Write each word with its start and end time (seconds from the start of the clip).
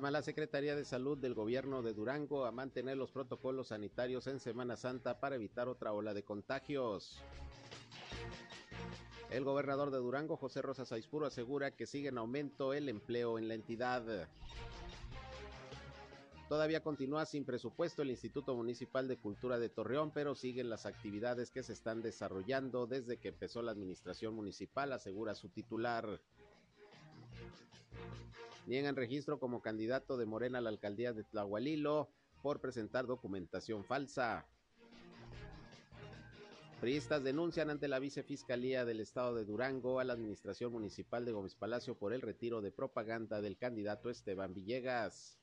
Llama 0.00 0.08
a 0.08 0.12
la 0.12 0.22
Secretaría 0.22 0.74
de 0.74 0.86
Salud 0.86 1.18
del 1.18 1.34
Gobierno 1.34 1.82
de 1.82 1.92
Durango 1.92 2.46
a 2.46 2.52
mantener 2.52 2.96
los 2.96 3.10
protocolos 3.10 3.68
sanitarios 3.68 4.26
en 4.28 4.40
Semana 4.40 4.78
Santa 4.78 5.20
para 5.20 5.36
evitar 5.36 5.68
otra 5.68 5.92
ola 5.92 6.14
de 6.14 6.22
contagios. 6.22 7.22
El 9.28 9.44
gobernador 9.44 9.90
de 9.90 9.98
Durango, 9.98 10.38
José 10.38 10.62
Rosa 10.62 10.86
Saizpuro, 10.86 11.26
asegura 11.26 11.72
que 11.76 11.84
sigue 11.84 12.08
en 12.08 12.16
aumento 12.16 12.72
el 12.72 12.88
empleo 12.88 13.38
en 13.38 13.46
la 13.46 13.52
entidad. 13.52 14.26
Todavía 16.48 16.82
continúa 16.82 17.26
sin 17.26 17.44
presupuesto 17.44 18.00
el 18.00 18.08
Instituto 18.08 18.54
Municipal 18.54 19.06
de 19.06 19.18
Cultura 19.18 19.58
de 19.58 19.68
Torreón, 19.68 20.12
pero 20.12 20.34
siguen 20.34 20.70
las 20.70 20.86
actividades 20.86 21.50
que 21.50 21.62
se 21.62 21.74
están 21.74 22.00
desarrollando 22.00 22.86
desde 22.86 23.18
que 23.18 23.28
empezó 23.28 23.60
la 23.60 23.72
administración 23.72 24.34
municipal, 24.34 24.94
asegura 24.94 25.34
su 25.34 25.50
titular. 25.50 26.22
Niegan 28.70 28.94
registro 28.94 29.40
como 29.40 29.62
candidato 29.62 30.16
de 30.16 30.26
Morena 30.26 30.58
a 30.58 30.60
la 30.60 30.70
alcaldía 30.70 31.12
de 31.12 31.24
Tlahualilo 31.24 32.08
por 32.40 32.60
presentar 32.60 33.04
documentación 33.04 33.84
falsa. 33.84 34.46
Priistas 36.80 37.24
denuncian 37.24 37.68
ante 37.70 37.88
la 37.88 37.98
vicefiscalía 37.98 38.84
del 38.84 39.00
estado 39.00 39.34
de 39.34 39.44
Durango 39.44 39.98
a 39.98 40.04
la 40.04 40.12
administración 40.12 40.70
municipal 40.70 41.24
de 41.24 41.32
Gómez 41.32 41.56
Palacio 41.56 41.98
por 41.98 42.12
el 42.12 42.20
retiro 42.20 42.60
de 42.60 42.70
propaganda 42.70 43.40
del 43.40 43.58
candidato 43.58 44.08
Esteban 44.08 44.54
Villegas. 44.54 45.36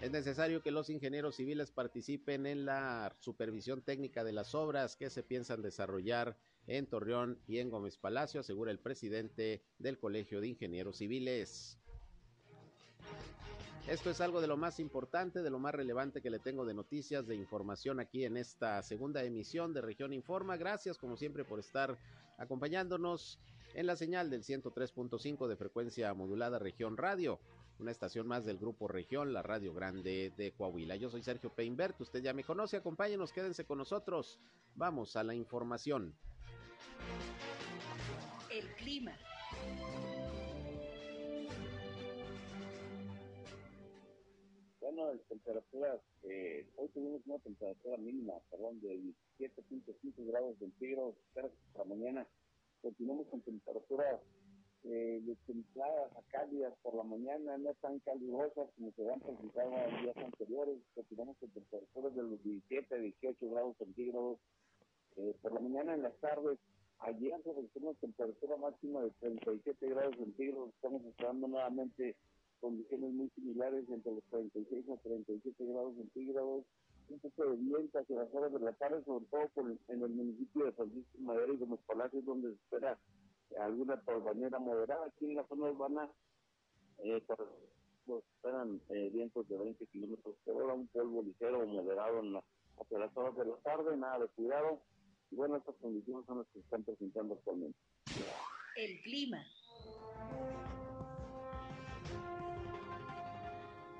Es 0.00 0.10
necesario 0.10 0.62
que 0.62 0.72
los 0.72 0.90
ingenieros 0.90 1.36
civiles 1.36 1.70
participen 1.70 2.44
en 2.46 2.64
la 2.64 3.14
supervisión 3.20 3.82
técnica 3.82 4.24
de 4.24 4.32
las 4.32 4.56
obras 4.56 4.96
que 4.96 5.10
se 5.10 5.22
piensan 5.22 5.62
desarrollar 5.62 6.36
en 6.68 6.86
Torreón 6.86 7.38
y 7.48 7.58
en 7.58 7.70
Gómez 7.70 7.96
Palacio, 7.96 8.40
asegura 8.40 8.70
el 8.70 8.78
presidente 8.78 9.62
del 9.78 9.98
Colegio 9.98 10.40
de 10.40 10.48
Ingenieros 10.48 10.98
Civiles. 10.98 11.78
Esto 13.88 14.10
es 14.10 14.20
algo 14.20 14.42
de 14.42 14.46
lo 14.46 14.58
más 14.58 14.80
importante, 14.80 15.40
de 15.40 15.48
lo 15.48 15.58
más 15.58 15.74
relevante 15.74 16.20
que 16.20 16.28
le 16.28 16.38
tengo 16.38 16.66
de 16.66 16.74
noticias, 16.74 17.26
de 17.26 17.36
información 17.36 18.00
aquí 18.00 18.26
en 18.26 18.36
esta 18.36 18.82
segunda 18.82 19.24
emisión 19.24 19.72
de 19.72 19.80
Región 19.80 20.12
Informa. 20.12 20.58
Gracias 20.58 20.98
como 20.98 21.16
siempre 21.16 21.42
por 21.42 21.58
estar 21.58 21.98
acompañándonos 22.36 23.38
en 23.72 23.86
la 23.86 23.96
señal 23.96 24.28
del 24.28 24.42
103.5 24.42 25.48
de 25.48 25.56
frecuencia 25.56 26.12
modulada 26.12 26.58
Región 26.58 26.98
Radio, 26.98 27.40
una 27.78 27.90
estación 27.90 28.26
más 28.26 28.44
del 28.44 28.58
grupo 28.58 28.88
Región, 28.88 29.32
la 29.32 29.42
Radio 29.42 29.72
Grande 29.72 30.34
de 30.36 30.52
Coahuila. 30.52 30.96
Yo 30.96 31.08
soy 31.08 31.22
Sergio 31.22 31.48
Peinbert, 31.48 31.98
usted 31.98 32.20
ya 32.20 32.34
me 32.34 32.44
conoce, 32.44 32.76
acompáñenos, 32.76 33.32
quédense 33.32 33.64
con 33.64 33.78
nosotros. 33.78 34.38
Vamos 34.74 35.16
a 35.16 35.24
la 35.24 35.34
información. 35.34 36.14
El 38.50 38.66
clima. 38.76 39.12
Bueno, 44.80 45.12
las 45.12 45.22
temperaturas, 45.28 46.00
eh, 46.22 46.66
hoy 46.76 46.88
tuvimos 46.88 47.20
una 47.26 47.38
temperatura 47.40 47.96
mínima, 47.98 48.34
perdón, 48.50 48.80
de 48.80 48.98
17.5 49.38 50.26
grados 50.26 50.58
centígrados, 50.58 51.14
para 51.34 51.84
mañana 51.84 52.26
continuamos 52.80 53.26
con 53.28 53.40
temperaturas 53.42 54.20
eh, 54.84 55.20
templadas 55.46 56.16
a 56.16 56.22
cálidas 56.30 56.72
por 56.82 56.94
la 56.94 57.02
mañana, 57.02 57.58
no 57.58 57.74
tan 57.74 57.98
calurosas 58.00 58.70
como 58.76 58.92
se 58.92 59.10
han 59.10 59.20
presentado 59.20 59.72
en 59.76 60.02
días 60.02 60.16
anteriores, 60.16 60.78
continuamos 60.94 61.36
con 61.38 61.50
temperaturas 61.50 62.14
de 62.14 62.22
los 62.22 62.42
17, 62.42 62.98
18 62.98 63.50
grados 63.50 63.76
centígrados 63.76 64.38
eh, 65.18 65.34
por 65.42 65.52
la 65.52 65.60
mañana 65.60 65.94
en 65.94 66.02
las 66.02 66.16
tardes, 66.20 66.58
ayer 67.00 67.34
se 67.42 67.52
registró 67.52 67.90
una 67.90 67.98
temperatura 67.98 68.56
máxima 68.56 69.00
de 69.02 69.10
37 69.20 69.88
grados 69.88 70.16
centígrados, 70.16 70.70
estamos 70.74 71.04
esperando 71.04 71.48
nuevamente 71.48 72.16
condiciones 72.60 73.12
muy 73.12 73.28
similares 73.30 73.84
entre 73.88 74.12
los 74.12 74.24
36 74.30 74.88
a 74.90 74.96
37 74.96 75.64
grados 75.64 75.94
centígrados, 75.96 76.64
un 77.08 77.18
poco 77.20 77.50
de 77.50 77.56
viento 77.56 77.98
hacia 77.98 78.16
las 78.16 78.34
horas 78.34 78.52
de 78.52 78.60
la 78.60 78.72
tarde, 78.74 79.02
sobre 79.04 79.24
todo 79.26 79.48
en 79.88 80.02
el 80.02 80.08
municipio 80.10 80.66
de 80.66 80.72
Francisco 80.72 81.18
Madera 81.18 81.52
y 81.52 81.56
Gómez 81.56 81.80
Palacios, 81.86 82.24
donde 82.24 82.48
se 82.48 82.54
espera 82.54 82.98
alguna 83.58 84.00
torbanera 84.02 84.58
moderada. 84.58 85.06
Aquí 85.06 85.26
en 85.26 85.36
la 85.36 85.46
zona 85.46 85.70
urbana 85.70 86.10
eh, 86.98 87.22
esperan 88.06 88.80
eh, 88.90 89.10
vientos 89.12 89.48
de 89.48 89.58
20 89.58 89.86
kilómetros 89.86 90.34
por 90.44 90.62
hora, 90.62 90.74
un 90.74 90.86
polvo 90.88 91.22
ligero 91.22 91.60
o 91.60 91.66
moderado 91.66 92.20
en 92.20 92.34
la, 92.34 92.44
hacia 92.80 92.98
las 92.98 93.16
horas 93.16 93.36
de 93.36 93.44
la 93.46 93.56
tarde, 93.56 93.96
nada 93.96 94.18
de 94.18 94.28
cuidado. 94.28 94.80
Y 95.30 95.36
bueno, 95.36 95.56
estas 95.56 95.76
condiciones 95.76 96.26
son 96.26 96.38
las 96.38 96.46
que 96.48 96.54
se 96.54 96.60
están 96.60 96.84
presentando 96.84 97.34
actualmente. 97.34 97.78
El 98.76 99.00
clima. 99.02 99.44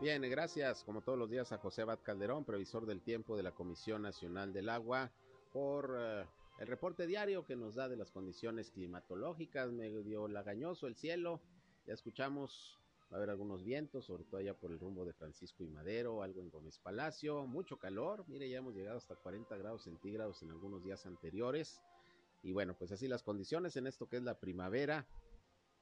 Bien, 0.01 0.23
gracias 0.23 0.85
como 0.85 1.01
todos 1.01 1.19
los 1.19 1.29
días 1.29 1.51
a 1.51 1.59
José 1.59 1.83
Abad 1.83 1.99
Calderón, 2.05 2.45
previsor 2.45 2.87
del 2.87 3.03
tiempo 3.03 3.37
de 3.37 3.43
la 3.43 3.51
Comisión 3.51 4.03
Nacional 4.03 4.53
del 4.53 4.69
Agua, 4.69 5.11
por 5.53 5.93
eh, 5.99 6.25
el 6.61 6.67
reporte 6.69 7.09
diario 7.09 7.45
que 7.45 7.57
nos 7.57 7.75
da 7.75 7.89
de 7.89 7.97
las 7.97 8.13
condiciones 8.13 8.71
climatológicas, 8.71 9.73
medio 9.73 10.29
lagañoso 10.29 10.87
el 10.87 10.95
cielo, 10.95 11.41
ya 11.85 11.95
escuchamos, 11.95 12.79
va 13.11 13.17
a 13.17 13.17
haber 13.17 13.31
algunos 13.31 13.65
vientos, 13.65 14.05
sobre 14.05 14.25
todo 14.25 14.39
allá 14.39 14.55
por 14.55 14.71
el 14.71 14.79
rumbo 14.79 15.05
de 15.05 15.13
Francisco 15.13 15.65
y 15.65 15.69
Madero, 15.69 16.23
algo 16.23 16.41
en 16.41 16.51
Gómez 16.51 16.79
Palacio, 16.79 17.47
mucho 17.47 17.79
calor, 17.79 18.25
mire, 18.29 18.49
ya 18.49 18.59
hemos 18.59 18.75
llegado 18.75 18.99
hasta 18.99 19.17
40 19.17 19.57
grados 19.57 19.85
centígrados 19.85 20.43
en 20.43 20.51
algunos 20.51 20.83
días 20.83 21.07
anteriores, 21.07 21.81
y 22.43 22.53
bueno, 22.53 22.77
pues 22.79 22.93
así 22.93 23.09
las 23.09 23.23
condiciones 23.23 23.77
en 23.77 23.87
esto 23.87 24.09
que 24.09 24.17
es 24.17 24.23
la 24.23 24.39
primavera, 24.39 25.09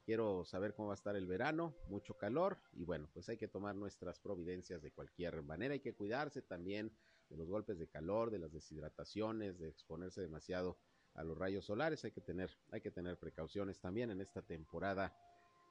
Quiero 0.07 0.45
saber 0.45 0.73
cómo 0.73 0.87
va 0.87 0.95
a 0.95 1.01
estar 1.03 1.17
el 1.17 1.27
verano, 1.27 1.75
mucho 1.89 2.15
calor 2.15 2.61
y 2.75 2.85
bueno, 2.85 3.11
pues 3.13 3.29
hay 3.29 3.37
que 3.37 3.49
tomar 3.49 3.75
nuestras 3.75 4.21
providencias 4.21 4.81
de 4.81 4.93
cualquier 4.93 5.43
manera, 5.43 5.75
hay 5.75 5.81
que 5.81 5.97
cuidarse 5.97 6.43
también 6.43 6.97
de 7.29 7.37
los 7.37 7.49
golpes 7.49 7.77
de 7.77 7.89
calor, 7.89 8.31
de 8.31 8.39
las 8.39 8.53
deshidrataciones, 8.53 9.59
de 9.59 9.69
exponerse 9.69 10.21
demasiado 10.21 10.79
a 11.15 11.25
los 11.25 11.37
rayos 11.37 11.65
solares, 11.65 12.05
hay 12.05 12.13
que 12.13 12.21
tener, 12.21 12.57
hay 12.71 12.81
que 12.81 12.93
tener 12.93 13.19
precauciones 13.19 13.81
también 13.81 14.13
en 14.13 14.21
esta 14.21 14.43
temporada 14.43 15.13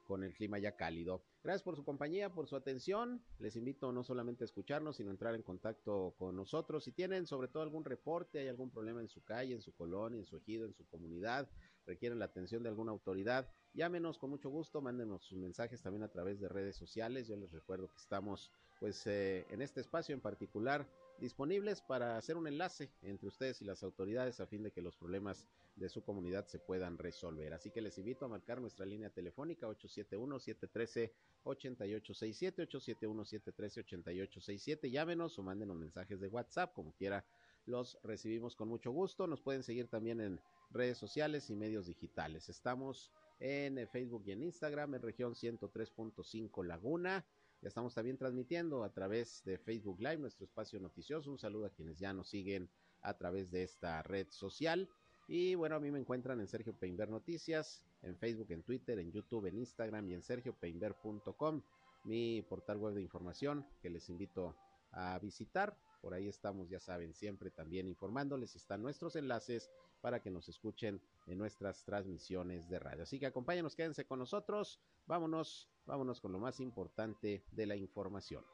con 0.06 0.22
el 0.22 0.32
clima 0.32 0.58
ya 0.58 0.76
cálido. 0.76 1.24
Gracias 1.42 1.62
por 1.62 1.76
su 1.76 1.84
compañía, 1.84 2.32
por 2.32 2.46
su 2.46 2.56
atención. 2.56 3.22
Les 3.38 3.56
invito 3.56 3.92
no 3.92 4.04
solamente 4.04 4.44
a 4.44 4.46
escucharnos, 4.46 4.96
sino 4.96 5.10
a 5.10 5.12
entrar 5.12 5.34
en 5.34 5.42
contacto 5.42 6.14
con 6.18 6.34
nosotros. 6.36 6.84
Si 6.84 6.92
tienen 6.92 7.26
sobre 7.26 7.48
todo 7.48 7.62
algún 7.62 7.84
reporte, 7.84 8.38
hay 8.38 8.48
algún 8.48 8.70
problema 8.70 9.00
en 9.00 9.08
su 9.08 9.22
calle, 9.22 9.54
en 9.54 9.62
su 9.62 9.74
colonia, 9.74 10.18
en 10.18 10.26
su 10.26 10.36
ejido, 10.36 10.64
en 10.64 10.74
su 10.74 10.86
comunidad, 10.86 11.48
requieren 11.86 12.18
la 12.18 12.26
atención 12.26 12.62
de 12.62 12.68
alguna 12.68 12.92
autoridad, 12.92 13.48
llámenos 13.72 14.18
con 14.18 14.30
mucho 14.30 14.50
gusto, 14.50 14.80
mándenos 14.80 15.24
sus 15.24 15.38
mensajes 15.38 15.82
también 15.82 16.02
a 16.02 16.08
través 16.08 16.40
de 16.40 16.48
redes 16.48 16.76
sociales. 16.76 17.28
Yo 17.28 17.36
les 17.36 17.52
recuerdo 17.52 17.88
que 17.88 17.98
estamos 17.98 18.50
pues 18.80 19.06
eh, 19.06 19.46
en 19.50 19.62
este 19.62 19.80
espacio 19.80 20.14
en 20.14 20.20
particular 20.20 20.86
disponibles 21.20 21.80
para 21.80 22.16
hacer 22.16 22.36
un 22.36 22.46
enlace 22.46 22.90
entre 23.02 23.28
ustedes 23.28 23.62
y 23.62 23.64
las 23.64 23.82
autoridades 23.82 24.40
a 24.40 24.46
fin 24.46 24.62
de 24.62 24.70
que 24.70 24.82
los 24.82 24.96
problemas 24.96 25.46
de 25.76 25.88
su 25.88 26.02
comunidad 26.02 26.46
se 26.46 26.58
puedan 26.58 26.98
resolver. 26.98 27.52
Así 27.52 27.70
que 27.70 27.80
les 27.80 27.98
invito 27.98 28.24
a 28.24 28.28
marcar 28.28 28.60
nuestra 28.60 28.86
línea 28.86 29.10
telefónica 29.10 29.68
871-713-8867, 29.68 32.68
871-713-8867. 32.68 34.90
Llámenos 34.90 35.38
o 35.38 35.42
mándenos 35.42 35.76
mensajes 35.76 36.20
de 36.20 36.28
WhatsApp, 36.28 36.72
como 36.74 36.94
quiera, 36.94 37.24
los 37.66 37.98
recibimos 38.02 38.56
con 38.56 38.68
mucho 38.68 38.90
gusto. 38.90 39.26
Nos 39.26 39.42
pueden 39.42 39.62
seguir 39.62 39.88
también 39.88 40.20
en 40.20 40.40
redes 40.70 40.98
sociales 40.98 41.50
y 41.50 41.56
medios 41.56 41.86
digitales. 41.86 42.48
Estamos 42.48 43.12
en 43.38 43.86
Facebook 43.88 44.22
y 44.26 44.32
en 44.32 44.42
Instagram 44.42 44.94
en 44.94 45.02
región 45.02 45.34
103.5 45.34 46.64
Laguna 46.64 47.26
ya 47.62 47.68
estamos 47.68 47.94
también 47.94 48.18
transmitiendo 48.18 48.84
a 48.84 48.92
través 48.92 49.42
de 49.44 49.58
Facebook 49.58 49.98
Live 50.00 50.18
nuestro 50.18 50.44
espacio 50.44 50.78
noticioso. 50.78 51.30
Un 51.30 51.38
saludo 51.38 51.66
a 51.66 51.70
quienes 51.70 51.98
ya 51.98 52.12
nos 52.12 52.28
siguen 52.28 52.68
a 53.02 53.16
través 53.16 53.50
de 53.50 53.62
esta 53.62 54.02
red 54.02 54.26
social. 54.30 54.88
Y 55.28 55.54
bueno, 55.54 55.76
a 55.76 55.80
mí 55.80 55.90
me 55.90 55.98
encuentran 55.98 56.40
en 56.40 56.46
Sergio 56.46 56.74
Peinber 56.74 57.08
Noticias, 57.08 57.82
en 58.02 58.16
Facebook, 58.16 58.50
en 58.50 58.62
Twitter, 58.62 58.98
en 58.98 59.10
YouTube, 59.10 59.46
en 59.46 59.58
Instagram 59.58 60.08
y 60.10 60.14
en 60.14 60.22
sergiopeinber.com, 60.22 61.62
mi 62.04 62.42
portal 62.42 62.78
web 62.78 62.94
de 62.94 63.02
información 63.02 63.66
que 63.80 63.90
les 63.90 64.08
invito 64.08 64.54
a 64.92 65.18
visitar. 65.18 65.76
Por 66.00 66.14
ahí 66.14 66.28
estamos, 66.28 66.68
ya 66.68 66.78
saben, 66.78 67.14
siempre 67.14 67.50
también 67.50 67.88
informándoles. 67.88 68.54
Están 68.54 68.82
nuestros 68.82 69.16
enlaces 69.16 69.70
para 70.00 70.20
que 70.20 70.30
nos 70.30 70.48
escuchen 70.48 71.00
en 71.26 71.38
nuestras 71.38 71.84
transmisiones 71.84 72.68
de 72.68 72.78
radio. 72.78 73.02
Así 73.02 73.18
que 73.18 73.26
acompáñenos, 73.26 73.74
quédense 73.74 74.04
con 74.04 74.20
nosotros. 74.20 74.80
Vámonos, 75.06 75.68
Vámonos 75.86 76.20
con 76.20 76.32
lo 76.32 76.38
más 76.38 76.58
importante 76.60 77.44
de 77.52 77.66
la 77.66 77.76
información. 77.76 78.44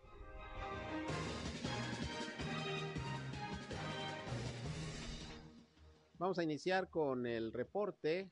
Vamos 6.19 6.39
a 6.39 6.45
iniciar 6.45 6.91
con 6.91 7.27
el 7.27 7.53
reporte 7.53 8.31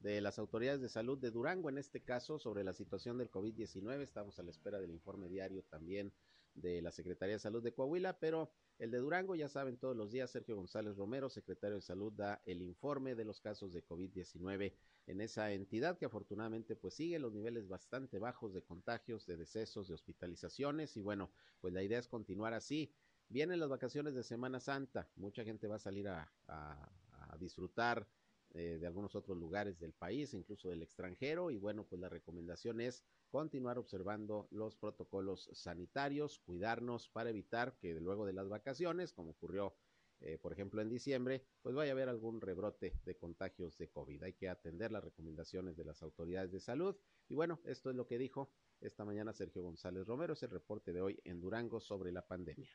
de 0.00 0.20
las 0.20 0.38
autoridades 0.38 0.82
de 0.82 0.90
salud 0.90 1.18
de 1.18 1.30
Durango, 1.30 1.70
en 1.70 1.78
este 1.78 2.02
caso 2.02 2.38
sobre 2.38 2.62
la 2.62 2.74
situación 2.74 3.16
del 3.16 3.30
COVID-19. 3.30 4.02
Estamos 4.02 4.38
a 4.38 4.42
la 4.42 4.50
espera 4.50 4.78
del 4.78 4.90
informe 4.90 5.28
diario 5.28 5.64
también 5.64 6.12
de 6.54 6.82
la 6.82 6.92
Secretaría 6.92 7.36
de 7.36 7.40
Salud 7.40 7.62
de 7.62 7.72
Coahuila, 7.72 8.18
pero 8.18 8.52
el 8.78 8.90
de 8.90 8.98
Durango, 8.98 9.36
ya 9.36 9.48
saben, 9.48 9.76
todos 9.76 9.96
los 9.96 10.10
días 10.10 10.30
Sergio 10.30 10.56
González 10.56 10.96
Romero, 10.96 11.30
secretario 11.30 11.76
de 11.76 11.82
Salud, 11.82 12.12
da 12.12 12.42
el 12.44 12.60
informe 12.62 13.14
de 13.14 13.24
los 13.24 13.40
casos 13.40 13.72
de 13.72 13.84
COVID-19 13.84 14.74
en 15.06 15.20
esa 15.20 15.52
entidad 15.52 15.98
que 15.98 16.06
afortunadamente 16.06 16.74
pues 16.76 16.94
sigue 16.94 17.18
los 17.18 17.32
niveles 17.32 17.68
bastante 17.68 18.18
bajos 18.18 18.52
de 18.52 18.62
contagios, 18.62 19.26
de 19.26 19.36
decesos, 19.36 19.88
de 19.88 19.94
hospitalizaciones 19.94 20.96
y 20.96 21.02
bueno, 21.02 21.30
pues 21.60 21.72
la 21.72 21.82
idea 21.82 21.98
es 21.98 22.08
continuar 22.08 22.54
así. 22.54 22.92
Vienen 23.28 23.60
las 23.60 23.68
vacaciones 23.68 24.14
de 24.14 24.22
Semana 24.22 24.60
Santa, 24.60 25.08
mucha 25.16 25.44
gente 25.44 25.68
va 25.68 25.76
a 25.76 25.80
salir 25.80 26.08
a, 26.08 26.30
a 26.48 27.36
disfrutar 27.38 28.06
eh, 28.54 28.78
de 28.80 28.86
algunos 28.86 29.14
otros 29.14 29.36
lugares 29.36 29.78
del 29.78 29.92
país, 29.92 30.32
incluso 30.32 30.68
del 30.68 30.82
extranjero. 30.82 31.50
Y 31.50 31.58
bueno, 31.58 31.84
pues 31.84 32.00
la 32.00 32.08
recomendación 32.08 32.80
es 32.80 33.04
continuar 33.28 33.78
observando 33.78 34.48
los 34.50 34.76
protocolos 34.76 35.50
sanitarios, 35.52 36.38
cuidarnos 36.38 37.08
para 37.08 37.30
evitar 37.30 37.76
que 37.78 37.94
luego 38.00 38.24
de 38.26 38.32
las 38.32 38.48
vacaciones, 38.48 39.12
como 39.12 39.32
ocurrió 39.32 39.74
eh, 40.20 40.38
por 40.38 40.52
ejemplo 40.52 40.80
en 40.80 40.88
diciembre, 40.88 41.44
pues 41.60 41.74
vaya 41.74 41.92
a 41.92 41.94
haber 41.94 42.08
algún 42.08 42.40
rebrote 42.40 42.98
de 43.04 43.16
contagios 43.16 43.76
de 43.76 43.90
COVID. 43.90 44.22
Hay 44.22 44.32
que 44.32 44.48
atender 44.48 44.90
las 44.90 45.04
recomendaciones 45.04 45.76
de 45.76 45.84
las 45.84 46.02
autoridades 46.02 46.50
de 46.50 46.60
salud. 46.60 46.96
Y 47.28 47.34
bueno, 47.34 47.60
esto 47.64 47.90
es 47.90 47.96
lo 47.96 48.06
que 48.06 48.16
dijo 48.16 48.50
esta 48.80 49.04
mañana 49.04 49.32
Sergio 49.32 49.62
González 49.62 50.06
Romero, 50.06 50.34
es 50.34 50.42
el 50.42 50.50
reporte 50.50 50.92
de 50.92 51.00
hoy 51.00 51.20
en 51.24 51.40
Durango 51.40 51.80
sobre 51.80 52.12
la 52.12 52.26
pandemia. 52.26 52.70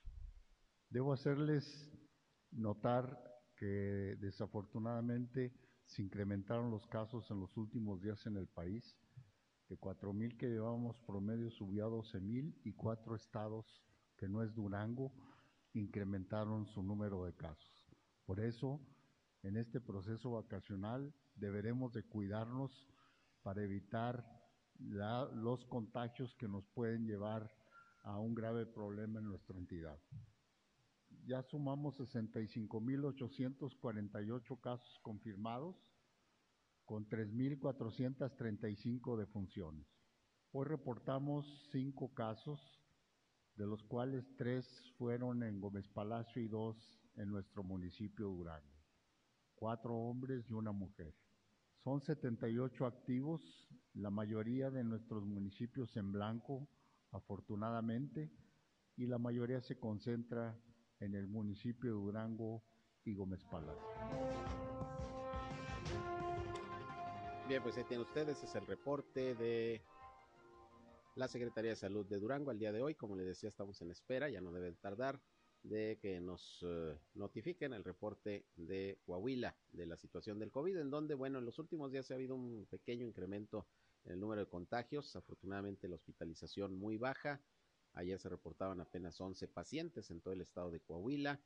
Debo 0.89 1.13
hacerles 1.13 1.89
notar 2.51 3.41
que 3.55 4.15
desafortunadamente 4.19 5.53
se 5.89 6.03
incrementaron 6.03 6.69
los 6.69 6.86
casos 6.88 7.30
en 7.31 7.39
los 7.39 7.57
últimos 7.57 8.00
días 8.01 8.24
en 8.27 8.38
el 8.38 8.47
país. 8.47 8.95
De 9.69 9.77
4.000 9.77 10.38
que 10.38 10.47
llevábamos 10.47 11.01
promedio 11.01 11.50
subió 11.50 11.88
a 11.88 11.89
12.000 11.89 12.56
y 12.63 12.74
cuatro 12.74 13.15
estados, 13.15 13.83
que 14.15 14.27
no 14.27 14.44
es 14.44 14.53
Durango, 14.53 15.12
incrementaron 15.74 16.68
su 16.68 16.83
número 16.83 17.25
de 17.25 17.33
casos. 17.33 17.88
Por 18.25 18.39
eso, 18.39 18.80
en 19.41 19.57
este 19.57 19.81
proceso 19.81 20.31
vacacional 20.31 21.13
deberemos 21.36 21.92
de 21.94 22.03
cuidarnos 22.03 22.88
para 23.42 23.63
evitar 23.63 24.24
los 24.80 25.65
contagios 25.65 26.35
que 26.35 26.47
nos 26.47 26.68
pueden 26.68 27.07
llevar 27.07 27.51
a 28.03 28.19
un 28.19 28.35
grave 28.35 28.65
problema 28.68 29.19
en 29.19 29.25
nuestra 29.25 29.57
entidad. 29.57 30.00
Ya 31.29 31.43
sumamos 31.43 31.95
65.848 31.99 34.59
casos 34.61 34.99
confirmados 35.03 35.75
con 36.85 37.07
3.435 37.07 39.15
defunciones. 39.15 39.85
Hoy 40.51 40.65
reportamos 40.65 41.45
cinco 41.71 42.11
casos, 42.15 42.59
de 43.53 43.67
los 43.67 43.83
cuales 43.83 44.25
tres 44.37 44.65
fueron 44.97 45.43
en 45.43 45.61
Gómez 45.61 45.87
Palacio 45.89 46.41
y 46.41 46.47
dos 46.47 46.99
en 47.15 47.29
nuestro 47.29 47.63
municipio 47.63 48.29
Durango. 48.29 48.81
Cuatro 49.53 49.95
hombres 49.95 50.49
y 50.49 50.53
una 50.53 50.71
mujer. 50.71 51.13
Son 51.83 52.01
78 52.01 52.87
activos, 52.87 53.69
la 53.93 54.09
mayoría 54.09 54.71
de 54.71 54.83
nuestros 54.83 55.27
municipios 55.27 55.95
en 55.95 56.11
blanco, 56.11 56.67
afortunadamente, 57.11 58.31
y 58.97 59.05
la 59.05 59.19
mayoría 59.19 59.61
se 59.61 59.79
concentra 59.79 60.59
en 60.99 61.15
el 61.15 61.27
municipio 61.27 61.91
de 61.91 61.99
Durango 61.99 62.63
y 63.05 63.15
Gómez 63.15 63.43
Palacio. 63.45 63.87
Bien, 67.47 67.63
pues 67.63 67.77
ahí 67.77 67.83
tienen 67.85 68.05
ustedes, 68.05 68.43
es 68.43 68.53
el 68.55 68.67
reporte 68.67 69.33
de 69.35 69.81
la 71.15 71.27
Secretaría 71.27 71.71
de 71.71 71.75
Salud 71.75 72.05
de 72.05 72.19
Durango 72.19 72.51
al 72.51 72.59
día 72.59 72.71
de 72.71 72.81
hoy. 72.81 72.95
Como 72.95 73.15
les 73.15 73.25
decía, 73.25 73.49
estamos 73.49 73.81
en 73.81 73.91
espera, 73.91 74.29
ya 74.29 74.39
no 74.39 74.51
deben 74.51 74.75
tardar 74.75 75.19
de 75.63 75.97
que 76.01 76.21
nos 76.21 76.61
uh, 76.63 76.95
notifiquen 77.15 77.73
el 77.73 77.83
reporte 77.83 78.45
de 78.55 78.99
Coahuila 79.05 79.57
de 79.71 79.85
la 79.85 79.97
situación 79.97 80.39
del 80.39 80.51
COVID, 80.51 80.77
en 80.77 80.89
donde, 80.89 81.15
bueno, 81.15 81.39
en 81.39 81.45
los 81.45 81.59
últimos 81.59 81.91
días 81.91 82.09
ha 82.11 82.15
habido 82.15 82.35
un 82.35 82.65
pequeño 82.69 83.05
incremento 83.05 83.67
en 84.05 84.13
el 84.13 84.19
número 84.19 84.41
de 84.41 84.49
contagios, 84.49 85.15
afortunadamente 85.15 85.89
la 85.89 85.95
hospitalización 85.95 86.75
muy 86.75 86.97
baja, 86.97 87.41
Ayer 87.94 88.19
se 88.19 88.30
reportaban 88.30 88.80
apenas 88.81 89.19
11 89.19 89.47
pacientes 89.47 90.12
en 90.12 90.21
todo 90.21 90.33
el 90.33 90.41
estado 90.41 90.71
de 90.71 90.80
Coahuila. 90.80 91.39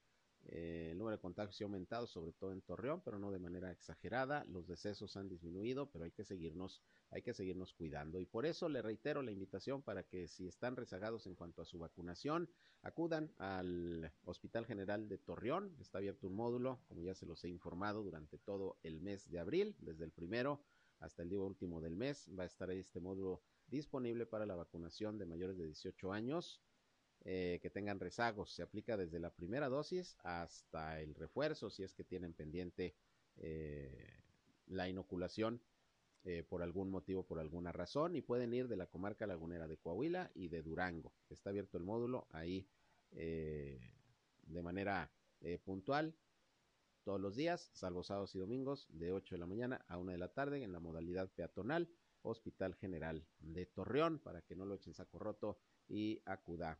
Eh, 0.45 0.89
el 0.91 0.97
número 0.97 1.15
de 1.15 1.21
contagios 1.21 1.59
ha 1.61 1.63
aumentado, 1.63 2.05
sobre 2.05 2.33
todo 2.33 2.51
en 2.51 2.61
Torreón, 2.61 3.01
pero 3.01 3.17
no 3.17 3.31
de 3.31 3.39
manera 3.39 3.71
exagerada. 3.71 4.43
Los 4.45 4.67
decesos 4.67 5.15
han 5.15 5.29
disminuido, 5.29 5.89
pero 5.89 6.03
hay 6.03 6.11
que 6.11 6.25
seguirnos, 6.25 6.81
hay 7.11 7.21
que 7.21 7.33
seguirnos 7.33 7.73
cuidando. 7.73 8.19
Y 8.19 8.25
por 8.25 8.45
eso 8.45 8.67
le 8.67 8.81
reitero 8.81 9.21
la 9.21 9.31
invitación 9.31 9.81
para 9.81 10.03
que 10.03 10.27
si 10.27 10.47
están 10.47 10.75
rezagados 10.75 11.27
en 11.27 11.35
cuanto 11.35 11.61
a 11.61 11.65
su 11.65 11.79
vacunación, 11.79 12.49
acudan 12.81 13.31
al 13.37 14.11
Hospital 14.25 14.65
General 14.65 15.07
de 15.07 15.17
Torreón. 15.17 15.75
Está 15.79 15.99
abierto 15.99 16.27
un 16.27 16.35
módulo, 16.35 16.81
como 16.87 17.01
ya 17.01 17.15
se 17.15 17.25
los 17.25 17.43
he 17.45 17.49
informado, 17.49 18.03
durante 18.03 18.37
todo 18.37 18.77
el 18.83 18.99
mes 18.99 19.29
de 19.29 19.39
abril, 19.39 19.75
desde 19.79 20.03
el 20.03 20.11
primero 20.11 20.61
hasta 20.99 21.23
el 21.23 21.29
día 21.29 21.39
último 21.39 21.81
del 21.81 21.95
mes. 21.95 22.29
Va 22.37 22.43
a 22.43 22.47
estar 22.47 22.69
ahí 22.69 22.79
este 22.79 22.99
módulo 22.99 23.41
disponible 23.73 24.25
para 24.27 24.45
la 24.45 24.55
vacunación 24.55 25.17
de 25.17 25.25
mayores 25.25 25.57
de 25.57 25.65
18 25.65 26.13
años 26.13 26.61
eh, 27.25 27.59
que 27.61 27.69
tengan 27.69 27.99
rezagos. 27.99 28.53
Se 28.53 28.61
aplica 28.61 28.95
desde 28.95 29.19
la 29.19 29.31
primera 29.31 29.67
dosis 29.67 30.15
hasta 30.23 31.01
el 31.01 31.15
refuerzo, 31.15 31.69
si 31.69 31.83
es 31.83 31.93
que 31.93 32.03
tienen 32.03 32.33
pendiente 32.33 32.95
eh, 33.37 34.21
la 34.67 34.87
inoculación 34.87 35.59
eh, 36.23 36.43
por 36.47 36.61
algún 36.61 36.89
motivo, 36.91 37.23
por 37.23 37.39
alguna 37.39 37.71
razón, 37.71 38.15
y 38.15 38.21
pueden 38.21 38.53
ir 38.53 38.67
de 38.67 38.77
la 38.77 38.85
comarca 38.85 39.25
lagunera 39.25 39.67
de 39.67 39.77
Coahuila 39.77 40.31
y 40.35 40.49
de 40.49 40.61
Durango. 40.61 41.11
Está 41.29 41.49
abierto 41.49 41.77
el 41.77 41.83
módulo 41.83 42.27
ahí 42.31 42.67
de 43.11 44.63
manera 44.63 45.11
puntual 45.63 46.15
todos 47.03 47.21
los 47.21 47.35
días, 47.35 47.69
salvo 47.73 48.01
sábados 48.01 48.33
y 48.33 48.39
domingos, 48.39 48.87
de 48.89 49.11
8 49.11 49.35
de 49.35 49.39
la 49.39 49.45
mañana 49.45 49.85
a 49.87 49.97
1 49.99 50.13
de 50.13 50.17
la 50.17 50.29
tarde 50.29 50.63
en 50.63 50.71
la 50.71 50.79
modalidad 50.79 51.29
peatonal 51.29 51.87
Hospital 52.23 52.75
General 52.75 53.25
de 53.39 53.65
Torreón 53.67 54.19
para 54.19 54.41
que 54.41 54.55
no 54.55 54.65
lo 54.65 54.75
echen 54.75 54.93
saco 54.93 55.19
roto 55.19 55.59
y 55.87 56.21
acuda 56.25 56.79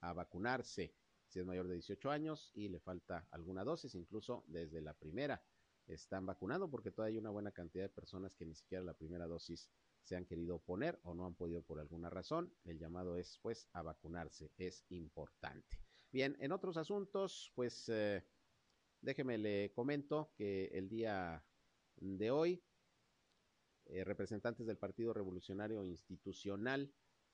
a 0.00 0.12
vacunarse 0.12 0.94
si 1.26 1.40
es 1.40 1.46
mayor 1.46 1.66
de 1.66 1.74
18 1.74 2.10
años 2.10 2.50
y 2.54 2.68
le 2.68 2.78
falta 2.78 3.26
alguna 3.30 3.64
dosis, 3.64 3.94
incluso 3.94 4.44
desde 4.48 4.82
la 4.82 4.94
primera 4.94 5.42
están 5.86 6.26
vacunando 6.26 6.70
porque 6.70 6.90
todavía 6.90 7.14
hay 7.14 7.18
una 7.18 7.30
buena 7.30 7.52
cantidad 7.52 7.84
de 7.84 7.88
personas 7.88 8.36
que 8.36 8.44
ni 8.44 8.54
siquiera 8.54 8.84
la 8.84 8.94
primera 8.94 9.26
dosis 9.26 9.70
se 10.02 10.16
han 10.16 10.26
querido 10.26 10.58
poner 10.58 11.00
o 11.04 11.14
no 11.14 11.26
han 11.26 11.34
podido 11.34 11.62
por 11.62 11.80
alguna 11.80 12.10
razón. 12.10 12.52
El 12.64 12.78
llamado 12.78 13.16
es 13.16 13.38
pues 13.42 13.68
a 13.72 13.82
vacunarse, 13.82 14.52
es 14.56 14.84
importante. 14.90 15.78
Bien, 16.10 16.36
en 16.40 16.52
otros 16.52 16.76
asuntos, 16.76 17.52
pues 17.54 17.88
eh, 17.88 18.24
déjeme 19.00 19.38
le 19.38 19.72
comento 19.72 20.32
que 20.36 20.66
el 20.66 20.88
día 20.88 21.44
de 21.96 22.30
hoy 22.30 22.62
eh, 23.86 24.04
representantes 24.04 24.66
del 24.66 24.76
Partido 24.76 25.12
Revolucionario 25.12 25.84
Institucional 25.84 26.92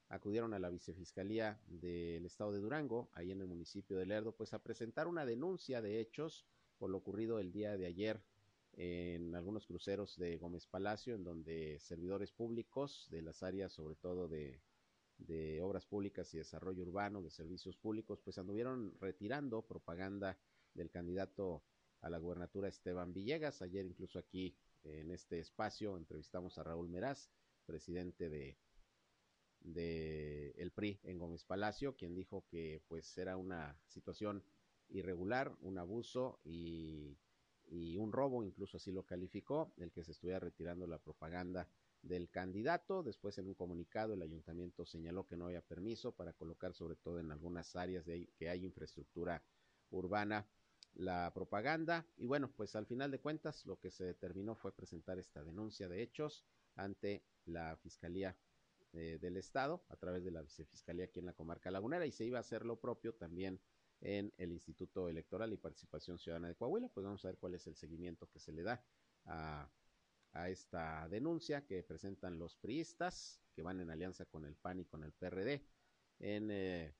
acudieron 0.09 0.55
a 0.55 0.59
la 0.59 0.71
vicefiscalía 0.71 1.61
del 1.67 2.25
estado 2.25 2.53
de 2.53 2.61
Durango, 2.61 3.11
ahí 3.13 3.31
en 3.31 3.41
el 3.41 3.47
municipio 3.47 3.99
de 3.99 4.07
Lerdo, 4.07 4.33
pues 4.33 4.55
a 4.55 4.63
presentar 4.63 5.07
una 5.07 5.27
denuncia 5.27 5.83
de 5.83 6.01
hechos 6.01 6.47
por 6.79 6.91
lo 6.91 6.99
ocurrido 6.99 7.39
el 7.39 7.53
día 7.53 7.77
de 7.77 7.87
ayer 7.87 8.23
en 8.75 9.35
algunos 9.35 9.67
cruceros 9.67 10.17
de 10.17 10.39
Gómez 10.39 10.67
Palacio, 10.67 11.15
en 11.15 11.25
donde 11.25 11.79
servidores 11.81 12.33
públicos 12.33 13.09
de 13.11 13.23
las 13.23 13.43
áreas, 13.43 13.73
sobre 13.73 13.97
todo 13.97 14.29
de, 14.29 14.61
de 15.19 15.61
obras 15.63 15.85
públicas 15.85 16.33
y 16.33 16.39
desarrollo 16.39 16.83
urbano, 16.83 17.23
de 17.23 17.31
servicios 17.31 17.77
públicos, 17.77 18.21
pues 18.21 18.39
anduvieron 18.39 18.95
retirando 19.01 19.63
propaganda 19.63 20.39
del 20.75 20.91
candidato 20.91 21.65
a 22.01 22.09
la 22.09 22.19
gubernatura 22.19 22.69
Esteban 22.69 23.13
Villegas. 23.13 23.63
Ayer 23.63 23.85
incluso 23.85 24.19
aquí 24.19 24.55
en 24.85 25.11
este 25.11 25.39
espacio 25.39 25.97
entrevistamos 25.97 26.59
a 26.59 26.65
Raúl 26.65 26.89
Meraz, 26.89 27.31
presidente 27.67 28.29
de, 28.29 28.57
el 30.57 30.71
PRI 30.73 31.01
en 31.03 31.19
Gómez 31.19 31.45
Palacio, 31.45 31.97
quien 31.97 32.15
dijo 32.15 32.45
que 32.49 32.83
pues 32.89 33.17
era 33.19 33.37
una 33.37 33.79
situación 33.87 34.43
irregular, 34.89 35.55
un 35.61 35.79
abuso 35.79 36.41
y, 36.45 37.19
y 37.67 37.97
un 37.97 38.13
robo, 38.13 38.43
incluso 38.43 38.77
así 38.79 38.93
lo 38.93 39.05
calificó, 39.05 39.73
el 39.77 39.93
que 39.93 40.05
se 40.05 40.13
estuviera 40.13 40.41
retirando 40.41 40.87
la 40.87 40.99
propaganda 40.99 41.69
del 42.03 42.31
candidato. 42.31 43.03
Después 43.03 43.37
en 43.39 43.49
un 43.49 43.55
comunicado 43.55 44.15
el 44.15 44.23
ayuntamiento 44.23 44.87
señaló 44.87 45.27
que 45.27 45.37
no 45.37 45.47
había 45.47 45.63
permiso 45.63 46.13
para 46.13 46.33
colocar 46.33 46.75
sobre 46.75 46.97
todo 46.97 47.19
en 47.19 47.31
algunas 47.31 47.77
áreas 47.77 48.07
de 48.07 48.29
que 48.37 48.49
hay 48.49 48.65
infraestructura 48.65 49.43
urbana 49.91 50.47
la 50.95 51.33
propaganda 51.33 52.07
y 52.17 52.27
bueno, 52.27 52.51
pues 52.57 52.75
al 52.77 52.87
final 52.87 53.11
de 53.11 53.21
cuentas 53.21 53.65
lo 53.67 53.79
que 53.79 53.91
se 53.91 54.05
determinó 54.05 54.55
fue 54.55 54.75
presentar 54.75 55.19
esta 55.19 55.43
denuncia 55.45 55.89
de 55.89 56.03
hechos 56.03 56.45
ante 56.75 57.25
la 57.45 57.77
Fiscalía 57.77 58.37
eh, 58.93 59.19
del 59.21 59.37
Estado 59.37 59.85
a 59.89 59.97
través 59.97 60.25
de 60.25 60.31
la 60.31 60.43
Vicefiscalía 60.43 61.05
aquí 61.05 61.21
en 61.21 61.27
la 61.27 61.35
comarca 61.35 61.71
lagunera 61.71 62.07
y 62.07 62.13
se 62.13 62.25
iba 62.25 62.39
a 62.39 62.41
hacer 62.41 62.65
lo 62.65 62.81
propio 62.81 63.15
también 63.15 63.61
en 64.01 64.33
el 64.39 64.53
Instituto 64.53 65.09
Electoral 65.09 65.53
y 65.53 65.57
Participación 65.57 66.19
Ciudadana 66.19 66.49
de 66.49 66.55
Coahuila. 66.55 66.89
Pues 66.89 67.05
vamos 67.05 67.25
a 67.25 67.29
ver 67.29 67.39
cuál 67.39 67.55
es 67.55 67.67
el 67.67 67.77
seguimiento 67.77 68.29
que 68.31 68.39
se 68.39 68.53
le 68.53 68.63
da 68.63 68.83
a, 69.25 69.69
a 70.33 70.49
esta 70.49 71.09
denuncia 71.09 71.67
que 71.67 71.83
presentan 71.83 72.39
los 72.39 72.57
priistas 72.57 73.41
que 73.55 73.63
van 73.63 73.81
en 73.81 73.91
alianza 73.91 74.25
con 74.25 74.45
el 74.45 74.55
PAN 74.57 74.81
y 74.81 74.85
con 74.85 75.03
el 75.03 75.13
PRD 75.13 75.65
en 76.21 76.51
eh, 76.51 76.95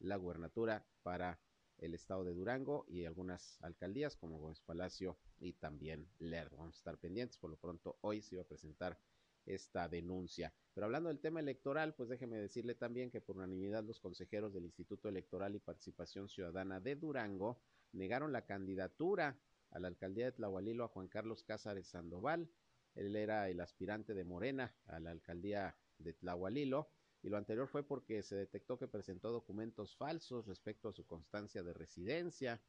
la 0.00 0.16
gubernatura 0.16 0.86
para 1.02 1.40
el 1.78 1.94
estado 1.94 2.24
de 2.24 2.34
Durango 2.34 2.84
y 2.88 3.04
algunas 3.04 3.58
alcaldías 3.62 4.16
como 4.16 4.38
Gómez 4.38 4.60
Palacio 4.60 5.18
y 5.38 5.52
también 5.54 6.08
Lerdo. 6.18 6.56
Vamos 6.56 6.76
a 6.76 6.78
estar 6.78 6.98
pendientes, 6.98 7.38
por 7.38 7.50
lo 7.50 7.56
pronto 7.56 7.98
hoy 8.00 8.22
se 8.22 8.36
iba 8.36 8.42
a 8.42 8.48
presentar 8.48 8.98
esta 9.44 9.88
denuncia. 9.88 10.52
Pero 10.74 10.86
hablando 10.86 11.08
del 11.08 11.20
tema 11.20 11.40
electoral, 11.40 11.94
pues 11.94 12.08
déjeme 12.08 12.38
decirle 12.38 12.74
también 12.74 13.10
que 13.10 13.20
por 13.20 13.36
unanimidad 13.36 13.84
los 13.84 14.00
consejeros 14.00 14.52
del 14.52 14.64
Instituto 14.64 15.08
Electoral 15.08 15.54
y 15.54 15.60
Participación 15.60 16.28
Ciudadana 16.28 16.80
de 16.80 16.96
Durango 16.96 17.60
negaron 17.92 18.32
la 18.32 18.44
candidatura 18.44 19.38
a 19.70 19.78
la 19.78 19.88
alcaldía 19.88 20.26
de 20.26 20.32
Tlahualilo 20.32 20.84
a 20.84 20.88
Juan 20.88 21.08
Carlos 21.08 21.44
Cázares 21.44 21.88
Sandoval. 21.88 22.50
Él 22.94 23.14
era 23.14 23.48
el 23.48 23.60
aspirante 23.60 24.14
de 24.14 24.24
Morena 24.24 24.74
a 24.86 24.98
la 25.00 25.10
alcaldía 25.10 25.76
de 25.98 26.12
Tlahualilo 26.12 26.90
y 27.26 27.28
lo 27.28 27.38
anterior 27.38 27.66
fue 27.66 27.82
porque 27.82 28.22
se 28.22 28.36
detectó 28.36 28.78
que 28.78 28.86
presentó 28.86 29.32
documentos 29.32 29.96
falsos 29.96 30.46
respecto 30.46 30.90
a 30.90 30.92
su 30.92 31.04
constancia 31.04 31.64
de 31.64 31.74
residencia. 31.74 32.62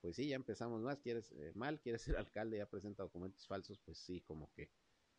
Pues 0.00 0.16
sí, 0.16 0.26
ya 0.26 0.34
empezamos 0.34 0.82
más, 0.82 0.98
quieres 0.98 1.30
eh, 1.30 1.52
mal, 1.54 1.80
quieres 1.80 2.02
ser 2.02 2.16
alcalde, 2.16 2.58
ya 2.58 2.68
presenta 2.68 3.04
documentos 3.04 3.46
falsos, 3.46 3.78
pues 3.84 3.98
sí, 3.98 4.20
como 4.22 4.50
que 4.52 4.72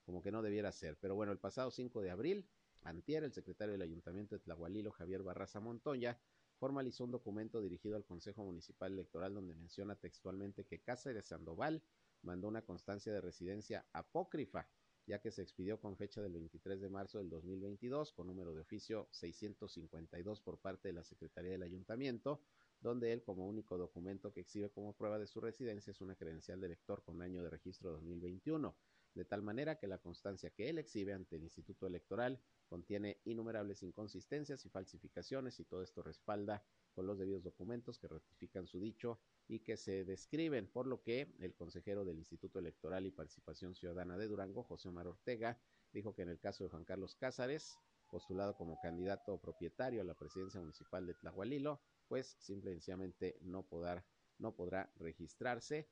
como 0.03 0.21
que 0.21 0.29
no 0.29 0.41
debiera 0.41 0.73
ser. 0.73 0.97
Pero 0.99 1.15
bueno, 1.15 1.31
el 1.31 1.39
pasado 1.39 1.71
5 1.71 2.01
de 2.01 2.11
abril, 2.11 2.49
Antier, 2.81 3.23
el 3.23 3.31
secretario 3.31 3.71
del 3.71 3.81
Ayuntamiento 3.81 4.35
de 4.35 4.41
Tlahualilo, 4.41 4.91
Javier 4.91 5.23
Barraza 5.23 5.61
Montoya, 5.61 6.19
formalizó 6.59 7.05
un 7.05 7.11
documento 7.11 7.61
dirigido 7.61 7.95
al 7.95 8.03
Consejo 8.03 8.43
Municipal 8.43 8.91
Electoral 8.91 9.33
donde 9.33 9.55
menciona 9.55 9.95
textualmente 9.95 10.65
que 10.65 10.81
Cáceres 10.81 11.27
Sandoval 11.27 11.81
mandó 12.23 12.49
una 12.49 12.61
constancia 12.61 13.13
de 13.13 13.21
residencia 13.21 13.85
apócrifa, 13.93 14.67
ya 15.05 15.19
que 15.19 15.31
se 15.31 15.41
expidió 15.41 15.79
con 15.79 15.95
fecha 15.95 16.21
del 16.21 16.33
23 16.33 16.81
de 16.81 16.89
marzo 16.89 17.17
del 17.19 17.29
2022 17.29 18.13
con 18.13 18.27
número 18.27 18.53
de 18.53 18.61
oficio 18.61 19.07
652 19.11 20.41
por 20.41 20.59
parte 20.59 20.87
de 20.89 20.93
la 20.93 21.03
Secretaría 21.03 21.51
del 21.51 21.63
Ayuntamiento, 21.63 22.41
donde 22.81 23.13
él 23.13 23.23
como 23.23 23.47
único 23.47 23.77
documento 23.77 24.33
que 24.33 24.41
exhibe 24.41 24.69
como 24.69 24.93
prueba 24.93 25.19
de 25.19 25.27
su 25.27 25.41
residencia 25.41 25.91
es 25.91 26.01
una 26.01 26.15
credencial 26.15 26.59
de 26.59 26.67
elector 26.67 27.03
con 27.03 27.21
año 27.21 27.43
de 27.43 27.49
registro 27.49 27.91
2021 27.91 28.75
de 29.15 29.25
tal 29.25 29.41
manera 29.41 29.77
que 29.77 29.87
la 29.87 29.97
constancia 29.97 30.51
que 30.51 30.69
él 30.69 30.77
exhibe 30.77 31.13
ante 31.13 31.37
el 31.37 31.43
Instituto 31.43 31.87
Electoral 31.87 32.39
contiene 32.67 33.21
innumerables 33.23 33.81
inconsistencias 33.81 34.65
y 34.65 34.69
falsificaciones 34.69 35.59
y 35.59 35.65
todo 35.65 35.81
esto 35.81 36.03
respalda 36.03 36.63
con 36.95 37.05
los 37.05 37.19
debidos 37.19 37.43
documentos 37.43 37.99
que 37.99 38.07
ratifican 38.07 38.65
su 38.65 38.79
dicho 38.79 39.19
y 39.47 39.59
que 39.59 39.75
se 39.75 40.05
describen, 40.05 40.67
por 40.67 40.87
lo 40.87 41.03
que 41.03 41.35
el 41.39 41.53
consejero 41.53 42.05
del 42.05 42.17
Instituto 42.17 42.57
Electoral 42.57 43.05
y 43.05 43.11
Participación 43.11 43.75
Ciudadana 43.75 44.17
de 44.17 44.27
Durango, 44.27 44.63
José 44.63 44.87
Omar 44.87 45.07
Ortega, 45.07 45.59
dijo 45.91 46.15
que 46.15 46.21
en 46.21 46.29
el 46.29 46.39
caso 46.39 46.63
de 46.63 46.69
Juan 46.69 46.85
Carlos 46.85 47.15
Cázares, 47.15 47.77
postulado 48.09 48.55
como 48.55 48.79
candidato 48.79 49.37
propietario 49.39 50.01
a 50.01 50.05
la 50.05 50.15
presidencia 50.15 50.61
municipal 50.61 51.05
de 51.05 51.15
Tlahualilo, 51.15 51.81
pues 52.07 52.37
simplemente 52.39 53.37
no 53.41 53.63
podrá, 53.63 54.05
no 54.37 54.55
podrá 54.55 54.91
registrarse 54.95 55.89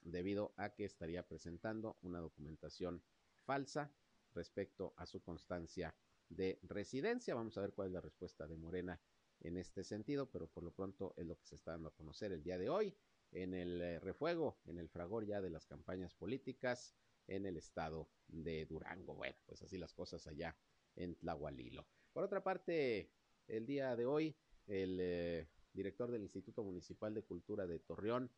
debido 0.00 0.54
a 0.56 0.70
que 0.70 0.86
estaría 0.86 1.26
presentando 1.26 1.98
una 2.02 2.20
documentación 2.20 3.02
falsa 3.44 3.92
respecto 4.34 4.94
a 4.96 5.06
su 5.06 5.20
constancia 5.22 5.94
de 6.28 6.58
residencia. 6.62 7.34
Vamos 7.34 7.58
a 7.58 7.60
ver 7.60 7.74
cuál 7.74 7.88
es 7.88 7.94
la 7.94 8.00
respuesta 8.00 8.46
de 8.46 8.56
Morena 8.56 8.98
en 9.40 9.56
este 9.56 9.84
sentido, 9.84 10.30
pero 10.30 10.48
por 10.48 10.62
lo 10.62 10.72
pronto 10.72 11.14
es 11.16 11.26
lo 11.26 11.36
que 11.38 11.46
se 11.46 11.54
está 11.56 11.72
dando 11.72 11.88
a 11.88 11.94
conocer 11.94 12.32
el 12.32 12.42
día 12.42 12.58
de 12.58 12.68
hoy 12.68 12.94
en 13.32 13.54
el 13.54 13.80
eh, 13.80 14.00
refuego, 14.00 14.58
en 14.66 14.78
el 14.78 14.88
fragor 14.88 15.24
ya 15.24 15.40
de 15.40 15.50
las 15.50 15.66
campañas 15.66 16.14
políticas 16.14 16.94
en 17.26 17.46
el 17.46 17.56
estado 17.56 18.08
de 18.28 18.66
Durango. 18.66 19.14
Bueno, 19.14 19.36
pues 19.46 19.62
así 19.62 19.78
las 19.78 19.94
cosas 19.94 20.26
allá 20.26 20.56
en 20.96 21.14
Tlahualilo. 21.16 21.86
Por 22.12 22.24
otra 22.24 22.42
parte, 22.42 23.12
el 23.46 23.66
día 23.66 23.94
de 23.96 24.06
hoy, 24.06 24.36
el 24.66 24.98
eh, 25.00 25.48
director 25.72 26.10
del 26.10 26.22
Instituto 26.22 26.64
Municipal 26.64 27.14
de 27.14 27.22
Cultura 27.22 27.66
de 27.66 27.78
Torreón, 27.78 28.30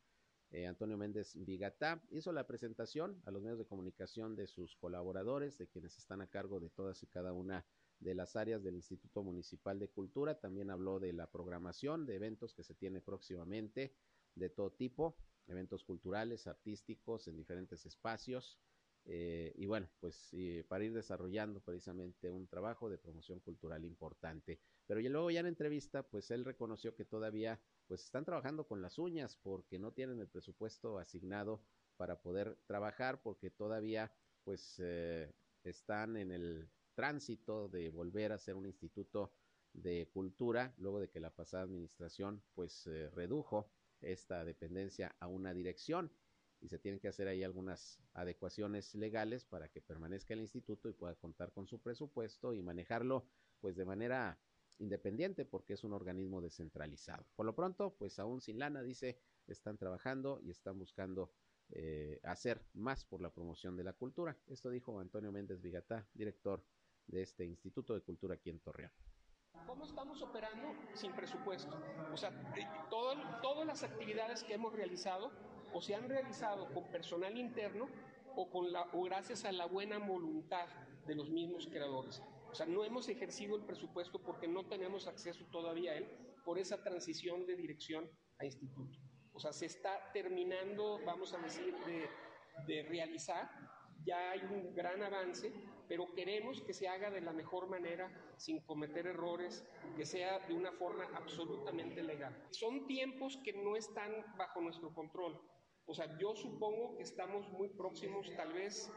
eh, 0.51 0.67
Antonio 0.67 0.97
Méndez 0.97 1.33
Vigatá, 1.35 2.03
hizo 2.11 2.31
la 2.31 2.45
presentación 2.45 3.19
a 3.25 3.31
los 3.31 3.41
medios 3.41 3.57
de 3.57 3.65
comunicación 3.65 4.35
de 4.35 4.45
sus 4.45 4.75
colaboradores, 4.75 5.57
de 5.57 5.67
quienes 5.67 5.97
están 5.97 6.21
a 6.21 6.27
cargo 6.27 6.59
de 6.59 6.69
todas 6.69 7.01
y 7.01 7.07
cada 7.07 7.33
una 7.33 7.57
de 7.59 7.65
las 8.15 8.35
áreas 8.35 8.63
del 8.63 8.75
Instituto 8.75 9.23
Municipal 9.23 9.79
de 9.79 9.89
Cultura. 9.89 10.39
También 10.39 10.69
habló 10.69 10.99
de 10.99 11.13
la 11.13 11.31
programación 11.31 12.05
de 12.05 12.15
eventos 12.15 12.53
que 12.53 12.63
se 12.63 12.75
tiene 12.75 13.01
próximamente 13.01 13.95
de 14.35 14.49
todo 14.49 14.71
tipo, 14.71 15.17
eventos 15.47 15.83
culturales, 15.83 16.47
artísticos 16.47 17.27
en 17.27 17.37
diferentes 17.37 17.85
espacios. 17.85 18.59
Eh, 19.05 19.51
y 19.55 19.65
bueno, 19.65 19.89
pues 19.99 20.31
para 20.67 20.85
ir 20.85 20.93
desarrollando 20.93 21.59
precisamente 21.61 22.29
un 22.29 22.47
trabajo 22.47 22.89
de 22.89 22.97
promoción 22.97 23.39
cultural 23.39 23.83
importante. 23.85 24.59
Pero 24.85 24.99
y 24.99 25.09
luego 25.09 25.31
ya 25.31 25.41
en 25.41 25.47
entrevista, 25.47 26.03
pues 26.03 26.31
él 26.31 26.45
reconoció 26.45 26.95
que 26.95 27.05
todavía 27.05 27.59
pues 27.87 28.03
están 28.03 28.25
trabajando 28.25 28.65
con 28.65 28.81
las 28.81 28.97
uñas 28.97 29.37
porque 29.37 29.79
no 29.79 29.91
tienen 29.91 30.19
el 30.19 30.27
presupuesto 30.27 30.99
asignado 30.99 31.61
para 31.97 32.21
poder 32.21 32.57
trabajar 32.65 33.21
porque 33.21 33.49
todavía 33.49 34.11
pues 34.43 34.75
eh, 34.79 35.33
están 35.63 36.17
en 36.17 36.31
el 36.31 36.69
tránsito 36.93 37.67
de 37.67 37.89
volver 37.89 38.31
a 38.31 38.37
ser 38.37 38.55
un 38.55 38.65
instituto 38.65 39.31
de 39.73 40.07
cultura 40.13 40.73
luego 40.77 40.99
de 40.99 41.09
que 41.09 41.19
la 41.19 41.31
pasada 41.31 41.63
administración 41.63 42.43
pues 42.53 42.85
eh, 42.87 43.09
redujo 43.09 43.69
esta 44.01 44.45
dependencia 44.45 45.15
a 45.19 45.27
una 45.27 45.53
dirección 45.53 46.11
y 46.61 46.69
se 46.69 46.79
tienen 46.79 46.99
que 46.99 47.09
hacer 47.09 47.27
ahí 47.27 47.43
algunas 47.43 47.99
adecuaciones 48.13 48.95
legales 48.95 49.45
para 49.45 49.67
que 49.67 49.81
permanezca 49.81 50.33
el 50.33 50.41
instituto 50.41 50.87
y 50.87 50.93
pueda 50.93 51.15
contar 51.15 51.51
con 51.51 51.67
su 51.67 51.81
presupuesto 51.81 52.53
y 52.53 52.61
manejarlo 52.61 53.25
pues 53.59 53.75
de 53.75 53.85
manera 53.85 54.39
independiente 54.79 55.45
porque 55.45 55.73
es 55.73 55.83
un 55.83 55.93
organismo 55.93 56.41
descentralizado. 56.41 57.25
Por 57.35 57.45
lo 57.45 57.55
pronto, 57.55 57.95
pues 57.97 58.17
aún 58.19 58.41
sin 58.41 58.59
lana, 58.59 58.81
dice, 58.81 59.19
están 59.47 59.77
trabajando 59.77 60.39
y 60.41 60.51
están 60.51 60.79
buscando 60.79 61.31
eh, 61.69 62.19
hacer 62.23 62.65
más 62.73 63.05
por 63.05 63.21
la 63.21 63.33
promoción 63.33 63.75
de 63.75 63.83
la 63.83 63.93
cultura. 63.93 64.37
Esto 64.47 64.69
dijo 64.69 64.99
Antonio 64.99 65.31
Méndez 65.31 65.61
Vigatá, 65.61 66.07
director 66.13 66.63
de 67.07 67.21
este 67.21 67.45
Instituto 67.45 67.93
de 67.93 68.01
Cultura 68.01 68.35
aquí 68.35 68.49
en 68.49 68.59
Torreón. 68.59 68.91
¿Cómo 69.65 69.85
estamos 69.85 70.21
operando 70.21 70.75
sin 70.93 71.13
presupuesto? 71.13 71.79
O 72.11 72.17
sea, 72.17 72.31
todas 72.89 73.65
las 73.65 73.83
actividades 73.83 74.43
que 74.43 74.53
hemos 74.53 74.73
realizado 74.73 75.31
o 75.73 75.81
se 75.81 75.95
han 75.95 76.07
realizado 76.09 76.71
con 76.73 76.89
personal 76.91 77.37
interno 77.37 77.87
o, 78.35 78.49
con 78.49 78.71
la, 78.71 78.83
o 78.93 79.03
gracias 79.03 79.45
a 79.45 79.51
la 79.51 79.65
buena 79.65 79.99
voluntad 79.99 80.67
de 81.05 81.15
los 81.15 81.29
mismos 81.29 81.67
creadores. 81.67 82.21
O 82.51 82.55
sea, 82.55 82.65
no 82.65 82.83
hemos 82.83 83.09
ejercido 83.09 83.55
el 83.55 83.63
presupuesto 83.63 84.21
porque 84.21 84.47
no 84.47 84.65
tenemos 84.67 85.07
acceso 85.07 85.45
todavía 85.51 85.93
a 85.93 85.95
él 85.95 86.07
por 86.45 86.59
esa 86.59 86.83
transición 86.83 87.45
de 87.45 87.55
dirección 87.55 88.09
a 88.39 88.45
instituto. 88.45 88.99
O 89.33 89.39
sea, 89.39 89.51
se 89.51 89.65
está 89.65 90.11
terminando, 90.13 90.99
vamos 91.05 91.33
a 91.33 91.39
decir, 91.39 91.75
de, 91.85 92.07
de 92.67 92.83
realizar. 92.83 93.49
Ya 94.05 94.31
hay 94.31 94.41
un 94.41 94.75
gran 94.75 95.01
avance, 95.01 95.51
pero 95.93 96.11
queremos 96.15 96.59
que 96.63 96.73
se 96.73 96.87
haga 96.87 97.11
de 97.11 97.21
la 97.21 97.33
mejor 97.33 97.69
manera, 97.69 98.11
sin 98.35 98.61
cometer 98.61 99.05
errores, 99.05 99.63
que 99.95 100.07
sea 100.07 100.39
de 100.39 100.55
una 100.55 100.71
forma 100.71 101.07
absolutamente 101.13 102.01
legal. 102.01 102.35
Son 102.49 102.87
tiempos 102.87 103.37
que 103.43 103.53
no 103.53 103.75
están 103.75 104.11
bajo 104.35 104.59
nuestro 104.59 104.91
control. 104.91 105.39
O 105.85 105.93
sea, 105.93 106.17
yo 106.17 106.35
supongo 106.35 106.97
que 106.97 107.03
estamos 107.03 107.47
muy 107.51 107.69
próximos, 107.69 108.27
tal 108.35 108.53
vez 108.53 108.91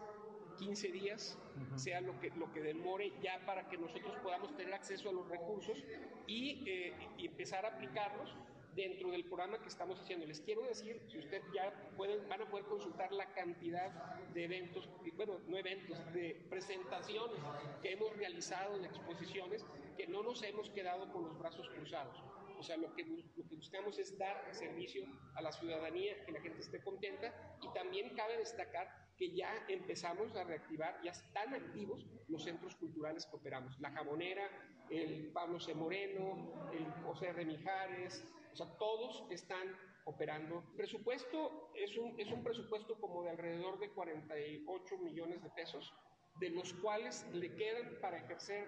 15 0.59 0.89
días, 0.91 1.39
sea 1.75 2.01
lo 2.01 2.19
que, 2.19 2.31
lo 2.31 2.51
que 2.51 2.63
demore 2.63 3.13
ya 3.21 3.45
para 3.45 3.69
que 3.69 3.77
nosotros 3.77 4.17
podamos 4.23 4.57
tener 4.57 4.73
acceso 4.73 5.11
a 5.11 5.13
los 5.13 5.29
recursos 5.29 5.85
y, 6.27 6.65
eh, 6.67 6.97
y, 7.19 7.27
empezar 7.27 7.67
a 7.67 7.75
aplicarlos 7.75 8.35
dentro 8.77 9.11
del 9.11 9.25
programa 9.25 9.59
que 9.61 9.69
estamos 9.69 9.99
haciendo. 9.99 10.27
Les 10.27 10.41
quiero 10.41 10.63
decir, 10.63 11.01
si 11.09 11.19
usted 11.19 11.43
ya 11.55 11.73
pueden, 11.97 12.29
van 12.29 12.43
a 12.43 12.51
poder 12.51 12.67
consultar 12.67 13.11
la 13.11 13.33
cantidad 13.33 13.91
de 14.35 14.45
eventos, 14.45 14.89
bueno, 15.17 15.41
no 15.49 15.57
eventos, 15.57 15.99
de 16.13 16.47
presentaciones 16.51 17.39
que 17.83 17.93
hemos 17.93 18.15
realizado, 18.17 18.79
de 18.79 18.87
exposiciones, 18.87 19.65
que 19.97 20.07
no 20.07 20.23
nos 20.23 20.43
hemos 20.43 20.71
quedado 20.71 21.11
con 21.13 21.25
los 21.25 21.39
brazos 21.39 21.69
cruzados. 21.71 22.23
O 22.59 22.63
sea, 22.63 22.77
lo 22.77 22.95
que, 22.95 23.05
lo 23.05 23.49
que 23.49 23.55
buscamos 23.55 23.99
es 23.99 24.17
dar 24.19 24.55
servicio 24.55 25.05
a 25.35 25.43
la 25.43 25.53
ciudadanía, 25.53 26.25
que 26.25 26.33
la 26.33 26.41
gente 26.41 26.61
esté 26.61 26.83
contenta 26.83 27.35
y 27.63 27.73
también 27.75 28.15
cabe 28.15 28.39
destacar 28.39 28.89
que 29.17 29.31
ya 29.31 29.51
empezamos 29.69 30.35
a 30.37 30.45
reactivar, 30.45 31.01
ya 31.03 31.11
están 31.11 31.55
activos 31.55 32.07
los 32.29 32.45
centros 32.45 32.75
culturales 32.77 33.27
que 33.27 33.37
operamos. 33.37 33.79
La 33.81 33.91
Jabonera, 33.91 34.49
el 34.91 35.31
Pablo 35.33 35.59
C. 35.59 35.75
Moreno, 35.75 36.71
el 36.73 36.85
José 37.05 37.29
R. 37.29 37.45
Mijares, 37.45 38.25
o 38.57 38.65
sea, 38.65 38.79
todos 38.79 39.23
están 39.29 39.77
operando. 40.07 40.65
El 40.71 40.77
presupuesto 40.77 41.71
es 41.75 41.95
un, 41.99 42.19
es 42.19 42.33
un 42.33 42.43
presupuesto 42.43 42.99
como 42.99 43.23
de 43.23 43.29
alrededor 43.29 43.79
de 43.79 43.91
48 43.91 44.97
millones 44.97 45.43
de 45.43 45.51
pesos, 45.51 45.93
de 46.41 46.49
los 46.49 46.73
cuales 46.73 47.27
le 47.35 47.55
quedan 47.55 48.01
para 48.01 48.17
ejercer 48.17 48.67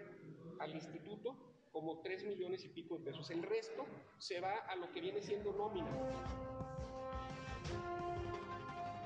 al 0.58 0.74
instituto 0.74 1.38
como 1.72 2.02
3 2.02 2.24
millones 2.24 2.66
y 2.66 2.68
pico 2.68 2.98
de 2.98 3.04
pesos. 3.06 3.30
El 3.30 3.42
resto 3.42 3.86
se 4.18 4.42
va 4.42 4.58
a 4.58 4.76
lo 4.76 4.92
que 4.92 5.00
viene 5.00 5.22
siendo 5.22 5.54
nómina. 5.54 5.88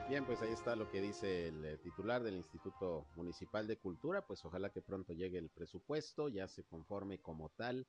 Bien, 0.09 0.27
pues 0.27 0.43
ahí 0.43 0.53
está 0.53 0.75
lo 0.75 0.91
que 0.91 1.01
dice 1.01 1.47
el 1.47 1.65
eh, 1.65 1.79
titular 1.79 2.25
del 2.25 2.35
Instituto 2.35 3.07
Municipal 3.15 3.69
de 3.69 3.77
Cultura, 3.77 4.27
pues 4.27 4.45
ojalá 4.45 4.71
que 4.71 4.83
pronto 4.83 5.13
llegue 5.13 5.39
el 5.39 5.49
presupuesto, 5.49 6.29
ya 6.29 6.49
se 6.49 6.65
conforme 6.65 7.21
como 7.21 7.51
tal 7.51 7.87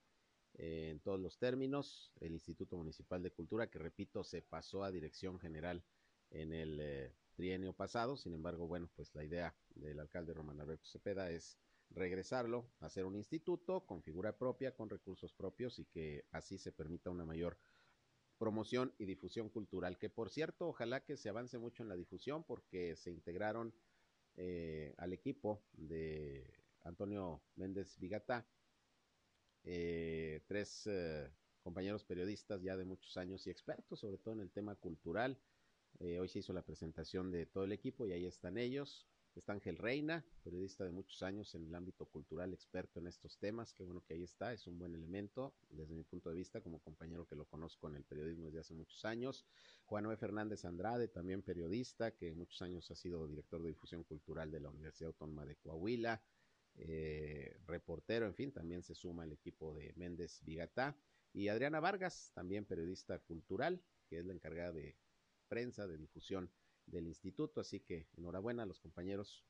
eh, 0.56 0.90
en 0.92 1.00
todos 1.00 1.20
los 1.20 1.38
términos, 1.38 2.12
el 2.20 2.34
Instituto 2.34 2.78
Municipal 2.78 3.24
de 3.24 3.32
Cultura, 3.32 3.70
que 3.70 3.80
repito, 3.80 4.24
se 4.24 4.42
pasó 4.42 4.84
a 4.84 4.92
dirección 4.92 5.40
general 5.40 5.84
en 6.30 6.54
el 6.54 6.80
eh, 6.80 7.14
trienio 7.36 7.74
pasado, 7.74 8.18
sin 8.18 8.34
embargo, 8.34 8.68
bueno, 8.68 8.90
pues 8.96 9.14
la 9.16 9.24
idea 9.24 9.56
del 9.76 10.00
alcalde 10.00 10.34
Román 10.34 10.60
Alberto 10.60 10.86
Cepeda 10.86 11.32
es 11.32 11.58
regresarlo, 11.90 12.68
hacer 12.80 13.06
un 13.06 13.16
instituto 13.16 13.82
con 13.86 14.02
figura 14.02 14.38
propia, 14.38 14.76
con 14.76 14.90
recursos 14.90 15.34
propios 15.34 15.80
y 15.80 15.86
que 15.86 16.26
así 16.32 16.58
se 16.58 16.72
permita 16.72 17.10
una 17.10 17.26
mayor 17.26 17.58
promoción 18.38 18.94
y 18.98 19.06
difusión 19.06 19.50
cultural, 19.50 19.98
que 19.98 20.10
por 20.10 20.30
cierto, 20.30 20.68
ojalá 20.68 21.04
que 21.04 21.18
se 21.18 21.30
avance 21.30 21.58
mucho 21.58 21.84
en 21.84 21.90
la 21.90 21.96
difusión 21.96 22.44
porque 22.44 22.96
se 22.96 23.12
integraron 23.12 23.74
eh, 24.36 24.94
al 24.98 25.14
equipo 25.14 25.64
de 25.74 26.52
Antonio 26.84 27.42
Méndez 27.56 27.98
Vigata, 28.00 28.46
eh, 29.63 30.41
tres 30.48 30.88
eh, 30.88 31.29
compañeros 31.62 32.03
periodistas 32.03 32.62
ya 32.62 32.75
de 32.77 32.86
muchos 32.86 33.17
años 33.17 33.46
y 33.48 33.50
expertos, 33.50 34.00
sobre 34.00 34.17
todo 34.17 34.34
en 34.34 34.41
el 34.41 34.51
tema 34.51 34.75
cultural. 34.75 35.39
hoy 36.00 36.27
se 36.27 36.39
hizo 36.39 36.53
la 36.53 36.63
presentación 36.63 37.32
de 37.32 37.46
todo 37.46 37.63
el 37.63 37.72
equipo 37.72 38.05
y 38.05 38.12
ahí 38.12 38.25
están 38.25 38.58
ellos. 38.58 39.08
Está 39.36 39.53
Ángel 39.53 39.77
Reina, 39.79 40.24
periodista 40.43 40.84
de 40.84 40.91
muchos 40.91 41.24
años 41.24 41.55
en 41.55 41.65
el 41.65 41.74
ámbito 41.74 42.05
cultural, 42.05 42.53
experto 42.53 43.00
en 43.00 43.08
estos 43.08 43.39
temas. 43.39 43.74
Qué 43.74 43.84
bueno 43.84 44.03
que 44.05 44.13
ahí 44.13 44.24
está, 44.24 44.53
es 44.53 44.67
un 44.67 44.77
buen 44.77 44.93
elemento 44.93 45.55
desde 45.72 45.96
mi 45.96 46.03
punto 46.03 46.29
de 46.29 46.36
vista 46.36 46.62
como 46.62 46.79
compañero 46.79 47.25
que 47.25 47.36
lo 47.36 47.46
conozco 47.46 47.88
en 47.88 47.96
el 47.96 48.03
periodismo 48.03 48.46
desde 48.46 48.60
hace 48.60 48.74
muchos 48.75 49.03
años. 49.05 49.43
Juan 49.86 50.03
Noé 50.03 50.17
Fernández 50.17 50.65
Andrade, 50.65 51.08
también 51.08 51.41
periodista, 51.41 52.12
que 52.12 52.36
muchos 52.36 52.62
años 52.62 52.91
ha 52.91 52.96
sido 52.96 53.27
director 53.27 53.60
de 53.63 53.70
difusión 53.70 54.03
cultural 54.03 54.51
de 54.51 54.60
la 54.60 54.70
Universidad 54.70 55.08
Autónoma 55.08 55.46
de 55.46 55.55
Coahuila, 55.55 56.22
eh, 56.75 57.58
reportero, 57.65 58.25
en 58.25 58.36
fin, 58.36 58.51
también 58.51 58.84
se 58.84 58.96
suma 58.96 59.24
el 59.24 59.32
equipo 59.32 59.74
de 59.74 59.94
Méndez 59.96 60.42
Vigatá. 60.44 60.98
Y 61.34 61.48
Adriana 61.48 61.80
Vargas, 61.80 62.32
también 62.34 62.65
periodista 62.65 63.20
cultural, 63.20 63.82
que 64.08 64.20
es 64.20 64.25
la 64.25 64.34
encargada 64.34 64.72
de 64.72 64.96
prensa, 65.48 65.88
de 65.88 65.98
difusión 65.98 66.51
del 66.86 67.08
instituto. 67.08 67.62
Así 67.62 67.80
que 67.80 68.08
enhorabuena 68.18 68.63
a 68.63 68.65
los 68.68 68.80
compañeros 68.80 69.46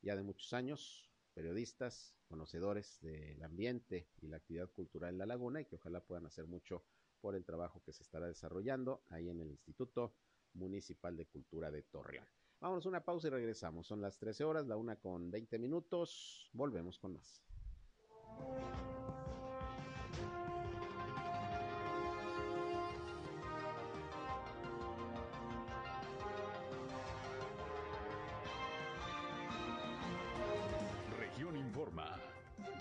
ya 0.00 0.14
de 0.14 0.22
muchos 0.22 0.52
años, 0.52 1.10
periodistas, 1.34 2.14
conocedores 2.28 3.00
del 3.00 3.42
ambiente 3.42 4.08
y 4.20 4.28
la 4.28 4.36
actividad 4.36 4.70
cultural 4.70 5.14
en 5.14 5.18
la 5.18 5.26
laguna 5.26 5.60
y 5.60 5.64
que 5.64 5.76
ojalá 5.76 6.00
puedan 6.00 6.26
hacer 6.26 6.46
mucho 6.46 6.84
por 7.20 7.34
el 7.34 7.44
trabajo 7.44 7.82
que 7.84 7.92
se 7.92 8.02
estará 8.02 8.26
desarrollando 8.26 9.02
ahí 9.08 9.28
en 9.28 9.40
el 9.40 9.50
Instituto 9.50 10.14
Municipal 10.54 11.16
de 11.16 11.26
Cultura 11.26 11.70
de 11.70 11.82
Torreón. 11.82 12.26
Vámonos 12.60 12.86
una 12.86 13.04
pausa 13.04 13.28
y 13.28 13.30
regresamos. 13.30 13.86
Son 13.86 14.00
las 14.00 14.18
13 14.18 14.44
horas, 14.44 14.66
la 14.66 14.76
una 14.76 14.96
con 14.96 15.30
20 15.30 15.58
minutos. 15.58 16.50
Volvemos 16.52 16.98
con 16.98 17.12
más. 17.12 17.42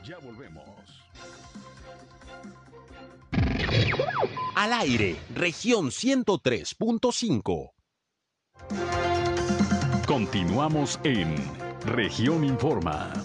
Ya 0.03 0.17
volvemos. 0.19 0.63
Al 4.55 4.73
aire, 4.73 5.17
región 5.35 5.87
103.5. 5.87 7.71
Continuamos 10.17 10.97
en 11.03 11.35
región 11.85 12.43
Informa. 12.43 13.21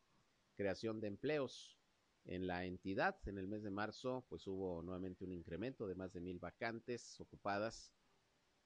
creación 0.54 1.00
de 1.00 1.08
empleos 1.08 1.76
en 2.24 2.46
la 2.46 2.64
entidad. 2.64 3.16
En 3.26 3.38
el 3.38 3.48
mes 3.48 3.62
de 3.62 3.70
marzo, 3.70 4.24
pues 4.28 4.46
hubo 4.46 4.82
nuevamente 4.82 5.24
un 5.24 5.32
incremento 5.32 5.86
de 5.86 5.94
más 5.94 6.12
de 6.12 6.20
mil 6.20 6.38
vacantes 6.38 7.20
ocupadas, 7.20 7.92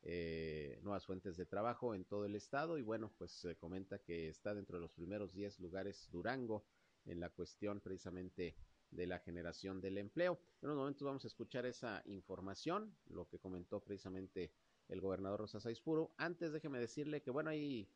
eh, 0.02 0.78
nuevas 0.82 1.04
fuentes 1.06 1.36
de 1.36 1.46
trabajo 1.46 1.94
en 1.94 2.04
todo 2.04 2.24
el 2.24 2.36
estado 2.36 2.78
y 2.78 2.82
bueno, 2.82 3.12
pues 3.18 3.32
se 3.32 3.56
comenta 3.56 3.98
que 3.98 4.28
está 4.28 4.54
dentro 4.54 4.76
de 4.76 4.82
los 4.82 4.92
primeros 4.92 5.32
10 5.32 5.58
lugares 5.58 6.08
Durango 6.10 6.64
en 7.04 7.20
la 7.20 7.30
cuestión 7.30 7.80
precisamente 7.80 8.54
de 8.90 9.06
la 9.06 9.18
generación 9.18 9.80
del 9.80 9.98
empleo. 9.98 10.38
En 10.62 10.70
unos 10.70 10.78
momentos 10.78 11.04
vamos 11.04 11.24
a 11.24 11.28
escuchar 11.28 11.66
esa 11.66 12.02
información, 12.06 12.96
lo 13.06 13.28
que 13.28 13.38
comentó 13.38 13.80
precisamente 13.80 14.52
el 14.88 15.00
gobernador 15.00 15.40
Rosa 15.40 15.60
Saizpuro. 15.60 16.14
Antes 16.16 16.52
déjeme 16.52 16.78
decirle 16.78 17.20
que 17.20 17.30
bueno, 17.30 17.50
hay 17.50 17.88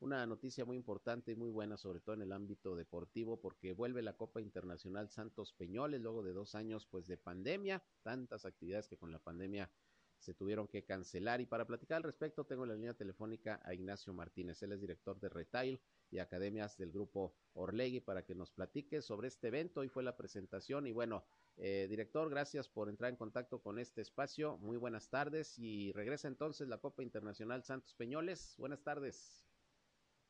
una 0.00 0.26
noticia 0.26 0.64
muy 0.64 0.76
importante 0.76 1.32
y 1.32 1.36
muy 1.36 1.50
buena, 1.50 1.76
sobre 1.76 2.00
todo 2.00 2.14
en 2.14 2.22
el 2.22 2.32
ámbito 2.32 2.74
deportivo, 2.74 3.40
porque 3.40 3.72
vuelve 3.72 4.02
la 4.02 4.16
Copa 4.16 4.40
Internacional 4.40 5.10
Santos 5.10 5.52
Peñoles 5.52 6.00
luego 6.00 6.22
de 6.22 6.32
dos 6.32 6.54
años 6.54 6.86
pues 6.86 7.06
de 7.06 7.18
pandemia, 7.18 7.82
tantas 8.02 8.46
actividades 8.46 8.88
que 8.88 8.96
con 8.96 9.12
la 9.12 9.18
pandemia 9.18 9.70
se 10.18 10.34
tuvieron 10.34 10.68
que 10.68 10.84
cancelar. 10.84 11.40
Y 11.40 11.46
para 11.46 11.66
platicar 11.66 11.98
al 11.98 12.02
respecto, 12.02 12.44
tengo 12.44 12.64
en 12.64 12.70
la 12.70 12.76
línea 12.76 12.94
telefónica 12.94 13.60
a 13.64 13.74
Ignacio 13.74 14.12
Martínez, 14.14 14.62
él 14.62 14.72
es 14.72 14.80
director 14.80 15.18
de 15.20 15.28
Retail 15.28 15.80
y 16.10 16.18
Academias 16.18 16.76
del 16.76 16.92
Grupo 16.92 17.34
Orlegui, 17.52 18.00
para 18.00 18.24
que 18.24 18.34
nos 18.34 18.50
platique 18.50 19.02
sobre 19.02 19.28
este 19.28 19.48
evento. 19.48 19.80
Hoy 19.80 19.88
fue 19.88 20.02
la 20.02 20.16
presentación 20.16 20.86
y 20.86 20.92
bueno, 20.92 21.24
eh, 21.56 21.86
director, 21.88 22.28
gracias 22.30 22.68
por 22.68 22.88
entrar 22.88 23.10
en 23.10 23.16
contacto 23.16 23.60
con 23.60 23.78
este 23.78 24.00
espacio. 24.00 24.56
Muy 24.58 24.76
buenas 24.76 25.10
tardes 25.10 25.58
y 25.58 25.92
regresa 25.92 26.28
entonces 26.28 26.68
la 26.68 26.78
Copa 26.78 27.02
Internacional 27.02 27.64
Santos 27.64 27.94
Peñoles. 27.94 28.54
Buenas 28.58 28.82
tardes. 28.82 29.49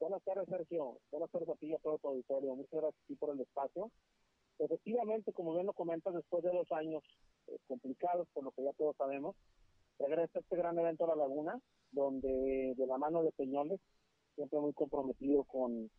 Buenas 0.00 0.24
tardes, 0.24 0.48
Sergio. 0.48 0.96
Buenas 1.10 1.30
tardes 1.30 1.50
a 1.50 1.56
ti 1.56 1.66
y 1.66 1.74
a 1.74 1.78
todo 1.78 1.98
tu 1.98 2.08
auditorio. 2.08 2.56
Muchas 2.56 2.80
gracias 2.80 3.18
por 3.18 3.34
el 3.34 3.40
espacio. 3.42 3.90
Efectivamente, 4.58 5.30
como 5.34 5.52
bien 5.52 5.66
lo 5.66 5.74
comentas, 5.74 6.14
después 6.14 6.42
de 6.42 6.50
dos 6.50 6.72
años 6.72 7.02
eh, 7.48 7.58
complicados, 7.68 8.26
por 8.32 8.44
lo 8.44 8.50
que 8.52 8.64
ya 8.64 8.72
todos 8.78 8.96
sabemos, 8.96 9.36
regresa 9.98 10.38
este 10.38 10.56
gran 10.56 10.78
evento 10.78 11.04
a 11.04 11.08
La 11.08 11.16
Laguna, 11.16 11.60
donde 11.92 12.72
de 12.78 12.86
la 12.86 12.96
mano 12.96 13.22
de 13.22 13.32
Peñoles, 13.32 13.78
siempre 14.36 14.58
muy 14.58 14.72
comprometido 14.72 15.44
con, 15.44 15.90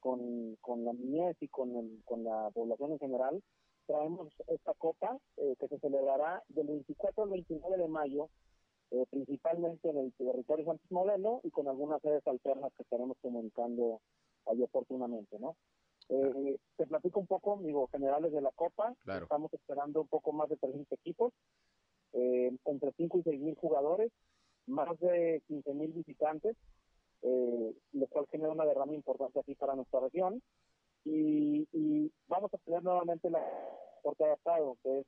con, 0.00 0.84
la 0.84 0.92
niñez 0.92 1.36
y 1.40 1.46
con, 1.46 2.02
con 2.04 2.24
la 2.24 2.50
población 2.52 2.90
en 2.90 2.98
general, 2.98 3.40
traemos 3.86 4.34
esta 4.48 4.74
copa 4.74 5.16
eh, 5.36 5.54
que 5.60 5.68
se 5.68 5.78
celebrará 5.78 6.42
del 6.48 6.66
24 6.66 7.22
al 7.22 7.30
29 7.30 7.76
de 7.76 7.88
mayo 7.88 8.30
eh, 8.94 9.06
principalmente 9.10 9.90
en 9.90 9.98
el 9.98 10.12
territorio 10.12 10.66
Santos 10.66 10.90
Modelo 10.90 11.40
y 11.42 11.50
con 11.50 11.66
algunas 11.66 12.00
sedes 12.00 12.24
alternas 12.28 12.72
que 12.76 12.84
estaremos 12.84 13.16
comunicando 13.20 14.00
ahí 14.46 14.62
oportunamente, 14.62 15.36
¿no? 15.40 15.56
Eh, 16.10 16.58
te 16.76 16.86
platico 16.86 17.18
un 17.18 17.26
poco, 17.26 17.58
digo, 17.62 17.88
generales 17.88 18.32
de 18.32 18.40
la 18.40 18.52
Copa. 18.52 18.94
Estamos 19.24 19.52
esperando 19.52 20.02
un 20.02 20.06
poco 20.06 20.32
más 20.32 20.48
de 20.48 20.56
300 20.58 20.92
equipos, 20.92 21.32
eh, 22.12 22.56
entre 22.66 22.92
5 22.92 23.18
y 23.18 23.22
6 23.22 23.40
mil 23.40 23.56
jugadores, 23.56 24.12
más 24.66 24.96
de 25.00 25.42
15 25.48 25.74
mil 25.74 25.92
visitantes, 25.92 26.56
eh, 27.22 27.74
lo 27.94 28.06
cual 28.06 28.26
genera 28.30 28.52
una 28.52 28.66
derrama 28.66 28.94
importante 28.94 29.40
aquí 29.40 29.54
para 29.56 29.74
nuestra 29.74 30.00
región. 30.00 30.40
Y, 31.04 31.66
y 31.72 32.12
vamos 32.28 32.52
a 32.54 32.58
tener 32.58 32.82
nuevamente 32.82 33.28
la 33.28 33.42
porte 34.02 34.24
adaptado, 34.24 34.76
que 34.82 35.00
es 35.00 35.06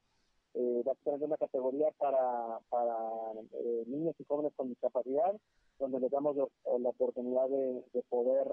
eh, 0.57 0.83
tener 1.05 1.23
una 1.23 1.37
categoría 1.37 1.91
para, 1.99 2.59
para 2.71 2.97
eh, 3.53 3.85
niños 3.87 4.15
y 4.19 4.25
jóvenes 4.25 4.53
con 4.57 4.69
discapacidad, 4.69 5.37
donde 5.79 6.01
les 6.01 6.11
damos 6.11 6.37
la 6.37 6.89
oportunidad 6.89 7.49
de, 7.49 8.03
poder 8.09 8.47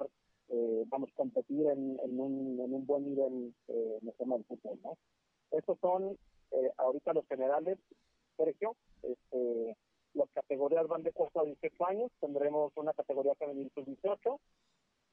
eh, 0.49 0.83
vamos 0.87 1.09
competir 1.15 1.65
en, 1.67 1.97
en, 2.03 2.19
un, 2.19 2.59
en 2.59 2.73
un 2.73 2.85
buen 2.85 3.05
nivel 3.05 3.53
eh, 3.69 3.99
en 4.01 4.07
el 4.07 4.13
tema 4.15 4.35
del 4.35 4.45
fútbol, 4.45 4.77
¿no? 4.83 4.97
Estos 5.51 5.79
son 5.79 6.17
eh, 6.51 6.71
ahorita 6.77 7.13
los 7.13 7.25
generales, 7.27 7.77
Sergio, 8.35 8.75
este, 9.01 9.77
las 10.13 10.29
categorías 10.31 10.87
van 10.87 11.03
de 11.03 11.11
4 11.11 11.41
a 11.41 11.45
18 11.45 11.85
años, 11.85 12.11
tendremos 12.19 12.71
una 12.75 12.93
categoría 12.93 13.35
femenil 13.35 13.71
sub 13.73 13.85
18 13.85 14.39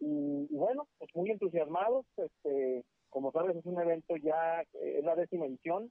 y, 0.00 0.48
y, 0.50 0.57
bueno, 0.57 0.88
pues 0.98 1.11
muy 1.14 1.31
entusiasmados, 1.31 2.07
este, 2.16 2.85
como 3.11 3.33
sabes 3.33 3.57
es 3.57 3.66
un 3.66 3.81
evento 3.81 4.16
ya, 4.16 4.62
eh, 4.62 4.98
es 4.98 5.05
la 5.05 5.14
décima 5.14 5.46
edición, 5.46 5.90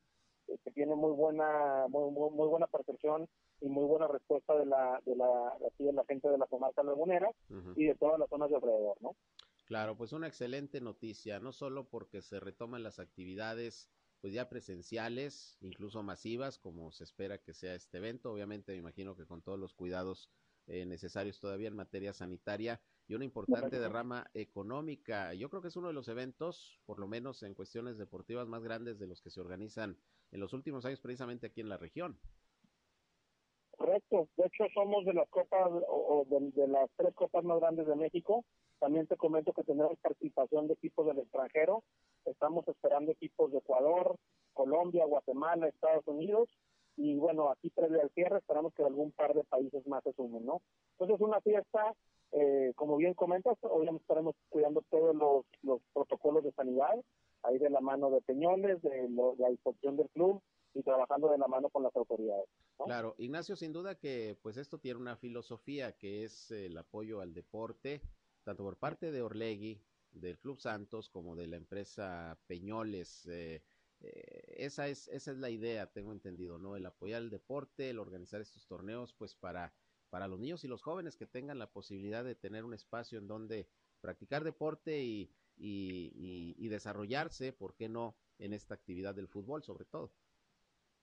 que 0.63 0.71
tiene 0.71 0.95
muy 0.95 1.11
buena, 1.11 1.85
muy, 1.89 2.11
muy, 2.11 2.29
muy, 2.31 2.47
buena 2.47 2.67
percepción 2.67 3.27
y 3.61 3.67
muy 3.67 3.85
buena 3.85 4.07
respuesta 4.07 4.55
de 4.57 4.65
la, 4.65 5.01
de 5.05 5.15
la, 5.15 5.53
de 5.77 5.93
la 5.93 6.03
gente 6.05 6.29
de 6.29 6.37
la 6.37 6.47
comarca 6.47 6.83
lagunera 6.83 7.29
uh 7.49 7.53
-huh. 7.53 7.73
y 7.75 7.85
de 7.85 7.95
todas 7.95 8.19
las 8.19 8.29
zonas 8.29 8.49
de 8.49 8.55
alrededor, 8.55 8.97
¿no? 9.01 9.15
Claro, 9.65 9.95
pues 9.95 10.13
una 10.13 10.27
excelente 10.27 10.81
noticia, 10.81 11.39
no 11.39 11.51
solo 11.51 11.87
porque 11.87 12.21
se 12.21 12.39
retoman 12.39 12.81
las 12.81 12.97
actividades 12.99 13.89
pues 14.21 14.33
ya 14.33 14.49
presenciales, 14.49 15.57
incluso 15.61 16.03
masivas, 16.03 16.57
como 16.57 16.91
se 16.91 17.03
espera 17.03 17.37
que 17.37 17.53
sea 17.53 17.75
este 17.75 17.99
evento. 17.99 18.33
Obviamente, 18.33 18.73
me 18.73 18.79
imagino 18.79 19.15
que 19.15 19.25
con 19.25 19.41
todos 19.41 19.59
los 19.59 19.73
cuidados 19.73 20.29
eh, 20.67 20.85
necesarios 20.85 21.39
todavía 21.39 21.69
en 21.69 21.75
materia 21.75 22.13
sanitaria 22.13 22.81
y 23.09 23.15
una 23.15 23.25
importante 23.25 23.79
derrama 23.79 24.29
económica. 24.35 25.33
Yo 25.33 25.49
creo 25.49 25.63
que 25.63 25.69
es 25.69 25.75
uno 25.75 25.87
de 25.87 25.93
los 25.93 26.07
eventos, 26.07 26.79
por 26.85 26.99
lo 26.99 27.07
menos 27.07 27.41
en 27.41 27.55
cuestiones 27.55 27.97
deportivas, 27.97 28.47
más 28.47 28.63
grandes 28.63 28.99
de 28.99 29.07
los 29.07 29.19
que 29.21 29.31
se 29.31 29.41
organizan 29.41 29.97
en 30.31 30.39
los 30.39 30.53
últimos 30.53 30.85
años, 30.85 31.01
precisamente 31.01 31.47
aquí 31.47 31.59
en 31.59 31.69
la 31.69 31.77
región. 31.77 32.19
Correcto. 33.71 34.29
De 34.37 34.45
hecho, 34.45 34.65
somos 34.75 35.05
de 35.05 35.13
las 35.13 35.27
copas 35.29 35.71
o 35.87 36.23
de, 36.29 36.51
de 36.51 36.67
las 36.67 36.87
tres 36.97 37.15
copas 37.15 37.43
más 37.43 37.59
grandes 37.59 37.87
de 37.87 37.95
México. 37.95 38.45
También 38.77 39.07
te 39.07 39.17
comento 39.17 39.53
que 39.53 39.63
tendremos 39.63 39.97
participación 39.99 40.67
de 40.67 40.75
equipos 40.75 41.07
del 41.07 41.17
extranjero. 41.17 41.83
Estamos 42.25 42.67
esperando 42.67 43.11
equipos 43.11 43.51
de 43.51 43.57
Ecuador, 43.57 44.17
Colombia, 44.53 45.05
Guatemala, 45.05 45.67
Estados 45.67 46.05
Unidos. 46.07 46.47
Y 46.95 47.15
bueno, 47.15 47.49
aquí 47.49 47.71
previo 47.71 48.01
al 48.01 48.11
cierre 48.11 48.37
esperamos 48.37 48.73
que 48.75 48.83
algún 48.83 49.11
par 49.13 49.33
de 49.33 49.45
países 49.45 49.87
más 49.87 50.03
se 50.03 50.13
sumen, 50.13 50.45
¿no? 50.45 50.61
Entonces 50.91 51.15
es 51.15 51.21
una 51.21 51.41
fiesta, 51.41 51.95
eh, 52.31 52.73
como 52.75 52.97
bien 52.97 53.13
comentas, 53.13 53.57
obviamente 53.61 54.03
estaremos 54.03 54.35
cuidando 54.49 54.83
todos 54.89 55.15
los, 55.15 55.45
los 55.63 55.81
protocolos 55.93 56.43
de 56.43 56.51
sanidad, 56.51 56.93
ahí 57.43 57.57
de 57.57 57.69
la 57.69 57.81
mano 57.81 58.11
de 58.11 58.21
Peñoles, 58.21 58.81
de, 58.81 59.09
la 59.37 59.49
inspección 59.49 59.97
del 59.97 60.09
club 60.09 60.41
y 60.73 60.83
trabajando 60.83 61.29
de 61.29 61.37
la 61.37 61.47
mano 61.47 61.69
con 61.69 61.83
las 61.83 61.95
autoridades. 61.95 62.45
Claro, 62.85 63.15
Ignacio, 63.17 63.55
sin 63.55 63.73
duda 63.73 63.95
que 63.95 64.37
pues 64.41 64.57
esto 64.57 64.77
tiene 64.77 64.99
una 64.99 65.15
filosofía 65.15 65.97
que 65.97 66.23
es 66.23 66.51
el 66.51 66.77
apoyo 66.77 67.21
al 67.21 67.33
deporte, 67.33 68.01
tanto 68.43 68.63
por 68.63 68.77
parte 68.77 69.11
de 69.11 69.21
Orlegui, 69.21 69.81
del 70.11 70.39
Club 70.39 70.59
Santos, 70.59 71.09
como 71.09 71.35
de 71.35 71.47
la 71.47 71.57
empresa 71.57 72.37
Peñoles. 72.47 73.27
Eh, 73.27 73.63
eh, 74.01 74.55
esa, 74.57 74.87
es, 74.87 75.07
esa 75.09 75.31
es 75.31 75.37
la 75.37 75.49
idea, 75.49 75.91
tengo 75.91 76.11
entendido, 76.11 76.57
¿no? 76.57 76.75
El 76.75 76.85
apoyar 76.85 77.21
el 77.21 77.29
deporte, 77.29 77.89
el 77.89 77.99
organizar 77.99 78.41
estos 78.41 78.65
torneos, 78.65 79.13
pues 79.13 79.35
para, 79.35 79.73
para 80.09 80.27
los 80.27 80.39
niños 80.39 80.63
y 80.63 80.67
los 80.67 80.81
jóvenes 80.81 81.15
que 81.15 81.25
tengan 81.25 81.59
la 81.59 81.71
posibilidad 81.71 82.23
de 82.23 82.35
tener 82.35 82.65
un 82.65 82.73
espacio 82.73 83.19
en 83.19 83.27
donde 83.27 83.67
practicar 84.01 84.43
deporte 84.43 85.01
y, 85.01 85.29
desarrollarse, 86.69 87.53
¿por 87.53 87.75
qué 87.75 87.89
no?, 87.89 88.15
en 88.37 88.53
esta 88.53 88.73
actividad 88.73 89.13
del 89.13 89.27
fútbol, 89.27 89.63
sobre 89.63 89.85
todo. 89.85 90.11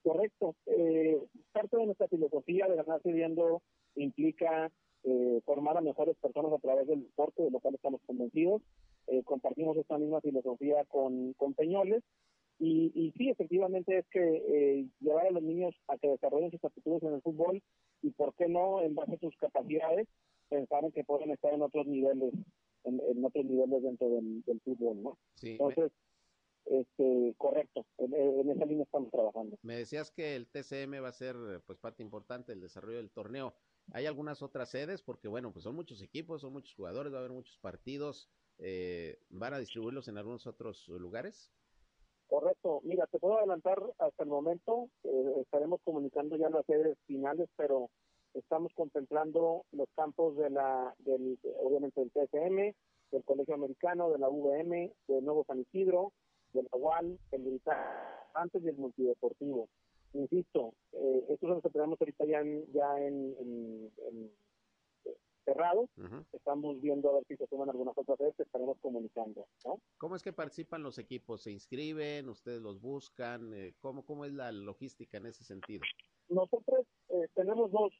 Correcto. 0.03 0.55
Eh, 0.66 1.21
parte 1.53 1.77
de 1.77 1.87
nuestra 1.87 2.09
filosofía 2.09 2.66
de 2.66 2.77
ganar 2.77 3.01
viendo 3.05 3.62
implica 3.97 4.71
eh, 5.03 5.40
formar 5.45 5.77
a 5.77 5.83
mejores 5.83 6.16
personas 6.16 6.53
a 6.53 6.59
través 6.59 6.87
del 6.87 7.03
deporte, 7.03 7.42
de 7.42 7.51
lo 7.51 7.61
cual 7.61 7.75
estamos 7.75 8.01
convencidos. 8.07 8.62
Eh, 9.09 9.23
compartimos 9.25 9.77
esta 9.77 9.99
misma 9.99 10.21
filosofía 10.21 10.85
con 10.87 11.35
Peñoles. 11.57 12.03
Y, 12.59 12.90
y 12.95 13.12
sí, 13.12 13.29
efectivamente 13.29 13.99
es 13.99 14.07
que 14.11 14.21
eh, 14.21 14.88
llevar 15.01 15.27
a 15.27 15.31
los 15.31 15.42
niños 15.42 15.75
a 15.88 15.99
que 15.99 16.09
desarrollen 16.09 16.51
sus 16.51 16.64
aptitudes 16.64 17.03
en 17.03 17.14
el 17.14 17.23
fútbol 17.23 17.62
y, 18.03 18.11
¿por 18.11 18.35
qué 18.35 18.49
no, 18.49 18.81
en 18.81 18.95
base 18.95 19.14
a 19.14 19.19
sus 19.19 19.37
capacidades, 19.37 20.09
pensar 20.49 20.85
en 20.85 20.92
que 20.92 21.05
pueden 21.05 21.31
estar 21.31 21.53
en 21.53 21.62
otros 21.62 21.87
niveles, 21.87 22.33
en, 22.85 23.01
en 23.01 23.25
otros 23.25 23.45
niveles 23.45 23.83
dentro 23.83 24.09
del, 24.09 24.42
del 24.42 24.61
fútbol, 24.61 25.03
¿no? 25.03 25.19
Sí, 25.35 25.53
Entonces, 25.53 25.92
me... 26.71 26.81
este, 26.81 27.35
correcto, 27.37 27.85
en, 27.99 28.14
en, 28.14 28.51
esa 28.51 28.64
línea 28.64 28.85
estamos 28.85 29.11
trabajando. 29.11 29.59
Me 29.62 29.77
decías 29.77 30.11
que 30.11 30.35
el 30.35 30.47
TCM 30.47 31.03
va 31.03 31.09
a 31.09 31.12
ser 31.12 31.37
pues 31.66 31.79
parte 31.79 32.03
importante 32.03 32.53
del 32.53 32.62
desarrollo 32.62 32.97
del 32.97 33.11
torneo. 33.11 33.55
¿Hay 33.92 34.07
algunas 34.07 34.42
otras 34.42 34.71
sedes? 34.71 35.03
Porque 35.03 35.29
bueno, 35.29 35.53
pues 35.53 35.64
son 35.64 35.77
muchos 35.77 36.03
equipos, 36.03 36.40
son 36.40 36.53
muchos 36.53 36.75
jugadores, 36.75 37.12
va 37.12 37.19
a 37.19 37.21
haber 37.21 37.33
muchos 37.33 37.59
partidos. 37.59 38.31
Eh, 38.59 39.19
¿Van 39.29 39.53
a 39.55 39.59
distribuirlos 39.59 40.09
en 40.09 40.16
algunos 40.19 40.47
otros 40.47 40.88
lugares? 40.88 41.53
Correcto. 42.28 42.80
Mira, 42.82 43.06
te 43.06 43.18
puedo 43.18 43.38
adelantar 43.38 43.80
hasta 43.98 44.22
el 44.24 44.28
momento. 44.28 44.88
Eh, 45.04 45.34
estaremos 45.40 45.80
comunicando 45.84 46.36
ya 46.36 46.50
las 46.50 46.66
sedes 46.66 46.98
finales, 47.06 47.48
pero 47.56 47.88
estamos 48.34 48.72
contemplando 48.74 49.64
los 49.72 49.88
campos 49.94 50.36
de 50.36 50.50
la, 50.50 50.94
del, 50.98 51.38
obviamente 51.62 52.00
del 52.00 52.10
TSM, 52.10 52.74
del 53.12 53.24
Colegio 53.24 53.54
Americano, 53.54 54.10
de 54.10 54.18
la 54.18 54.28
VM, 54.28 54.92
de 55.06 55.22
Nuevo 55.22 55.44
San 55.44 55.60
Isidro, 55.60 56.12
de 56.52 56.62
la 56.62 56.76
UAL, 56.76 57.18
el 57.32 57.42
militar 57.42 58.26
antes 58.34 58.62
y 58.62 58.68
el 58.68 58.76
multideportivo. 58.76 59.68
Insisto, 60.12 60.72
eh, 60.92 61.24
estos 61.28 61.48
son 61.48 61.54
los 61.56 61.62
que 61.62 61.70
tenemos 61.70 62.00
ahorita 62.00 62.24
ya 62.24 62.40
en, 62.40 62.72
ya 62.72 62.98
en, 62.98 63.34
en, 63.38 63.92
en 64.08 64.30
cerrados. 65.46 65.88
Uh 65.96 66.02
-huh. 66.02 66.24
Estamos 66.32 66.80
viendo 66.82 67.09
a 67.09 67.14
ver 67.14 67.24
si 67.28 67.37
se 67.37 67.46
suman 67.46 67.70
algunas 67.70 67.96
otras 67.96 68.18
veces, 68.18 68.40
estaremos 68.40 68.76
comunicando. 68.80 69.46
¿no? 69.64 69.80
¿Cómo 69.96 70.16
es 70.16 70.22
que 70.22 70.32
participan 70.32 70.82
los 70.82 70.98
equipos? 70.98 71.42
¿Se 71.42 71.52
inscriben? 71.52 72.28
¿Ustedes 72.28 72.61
los 72.61 72.80
buscan? 72.80 73.54
Eh, 73.54 73.74
¿cómo, 73.80 74.04
¿Cómo 74.04 74.24
es 74.26 74.32
la 74.32 74.52
logística 74.52 75.16
en 75.16 75.26
ese 75.26 75.44
sentido? 75.44 75.85
Nosotros 76.28 76.85
eh, 77.09 77.28
tenemos 77.35 77.70
dos, 77.70 77.92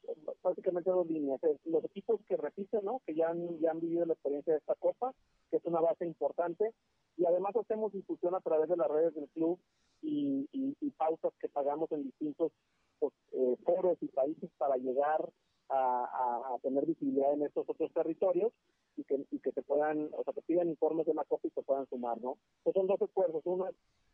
prácticamente 0.42 0.90
dos 0.90 1.06
líneas. 1.06 1.40
Los 1.64 1.85
equipos 1.85 2.20
que 2.28 2.37
repiten, 2.37 2.85
¿no? 2.85 3.00
que 3.06 3.14
ya 3.14 3.28
han, 3.28 3.59
ya 3.61 3.70
han 3.70 3.80
vivido 3.80 4.04
la 4.04 4.14
experiencia 4.14 4.52
de 4.52 4.59
esta 4.59 4.74
Copa, 4.74 5.14
que 5.50 5.59
es 5.59 5.64
una 5.64 5.80
base 5.80 6.04
importante, 6.04 6.72
y 7.16 7.24
además 7.24 7.54
hacemos 7.56 7.92
difusión 7.92 8.35
a 8.35 8.40
través 8.40 8.68
de 8.68 8.76
las 8.76 8.88
redes 8.88 9.14
del 9.14 9.28
club 9.28 9.59
y, 10.02 10.48
y, 10.52 10.76
y 10.80 10.90
pautas 10.90 11.32
que 11.40 11.48
pagamos 11.48 11.90
en 11.92 12.02
distintos 12.02 12.52
pues, 12.98 13.14
eh, 13.32 13.56
foros 13.64 13.96
y 14.00 14.09
países 14.09 14.50
para 14.59 14.76
llegar 14.76 15.30
a, 15.68 16.55
a, 16.55 16.59
tener 16.62 16.87
visibilidad 16.87 17.33
en 17.33 17.42
estos 17.42 17.68
otros 17.68 17.92
territorios 17.92 18.52
y 18.96 19.05
que, 19.05 19.24
y 19.31 19.38
que 19.40 19.52
se 19.52 19.62
puedan, 19.62 20.09
o 20.12 20.24
sea, 20.24 20.33
que 20.33 20.42
pidan 20.42 20.68
informes 20.68 21.07
de 21.07 21.14
la 21.14 21.24
COP 21.24 21.44
y 21.44 21.50
se 21.50 21.62
puedan 21.62 21.87
sumar, 21.88 22.20
¿no? 22.20 22.38
Pues 22.62 22.74
son 22.74 22.87
dos 22.87 23.00
esfuerzos, 23.02 23.42
uno 23.44 23.68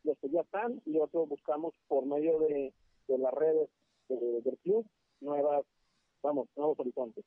los 0.04 0.18
que 0.18 0.30
ya 0.30 0.40
están 0.40 0.80
y 0.86 0.98
otro 0.98 1.26
buscamos 1.26 1.74
por 1.88 2.06
medio 2.06 2.38
de, 2.40 2.72
de 3.08 3.18
las 3.18 3.32
redes 3.34 3.68
de, 4.08 4.40
del 4.42 4.58
club 4.58 4.86
nuevas, 5.20 5.64
vamos, 6.22 6.48
nuevos 6.56 6.78
horizontes. 6.80 7.24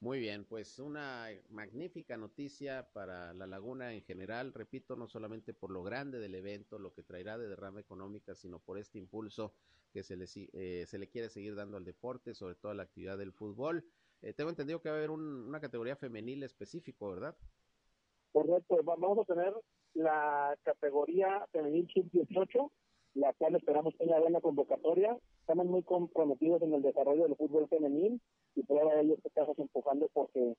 Muy 0.00 0.18
bien, 0.18 0.44
pues 0.44 0.78
una 0.78 1.28
magnífica 1.48 2.18
noticia 2.18 2.86
para 2.92 3.32
la 3.32 3.46
laguna 3.46 3.94
en 3.94 4.02
general, 4.02 4.52
repito, 4.52 4.94
no 4.94 5.08
solamente 5.08 5.54
por 5.54 5.70
lo 5.70 5.82
grande 5.82 6.18
del 6.18 6.34
evento, 6.34 6.78
lo 6.78 6.92
que 6.92 7.02
traerá 7.02 7.38
de 7.38 7.48
derrama 7.48 7.80
económica, 7.80 8.34
sino 8.34 8.58
por 8.58 8.78
este 8.78 8.98
impulso 8.98 9.54
que 9.94 10.02
se 10.02 10.16
le, 10.16 10.26
eh, 10.52 10.84
se 10.86 10.98
le 10.98 11.08
quiere 11.08 11.30
seguir 11.30 11.54
dando 11.54 11.78
al 11.78 11.84
deporte, 11.84 12.34
sobre 12.34 12.56
todo 12.56 12.72
a 12.72 12.74
la 12.74 12.82
actividad 12.82 13.16
del 13.16 13.32
fútbol. 13.32 13.86
Eh, 14.20 14.34
tengo 14.34 14.50
entendido 14.50 14.82
que 14.82 14.90
va 14.90 14.96
a 14.96 14.98
haber 14.98 15.10
un, 15.10 15.22
una 15.22 15.60
categoría 15.60 15.96
femenil 15.96 16.42
específico, 16.42 17.10
¿verdad? 17.10 17.34
Correcto, 18.32 18.78
vamos 18.84 19.18
a 19.18 19.24
tener 19.24 19.54
la 19.94 20.54
categoría 20.62 21.46
femenil 21.52 21.88
sub-18, 21.94 22.70
la 23.14 23.32
cual 23.32 23.56
esperamos 23.56 23.96
tenga 23.96 24.20
buena 24.20 24.42
convocatoria. 24.42 25.16
Estamos 25.40 25.64
muy 25.66 25.82
comprometidos 25.82 26.60
en 26.60 26.74
el 26.74 26.82
desarrollo 26.82 27.22
del 27.22 27.36
fútbol 27.36 27.66
femenil 27.68 28.20
y 28.56 28.62
prueba 28.62 28.94
de 28.94 29.02
ello 29.02 29.16
que 29.22 29.28
estamos 29.28 29.58
empujando 29.58 30.08
porque 30.12 30.56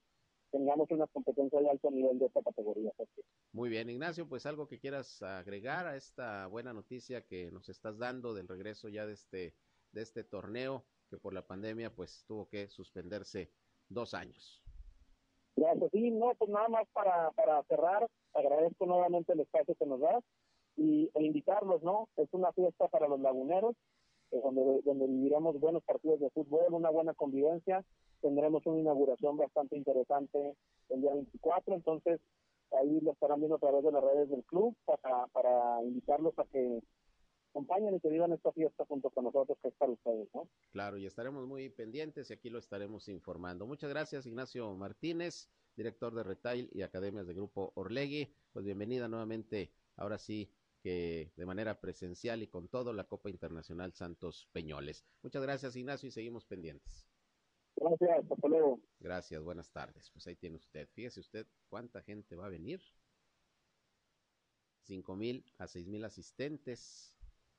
tengamos 0.52 0.90
una 0.92 1.08
competencia 1.08 1.60
de 1.60 1.70
alto 1.70 1.92
nivel 1.92 2.20
de 2.20 2.28
esta 2.28 2.42
categoría. 2.42 2.92
Muy 3.52 3.70
bien, 3.70 3.90
Ignacio, 3.90 4.28
pues 4.28 4.46
algo 4.46 4.68
que 4.68 4.80
quieras 4.80 5.22
agregar 5.22 5.88
a 5.88 5.96
esta 5.96 6.48
buena 6.48 6.74
noticia 6.74 7.26
que 7.26 7.52
nos 7.52 7.70
estás 7.70 7.98
dando 7.98 8.34
del 8.34 8.48
regreso 8.48 8.88
ya 8.88 9.06
de 9.06 9.14
este, 9.14 9.56
de 9.92 10.02
este 10.02 10.24
torneo 10.24 10.86
que 11.10 11.18
por 11.18 11.34
la 11.34 11.46
pandemia 11.46 11.94
pues 11.94 12.24
tuvo 12.28 12.48
que 12.48 12.70
suspenderse 12.70 13.52
dos 13.90 14.14
años. 14.14 14.64
Gracias, 15.56 15.90
sí, 15.92 16.12
no, 16.12 16.36
pues 16.36 16.52
nada 16.52 16.70
más 16.70 16.88
para, 16.94 17.32
para 17.32 17.64
cerrar, 17.64 18.08
agradezco 18.34 18.86
nuevamente 18.86 19.34
el 19.34 19.40
espacio 19.40 19.74
que 19.76 19.86
nos 19.88 20.00
das 20.00 20.24
y, 20.76 21.10
e 21.16 21.24
invitarlos, 21.24 21.82
¿no? 21.82 22.08
Es 22.16 22.28
una 22.32 22.52
fiesta 22.54 22.88
para 22.90 23.08
los 23.08 23.20
laguneros, 23.20 23.76
donde, 24.32 24.82
donde 24.84 25.08
viviremos 25.08 25.60
buenos 25.60 25.84
partidos 25.84 26.20
de 26.20 26.30
fútbol, 26.30 26.74
una 26.74 26.90
buena 26.90 27.14
convivencia, 27.14 27.84
tendremos 28.22 28.66
una 28.66 28.80
inauguración 28.80 29.38
bastante 29.38 29.78
interesante 29.78 30.56
el 30.90 31.02
día 31.02 31.14
24, 31.14 31.76
entonces 31.76 32.20
ahí 32.72 33.00
lo 33.02 33.12
estarán 33.12 33.40
viendo 33.40 33.56
a 33.56 33.60
través 33.60 33.84
de 33.84 33.92
las 33.92 34.04
redes 34.04 34.30
del 34.30 34.44
club 34.44 34.76
para, 34.86 35.28
para 35.28 35.84
invitarlos 35.84 36.38
a 36.38 36.46
que 36.46 36.82
acompañen 37.52 37.96
y 37.96 38.00
que 38.00 38.10
vivan 38.10 38.34
esta 38.34 38.52
fiesta 38.52 38.86
junto 38.86 39.10
con 39.10 39.24
nosotros, 39.24 39.58
que 39.62 39.70
es 39.70 39.74
para 39.76 39.92
ustedes, 39.92 40.28
¿no? 40.34 40.48
Claro, 40.72 40.98
y 40.98 41.06
estaremos 41.06 41.48
muy 41.48 41.70
pendientes 41.70 42.30
y 42.30 42.34
aquí 42.34 42.50
lo 42.50 42.60
estaremos 42.60 43.08
informando. 43.10 43.66
Muchas 43.66 43.90
gracias, 43.90 44.26
Ignacio 44.28 44.76
Martínez, 44.76 45.50
director 45.76 46.14
de 46.14 46.24
Retail 46.24 46.70
y 46.74 46.84
Academias 46.84 47.26
de 47.26 47.34
Grupo 47.34 47.72
Orlegui. 47.76 48.32
Pues 48.54 48.66
bienvenida 48.66 49.08
nuevamente, 49.08 49.72
ahora 49.96 50.20
sí, 50.20 50.52
que 50.88 51.34
de 51.36 51.46
manera 51.46 51.82
presencial 51.82 52.42
y 52.42 52.48
con 52.48 52.70
todo 52.70 52.94
la 52.94 53.04
Copa 53.04 53.30
Internacional 53.30 53.92
Santos 53.92 54.48
Peñoles. 54.54 55.06
Muchas 55.22 55.42
gracias, 55.42 55.76
Ignacio, 55.76 56.08
y 56.08 56.12
seguimos 56.12 56.46
pendientes. 56.46 57.06
Gracias, 57.76 58.32
hasta 58.32 58.48
luego. 58.48 58.80
Gracias, 58.98 59.44
buenas 59.44 59.70
tardes. 59.70 60.10
Pues 60.12 60.26
ahí 60.28 60.38
tiene 60.38 60.56
usted. 60.56 60.88
Fíjese 60.94 61.20
usted 61.20 61.46
cuánta 61.68 62.02
gente 62.04 62.38
va 62.38 62.46
a 62.46 62.50
venir. 62.50 62.82
Cinco 64.84 65.18
mil 65.18 65.44
a 65.58 65.68
seis 65.68 65.88
mil 65.88 66.06
asistentes, 66.06 67.14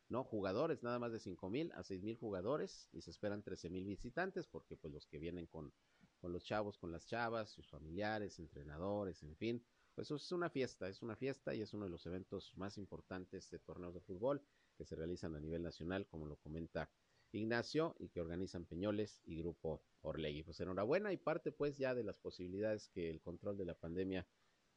no 0.08 0.24
jugadores, 0.24 0.82
nada 0.82 0.98
más 0.98 1.12
de 1.12 1.20
cinco 1.20 1.50
mil 1.50 1.70
a 1.72 1.82
seis 1.82 2.02
mil 2.02 2.16
jugadores 2.16 2.88
y 2.92 3.02
se 3.02 3.10
esperan 3.10 3.42
trece 3.42 3.68
mil 3.68 3.84
visitantes 3.84 4.46
porque 4.46 4.74
pues 4.74 4.90
los 4.94 5.06
que 5.06 5.18
vienen 5.18 5.46
con, 5.46 5.70
con 6.18 6.32
los 6.32 6.44
chavos, 6.44 6.78
con 6.78 6.92
las 6.92 7.06
chavas, 7.06 7.50
sus 7.50 7.68
familiares, 7.68 8.38
entrenadores, 8.38 9.22
en 9.22 9.36
fin, 9.36 9.62
pues 9.98 10.12
es 10.12 10.30
una 10.30 10.48
fiesta, 10.48 10.88
es 10.88 11.02
una 11.02 11.16
fiesta 11.16 11.52
y 11.56 11.60
es 11.60 11.74
uno 11.74 11.86
de 11.86 11.90
los 11.90 12.06
eventos 12.06 12.56
más 12.56 12.78
importantes 12.78 13.50
de 13.50 13.58
torneos 13.58 13.94
de 13.94 14.00
fútbol 14.00 14.40
que 14.76 14.84
se 14.84 14.94
realizan 14.94 15.34
a 15.34 15.40
nivel 15.40 15.60
nacional, 15.60 16.06
como 16.06 16.24
lo 16.24 16.36
comenta 16.36 16.88
Ignacio, 17.32 17.96
y 17.98 18.08
que 18.08 18.20
organizan 18.20 18.64
Peñoles 18.64 19.20
y 19.24 19.38
Grupo 19.38 19.82
Orlegui. 20.02 20.44
Pues 20.44 20.60
enhorabuena 20.60 21.12
y 21.12 21.16
parte 21.16 21.50
pues 21.50 21.78
ya 21.78 21.96
de 21.96 22.04
las 22.04 22.16
posibilidades 22.16 22.88
que 22.90 23.10
el 23.10 23.20
control 23.20 23.58
de 23.58 23.64
la 23.64 23.74
pandemia 23.74 24.24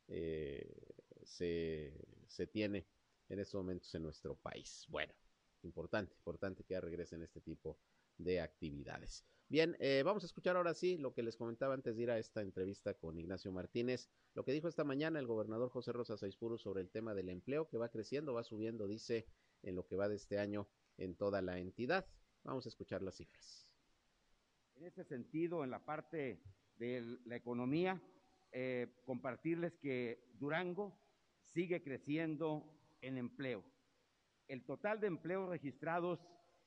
eh, 0.08 0.74
se, 1.22 1.94
se 2.28 2.48
tiene 2.48 2.88
en 3.30 3.38
estos 3.38 3.62
momentos 3.62 3.94
en 3.94 4.02
nuestro 4.02 4.36
país. 4.36 4.88
Bueno, 4.90 5.14
importante, 5.62 6.16
importante 6.16 6.64
que 6.64 6.74
ya 6.74 6.82
regresen 6.82 7.22
este 7.22 7.42
tipo 7.42 7.78
de 7.78 7.91
actividades. 8.42 9.26
Bien, 9.50 9.76
eh, 9.80 10.02
vamos 10.06 10.24
a 10.24 10.28
escuchar 10.28 10.56
ahora 10.56 10.74
sí 10.74 10.98
lo 10.98 11.14
que 11.14 11.24
les 11.24 11.36
comentaba 11.36 11.74
antes 11.74 11.98
de 11.98 12.04
ir 12.04 12.12
a 12.12 12.18
esta 12.18 12.42
entrevista 12.42 12.94
con 12.94 13.20
Ignacio 13.20 13.52
Martínez, 13.52 14.10
lo 14.34 14.46
que 14.46 14.54
dijo 14.54 14.70
esta 14.70 14.86
mañana 14.86 15.20
el 15.20 15.28
gobernador 15.28 15.70
José 15.70 15.92
Rosa 15.92 16.16
Saizpuro 16.16 16.58
sobre 16.58 16.82
el 16.82 16.90
tema 16.90 17.14
del 17.14 17.28
empleo 17.28 17.68
que 17.68 17.78
va 17.78 17.90
creciendo, 17.90 18.34
va 18.34 18.46
subiendo, 18.46 18.88
dice, 18.88 19.28
en 19.62 19.76
lo 19.76 19.86
que 19.86 19.98
va 19.98 20.08
de 20.08 20.16
este 20.16 20.40
año 20.40 20.70
en 20.98 21.16
toda 21.16 21.42
la 21.42 21.60
entidad. 21.60 22.06
Vamos 22.44 22.66
a 22.66 22.70
escuchar 22.70 23.02
las 23.02 23.16
cifras. 23.16 23.68
En 24.76 24.86
ese 24.86 25.04
sentido, 25.04 25.64
en 25.64 25.70
la 25.70 25.84
parte 25.84 26.42
de 26.78 27.20
la 27.26 27.36
economía, 27.36 28.02
eh, 28.54 28.88
compartirles 29.06 29.76
que 29.78 30.32
Durango 30.40 30.98
sigue 31.42 31.84
creciendo 31.84 32.66
en 33.02 33.18
empleo. 33.18 33.64
El 34.48 34.66
total 34.66 35.00
de 35.00 35.08
empleos 35.08 35.50
registrados 35.50 36.20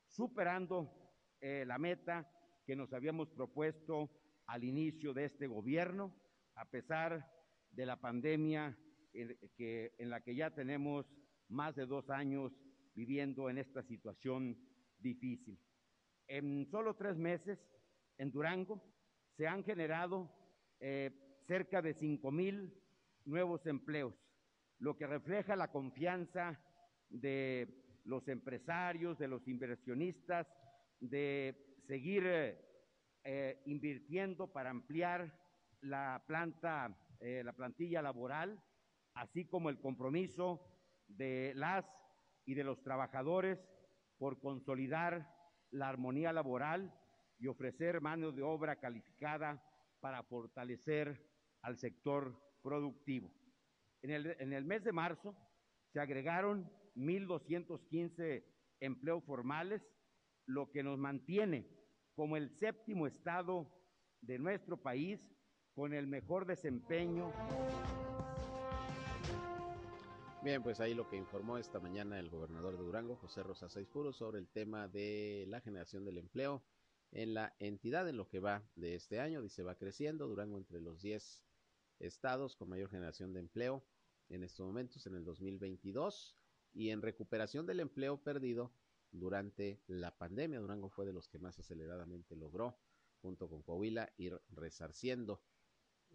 superando 0.07 0.91
eh, 1.39 1.63
la 1.65 1.77
meta 1.77 2.29
que 2.65 2.75
nos 2.75 2.91
habíamos 2.91 3.29
propuesto 3.29 4.11
al 4.45 4.65
inicio 4.65 5.13
de 5.13 5.23
este 5.23 5.47
gobierno, 5.47 6.13
a 6.55 6.69
pesar 6.69 7.31
de 7.71 7.85
la 7.85 7.95
pandemia 7.95 8.77
que, 9.55 9.95
en 9.97 10.09
la 10.09 10.19
que 10.19 10.35
ya 10.35 10.53
tenemos 10.53 11.05
más 11.47 11.77
de 11.77 11.85
dos 11.85 12.09
años 12.09 12.51
viviendo 12.93 13.49
en 13.49 13.57
esta 13.57 13.81
situación 13.83 14.57
difícil. 15.01 15.59
En 16.27 16.65
solo 16.69 16.95
tres 16.95 17.17
meses, 17.17 17.59
en 18.17 18.31
Durango, 18.31 18.81
se 19.37 19.47
han 19.47 19.63
generado 19.63 20.29
eh, 20.79 21.11
cerca 21.47 21.81
de 21.81 21.93
cinco 21.93 22.31
mil 22.31 22.73
nuevos 23.25 23.65
empleos, 23.65 24.13
lo 24.79 24.97
que 24.97 25.07
refleja 25.07 25.55
la 25.55 25.71
confianza 25.71 26.59
de 27.09 27.99
los 28.05 28.27
empresarios, 28.27 29.17
de 29.17 29.27
los 29.27 29.47
inversionistas, 29.47 30.47
de 30.99 31.81
seguir 31.87 32.23
eh, 33.23 33.61
invirtiendo 33.65 34.51
para 34.51 34.69
ampliar 34.69 35.37
la 35.81 36.23
planta, 36.25 36.97
eh, 37.19 37.43
la 37.43 37.53
plantilla 37.53 38.01
laboral, 38.01 38.61
así 39.13 39.45
como 39.45 39.69
el 39.69 39.79
compromiso 39.79 40.65
de 41.07 41.53
las 41.55 41.85
y 42.45 42.53
de 42.53 42.63
los 42.63 42.81
trabajadores 42.81 43.59
por 44.21 44.39
consolidar 44.39 45.27
la 45.71 45.89
armonía 45.89 46.31
laboral 46.31 46.93
y 47.39 47.47
ofrecer 47.47 48.01
mano 48.01 48.31
de 48.31 48.43
obra 48.43 48.75
calificada 48.75 49.59
para 49.99 50.21
fortalecer 50.21 51.27
al 51.63 51.75
sector 51.79 52.39
productivo. 52.61 53.33
En 54.03 54.11
el, 54.11 54.35
en 54.39 54.53
el 54.53 54.63
mes 54.63 54.83
de 54.83 54.91
marzo 54.91 55.35
se 55.91 55.99
agregaron 55.99 56.71
1.215 56.95 58.45
empleos 58.79 59.23
formales, 59.23 59.81
lo 60.45 60.69
que 60.69 60.83
nos 60.83 60.99
mantiene 60.99 61.67
como 62.13 62.37
el 62.37 62.51
séptimo 62.59 63.07
estado 63.07 63.73
de 64.21 64.37
nuestro 64.37 64.77
país 64.77 65.19
con 65.73 65.95
el 65.95 66.05
mejor 66.05 66.45
desempeño. 66.45 67.31
Bien, 70.43 70.63
pues 70.63 70.79
ahí 70.79 70.95
lo 70.95 71.07
que 71.07 71.17
informó 71.17 71.59
esta 71.59 71.79
mañana 71.79 72.19
el 72.19 72.31
gobernador 72.31 72.75
de 72.75 72.83
Durango, 72.83 73.15
José 73.15 73.43
Rosa 73.43 73.69
Saizpuro, 73.69 74.11
sobre 74.11 74.39
el 74.39 74.47
tema 74.47 74.87
de 74.87 75.45
la 75.47 75.61
generación 75.61 76.03
del 76.03 76.17
empleo 76.17 76.63
en 77.11 77.35
la 77.35 77.55
entidad 77.59 78.09
en 78.09 78.17
lo 78.17 78.27
que 78.27 78.39
va 78.39 78.63
de 78.75 78.95
este 78.95 79.19
año. 79.19 79.43
Dice, 79.43 79.61
va 79.61 79.75
creciendo 79.75 80.27
Durango 80.27 80.57
entre 80.57 80.81
los 80.81 81.03
10 81.03 81.43
estados 81.99 82.55
con 82.55 82.69
mayor 82.69 82.89
generación 82.89 83.33
de 83.33 83.39
empleo 83.39 83.85
en 84.29 84.43
estos 84.43 84.65
momentos, 84.65 85.05
en 85.05 85.13
el 85.13 85.23
2022, 85.25 86.35
y 86.73 86.89
en 86.89 87.03
recuperación 87.03 87.67
del 87.67 87.79
empleo 87.79 88.17
perdido 88.17 88.73
durante 89.11 89.79
la 89.85 90.17
pandemia. 90.17 90.59
Durango 90.59 90.89
fue 90.89 91.05
de 91.05 91.13
los 91.13 91.27
que 91.27 91.37
más 91.37 91.59
aceleradamente 91.59 92.35
logró, 92.35 92.79
junto 93.21 93.47
con 93.47 93.61
Coahuila, 93.61 94.11
ir 94.17 94.41
resarciendo 94.49 95.43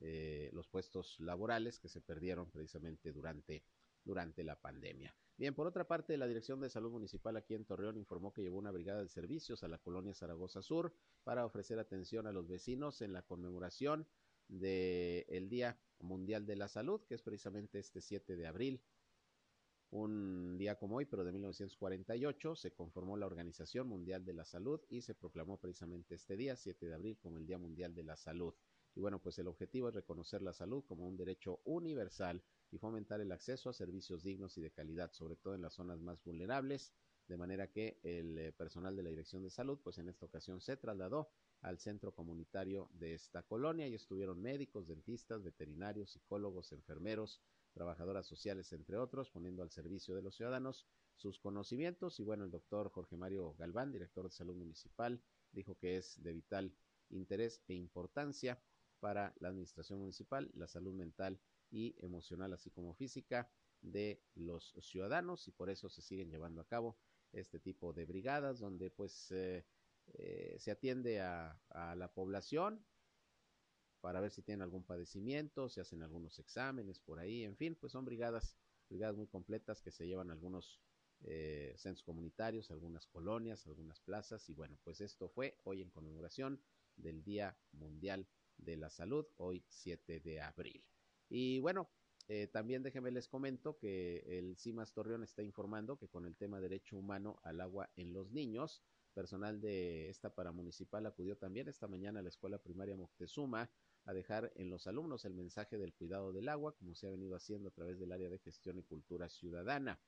eh, 0.00 0.50
los 0.52 0.66
puestos 0.66 1.20
laborales 1.20 1.78
que 1.78 1.88
se 1.88 2.00
perdieron 2.00 2.50
precisamente 2.50 3.12
durante 3.12 3.62
durante 4.06 4.44
la 4.44 4.58
pandemia. 4.58 5.14
Bien, 5.36 5.54
por 5.54 5.66
otra 5.66 5.86
parte, 5.86 6.16
la 6.16 6.26
Dirección 6.26 6.60
de 6.60 6.70
Salud 6.70 6.92
Municipal 6.92 7.36
aquí 7.36 7.54
en 7.54 7.66
Torreón 7.66 7.98
informó 7.98 8.32
que 8.32 8.40
llevó 8.40 8.56
una 8.56 8.70
brigada 8.70 9.02
de 9.02 9.08
servicios 9.08 9.62
a 9.64 9.68
la 9.68 9.78
colonia 9.78 10.14
Zaragoza 10.14 10.62
Sur 10.62 10.94
para 11.24 11.44
ofrecer 11.44 11.78
atención 11.78 12.26
a 12.26 12.32
los 12.32 12.48
vecinos 12.48 13.02
en 13.02 13.12
la 13.12 13.20
conmemoración 13.22 14.06
del 14.48 15.48
Día 15.50 15.78
Mundial 15.98 16.46
de 16.46 16.56
la 16.56 16.68
Salud, 16.68 17.02
que 17.04 17.16
es 17.16 17.22
precisamente 17.22 17.78
este 17.78 18.00
7 18.00 18.36
de 18.36 18.46
abril. 18.46 18.82
Un 19.90 20.56
día 20.56 20.76
como 20.76 20.96
hoy, 20.96 21.04
pero 21.04 21.24
de 21.24 21.32
1948, 21.32 22.56
se 22.56 22.72
conformó 22.72 23.16
la 23.16 23.26
Organización 23.26 23.88
Mundial 23.88 24.24
de 24.24 24.32
la 24.32 24.44
Salud 24.44 24.80
y 24.88 25.02
se 25.02 25.14
proclamó 25.14 25.58
precisamente 25.58 26.14
este 26.14 26.36
día, 26.36 26.56
7 26.56 26.86
de 26.86 26.94
abril, 26.94 27.18
como 27.18 27.38
el 27.38 27.46
Día 27.46 27.58
Mundial 27.58 27.94
de 27.94 28.04
la 28.04 28.16
Salud. 28.16 28.54
Y 28.94 29.00
bueno, 29.00 29.20
pues 29.20 29.38
el 29.38 29.48
objetivo 29.48 29.88
es 29.88 29.94
reconocer 29.94 30.40
la 30.42 30.54
salud 30.54 30.82
como 30.84 31.06
un 31.06 31.16
derecho 31.16 31.60
universal 31.64 32.42
y 32.70 32.78
fomentar 32.78 33.20
el 33.20 33.32
acceso 33.32 33.70
a 33.70 33.72
servicios 33.72 34.22
dignos 34.22 34.56
y 34.58 34.60
de 34.60 34.70
calidad, 34.70 35.12
sobre 35.12 35.36
todo 35.36 35.54
en 35.54 35.62
las 35.62 35.74
zonas 35.74 36.00
más 36.00 36.22
vulnerables, 36.24 36.92
de 37.28 37.36
manera 37.36 37.70
que 37.70 37.98
el 38.02 38.38
eh, 38.38 38.52
personal 38.52 38.94
de 38.96 39.02
la 39.02 39.10
Dirección 39.10 39.42
de 39.42 39.50
Salud, 39.50 39.78
pues 39.82 39.98
en 39.98 40.08
esta 40.08 40.26
ocasión 40.26 40.60
se 40.60 40.76
trasladó 40.76 41.30
al 41.62 41.78
centro 41.78 42.14
comunitario 42.14 42.88
de 42.92 43.14
esta 43.14 43.42
colonia 43.42 43.88
y 43.88 43.94
estuvieron 43.94 44.40
médicos, 44.40 44.86
dentistas, 44.86 45.42
veterinarios, 45.42 46.12
psicólogos, 46.12 46.72
enfermeros, 46.72 47.40
trabajadoras 47.72 48.26
sociales, 48.26 48.72
entre 48.72 48.96
otros, 48.96 49.30
poniendo 49.30 49.62
al 49.62 49.70
servicio 49.70 50.14
de 50.14 50.22
los 50.22 50.36
ciudadanos 50.36 50.86
sus 51.16 51.38
conocimientos. 51.38 52.20
Y 52.20 52.22
bueno, 52.22 52.44
el 52.44 52.50
doctor 52.50 52.90
Jorge 52.90 53.16
Mario 53.16 53.54
Galván, 53.58 53.92
director 53.92 54.24
de 54.24 54.30
salud 54.30 54.54
municipal, 54.54 55.20
dijo 55.52 55.76
que 55.76 55.96
es 55.96 56.22
de 56.22 56.32
vital 56.32 56.72
interés 57.10 57.62
e 57.68 57.74
importancia 57.74 58.60
para 59.00 59.34
la 59.40 59.48
administración 59.48 60.00
municipal, 60.00 60.50
la 60.54 60.68
salud 60.68 60.94
mental 60.94 61.40
y 61.70 61.94
emocional, 61.98 62.52
así 62.52 62.70
como 62.70 62.94
física 62.94 63.50
de 63.82 64.22
los 64.34 64.74
ciudadanos 64.80 65.46
y 65.48 65.52
por 65.52 65.70
eso 65.70 65.88
se 65.88 66.02
siguen 66.02 66.30
llevando 66.30 66.60
a 66.60 66.66
cabo 66.66 66.96
este 67.32 67.58
tipo 67.58 67.92
de 67.92 68.06
brigadas 68.06 68.58
donde 68.58 68.90
pues 68.90 69.30
eh, 69.30 69.64
eh, 70.14 70.56
se 70.58 70.70
atiende 70.70 71.20
a, 71.20 71.60
la 71.96 72.12
población 72.12 72.84
para 74.00 74.20
ver 74.20 74.30
si 74.30 74.42
tienen 74.42 74.62
algún 74.62 74.84
padecimiento, 74.84 75.68
se 75.68 75.80
hacen 75.80 76.02
algunos 76.02 76.38
exámenes 76.38 77.00
por 77.00 77.18
ahí, 77.18 77.44
en 77.44 77.56
fin, 77.56 77.74
pues 77.74 77.92
son 77.92 78.04
brigadas, 78.04 78.56
brigadas 78.88 79.16
muy 79.16 79.26
completas 79.26 79.82
que 79.82 79.90
se 79.90 80.06
llevan 80.06 80.30
a 80.30 80.34
algunos 80.34 80.80
eh, 81.22 81.74
centros 81.76 82.04
comunitarios, 82.04 82.70
algunas 82.70 83.06
colonias, 83.06 83.66
algunas 83.66 84.00
plazas 84.00 84.48
y 84.48 84.54
bueno, 84.54 84.78
pues 84.84 85.00
esto 85.00 85.28
fue 85.28 85.58
hoy 85.64 85.82
en 85.82 85.90
conmemoración 85.90 86.62
del 86.96 87.24
Día 87.24 87.58
Mundial 87.72 88.28
de 88.58 88.76
la 88.76 88.90
Salud, 88.90 89.26
hoy 89.36 89.64
7 89.68 90.20
de 90.20 90.40
abril. 90.40 90.84
Y 91.28 91.60
bueno, 91.60 91.88
Eh, 92.28 92.48
también 92.48 92.82
déjenme 92.82 93.12
les 93.12 93.28
comento 93.28 93.78
que 93.78 94.38
el 94.38 94.56
CIMAS 94.56 94.92
Torreón 94.92 95.22
está 95.22 95.44
informando 95.44 95.96
que 95.96 96.08
con 96.08 96.26
el 96.26 96.36
tema 96.36 96.60
derecho 96.60 96.96
humano 96.98 97.38
al 97.44 97.60
agua 97.60 97.88
en 97.94 98.12
los 98.12 98.32
niños, 98.32 98.82
personal 99.14 99.60
de 99.60 100.10
esta 100.10 100.34
paramunicipal 100.34 101.06
acudió 101.06 101.36
también 101.38 101.68
esta 101.68 101.86
mañana 101.86 102.18
a 102.20 102.22
la 102.22 102.28
escuela 102.28 102.58
primaria 102.58 102.96
Moctezuma 102.96 103.70
a 104.04 104.12
dejar 104.12 104.52
en 104.56 104.70
los 104.70 104.86
alumnos 104.88 105.24
el 105.24 105.34
mensaje 105.34 105.78
del 105.78 105.94
cuidado 105.94 106.32
del 106.32 106.48
agua, 106.48 106.76
como 106.76 106.94
se 106.94 107.06
ha 107.06 107.10
venido 107.10 107.36
haciendo 107.36 107.68
a 107.68 107.72
través 107.72 107.98
del 107.98 108.12
área 108.12 108.28
de 108.28 108.38
gestión 108.38 108.78
y 108.78 108.82
cultura 108.82 109.28
ciudadana. 109.28 110.00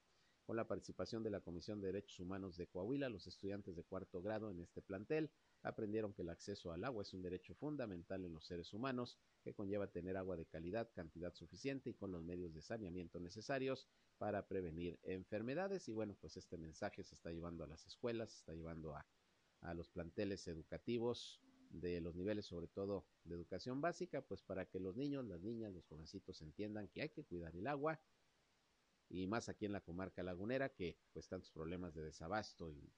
Con 0.44 0.56
la 0.56 0.66
participación 0.66 1.22
de 1.22 1.30
la 1.30 1.40
Comisión 1.40 1.80
de 1.80 1.88
Derechos 1.88 2.18
Humanos 2.20 2.56
de 2.56 2.66
Coahuila, 2.66 3.08
los 3.08 3.26
estudiantes 3.26 3.76
de 3.76 3.84
cuarto 3.84 4.22
grado 4.22 4.50
en 4.50 4.60
este 4.60 4.82
plantel 4.82 5.30
aprendieron 5.68 6.12
que 6.12 6.22
el 6.22 6.30
acceso 6.30 6.72
al 6.72 6.84
agua 6.84 7.02
es 7.02 7.12
un 7.12 7.22
derecho 7.22 7.54
fundamental 7.54 8.24
en 8.24 8.32
los 8.32 8.46
seres 8.46 8.72
humanos 8.72 9.18
que 9.42 9.54
conlleva 9.54 9.86
tener 9.86 10.16
agua 10.16 10.36
de 10.36 10.46
calidad, 10.46 10.90
cantidad 10.94 11.34
suficiente 11.34 11.90
y 11.90 11.94
con 11.94 12.10
los 12.10 12.22
medios 12.22 12.54
de 12.54 12.62
saneamiento 12.62 13.20
necesarios 13.20 13.86
para 14.16 14.48
prevenir 14.48 14.98
enfermedades. 15.02 15.88
Y 15.88 15.92
bueno, 15.92 16.16
pues 16.20 16.36
este 16.36 16.56
mensaje 16.56 17.04
se 17.04 17.14
está 17.14 17.30
llevando 17.30 17.64
a 17.64 17.66
las 17.66 17.86
escuelas, 17.86 18.30
se 18.30 18.38
está 18.38 18.54
llevando 18.54 18.94
a, 18.94 19.06
a 19.60 19.74
los 19.74 19.88
planteles 19.90 20.48
educativos 20.48 21.40
de 21.70 22.00
los 22.00 22.14
niveles, 22.14 22.46
sobre 22.46 22.68
todo 22.68 23.06
de 23.24 23.34
educación 23.34 23.80
básica, 23.80 24.22
pues 24.22 24.42
para 24.42 24.64
que 24.64 24.80
los 24.80 24.96
niños, 24.96 25.26
las 25.26 25.42
niñas, 25.42 25.72
los 25.72 25.86
jovencitos 25.86 26.40
entiendan 26.40 26.88
que 26.88 27.02
hay 27.02 27.10
que 27.10 27.24
cuidar 27.24 27.54
el 27.54 27.66
agua 27.66 28.00
y 29.10 29.26
más 29.26 29.48
aquí 29.48 29.66
en 29.66 29.72
la 29.72 29.80
comarca 29.80 30.22
lagunera 30.22 30.70
que 30.70 30.98
pues 31.12 31.28
tantos 31.28 31.50
problemas 31.50 31.94
de 31.94 32.02
desabasto 32.02 32.70
y, 32.70 32.90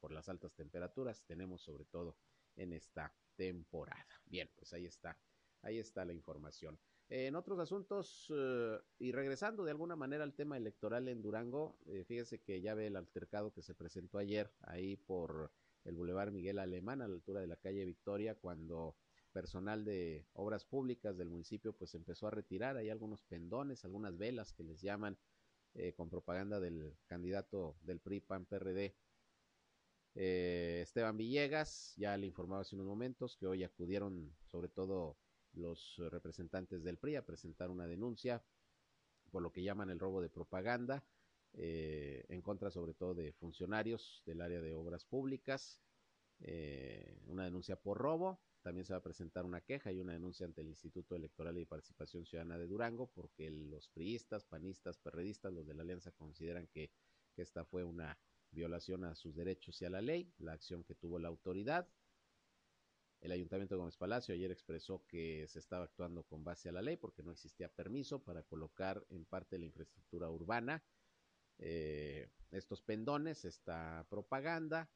por 0.00 0.12
las 0.12 0.28
altas 0.28 0.54
temperaturas 0.54 1.22
tenemos 1.24 1.62
sobre 1.62 1.84
todo 1.84 2.16
en 2.56 2.72
esta 2.72 3.14
temporada. 3.36 4.06
Bien, 4.26 4.50
pues 4.56 4.72
ahí 4.72 4.86
está, 4.86 5.18
ahí 5.62 5.78
está 5.78 6.04
la 6.04 6.12
información. 6.12 6.78
En 7.10 7.36
otros 7.36 7.58
asuntos, 7.58 8.26
eh, 8.34 8.78
y 8.98 9.12
regresando 9.12 9.64
de 9.64 9.70
alguna 9.70 9.96
manera 9.96 10.24
al 10.24 10.34
tema 10.34 10.56
electoral 10.56 11.08
en 11.08 11.22
Durango, 11.22 11.78
eh, 11.86 12.04
fíjese 12.04 12.40
que 12.42 12.60
ya 12.60 12.74
ve 12.74 12.88
el 12.88 12.96
altercado 12.96 13.52
que 13.52 13.62
se 13.62 13.74
presentó 13.74 14.18
ayer 14.18 14.52
ahí 14.60 14.96
por 14.96 15.50
el 15.84 15.96
Boulevard 15.96 16.32
Miguel 16.32 16.58
Alemán 16.58 17.00
a 17.00 17.08
la 17.08 17.14
altura 17.14 17.40
de 17.40 17.46
la 17.46 17.56
calle 17.56 17.84
Victoria, 17.86 18.34
cuando 18.34 18.96
personal 19.32 19.84
de 19.84 20.26
obras 20.32 20.64
públicas 20.64 21.16
del 21.16 21.30
municipio 21.30 21.72
pues 21.72 21.94
empezó 21.94 22.26
a 22.26 22.30
retirar 22.30 22.76
hay 22.76 22.90
algunos 22.90 23.22
pendones, 23.22 23.84
algunas 23.84 24.16
velas 24.18 24.52
que 24.52 24.64
les 24.64 24.80
llaman 24.80 25.18
eh, 25.74 25.92
con 25.92 26.08
propaganda 26.08 26.60
del 26.60 26.96
candidato 27.06 27.76
del 27.82 28.00
PRI 28.00 28.20
PAN 28.20 28.46
PRD 28.46 28.96
eh, 30.20 30.80
Esteban 30.82 31.16
Villegas, 31.16 31.94
ya 31.96 32.16
le 32.16 32.26
informaba 32.26 32.62
hace 32.62 32.74
unos 32.74 32.88
momentos 32.88 33.36
que 33.36 33.46
hoy 33.46 33.62
acudieron 33.62 34.34
sobre 34.46 34.68
todo 34.68 35.16
los 35.52 35.96
representantes 36.10 36.82
del 36.82 36.98
PRI 36.98 37.16
a 37.16 37.24
presentar 37.24 37.70
una 37.70 37.86
denuncia 37.86 38.42
por 39.30 39.42
lo 39.42 39.52
que 39.52 39.62
llaman 39.62 39.90
el 39.90 40.00
robo 40.00 40.20
de 40.20 40.28
propaganda 40.28 41.04
eh, 41.54 42.24
en 42.28 42.42
contra 42.42 42.70
sobre 42.70 42.94
todo 42.94 43.14
de 43.14 43.32
funcionarios 43.32 44.22
del 44.26 44.40
área 44.40 44.60
de 44.60 44.74
obras 44.74 45.04
públicas, 45.04 45.80
eh, 46.40 47.20
una 47.26 47.44
denuncia 47.44 47.76
por 47.76 47.98
robo, 47.98 48.40
también 48.62 48.84
se 48.84 48.92
va 48.92 48.98
a 48.98 49.02
presentar 49.02 49.44
una 49.44 49.60
queja 49.60 49.92
y 49.92 50.00
una 50.00 50.12
denuncia 50.12 50.46
ante 50.46 50.62
el 50.62 50.68
Instituto 50.68 51.14
Electoral 51.14 51.56
y 51.58 51.64
Participación 51.64 52.26
Ciudadana 52.26 52.58
de 52.58 52.66
Durango 52.66 53.06
porque 53.14 53.50
los 53.50 53.88
priistas, 53.88 54.44
panistas, 54.44 54.98
perredistas, 54.98 55.52
los 55.52 55.66
de 55.66 55.74
la 55.74 55.82
alianza 55.82 56.10
consideran 56.10 56.66
que, 56.66 56.90
que 57.34 57.42
esta 57.42 57.64
fue 57.64 57.84
una 57.84 58.18
violación 58.50 59.04
a 59.04 59.14
sus 59.14 59.34
derechos 59.34 59.80
y 59.80 59.84
a 59.84 59.90
la 59.90 60.00
ley, 60.00 60.32
la 60.38 60.52
acción 60.52 60.84
que 60.84 60.94
tuvo 60.94 61.18
la 61.18 61.28
autoridad. 61.28 61.88
El 63.20 63.32
Ayuntamiento 63.32 63.74
de 63.74 63.80
Gómez 63.80 63.96
Palacio 63.96 64.34
ayer 64.34 64.50
expresó 64.50 65.04
que 65.06 65.46
se 65.48 65.58
estaba 65.58 65.84
actuando 65.84 66.22
con 66.22 66.44
base 66.44 66.68
a 66.68 66.72
la 66.72 66.82
ley 66.82 66.96
porque 66.96 67.22
no 67.22 67.32
existía 67.32 67.68
permiso 67.68 68.22
para 68.22 68.44
colocar 68.44 69.04
en 69.10 69.24
parte 69.24 69.56
de 69.56 69.60
la 69.60 69.66
infraestructura 69.66 70.30
urbana 70.30 70.84
eh, 71.58 72.28
estos 72.52 72.80
pendones, 72.80 73.44
esta 73.44 74.06
propaganda. 74.08 74.88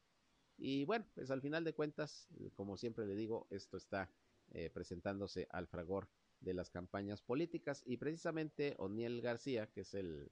Y 0.57 0.85
bueno, 0.85 1.05
pues 1.13 1.31
al 1.31 1.41
final 1.41 1.63
de 1.63 1.73
cuentas, 1.73 2.29
como 2.53 2.77
siempre 2.77 3.05
le 3.05 3.15
digo, 3.15 3.47
esto 3.49 3.75
está 3.75 4.09
eh, 4.51 4.69
presentándose 4.69 5.47
al 5.49 5.67
fragor 5.67 6.07
de 6.39 6.53
las 6.53 6.69
campañas 6.69 7.21
políticas 7.21 7.83
y 7.85 7.97
precisamente 7.97 8.75
Oniel 8.77 9.21
García, 9.21 9.67
que 9.67 9.81
es 9.81 9.93
el 9.93 10.31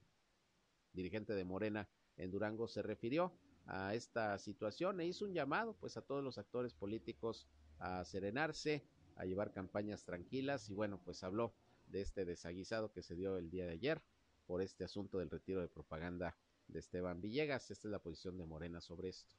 dirigente 0.92 1.34
de 1.34 1.44
Morena 1.44 1.88
en 2.16 2.30
Durango, 2.30 2.68
se 2.68 2.82
refirió 2.82 3.32
a 3.66 3.94
esta 3.94 4.38
situación 4.38 5.00
e 5.00 5.06
hizo 5.06 5.24
un 5.24 5.34
llamado 5.34 5.74
pues 5.74 5.96
a 5.96 6.02
todos 6.02 6.22
los 6.22 6.38
actores 6.38 6.74
políticos 6.74 7.46
a 7.78 8.04
serenarse, 8.04 8.84
a 9.16 9.24
llevar 9.24 9.52
campañas 9.52 10.04
tranquilas 10.04 10.68
y 10.70 10.74
bueno, 10.74 11.00
pues 11.04 11.22
habló 11.22 11.54
de 11.86 12.00
este 12.00 12.24
desaguisado 12.24 12.92
que 12.92 13.02
se 13.02 13.14
dio 13.14 13.36
el 13.36 13.50
día 13.50 13.66
de 13.66 13.72
ayer 13.72 14.02
por 14.46 14.62
este 14.62 14.84
asunto 14.84 15.18
del 15.18 15.30
retiro 15.30 15.60
de 15.60 15.68
propaganda 15.68 16.36
de 16.68 16.78
Esteban 16.78 17.20
Villegas. 17.20 17.70
Esta 17.70 17.88
es 17.88 17.92
la 17.92 17.98
posición 17.98 18.38
de 18.38 18.46
Morena 18.46 18.80
sobre 18.80 19.08
esto. 19.08 19.34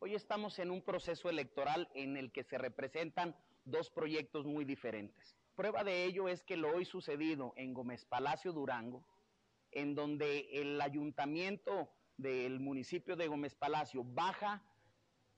Hoy 0.00 0.14
estamos 0.14 0.58
en 0.58 0.70
un 0.70 0.82
proceso 0.82 1.28
electoral 1.28 1.88
en 1.94 2.16
el 2.16 2.30
que 2.30 2.44
se 2.44 2.58
representan 2.58 3.34
dos 3.64 3.90
proyectos 3.90 4.46
muy 4.46 4.64
diferentes. 4.64 5.36
Prueba 5.56 5.82
de 5.82 6.04
ello 6.04 6.28
es 6.28 6.44
que 6.44 6.56
lo 6.56 6.70
hoy 6.70 6.84
sucedido 6.84 7.52
en 7.56 7.74
Gómez 7.74 8.04
Palacio 8.04 8.52
Durango, 8.52 9.04
en 9.72 9.94
donde 9.94 10.48
el 10.52 10.80
ayuntamiento 10.80 11.90
del 12.16 12.60
municipio 12.60 13.16
de 13.16 13.28
Gómez 13.28 13.54
Palacio 13.54 14.02
baja 14.04 14.62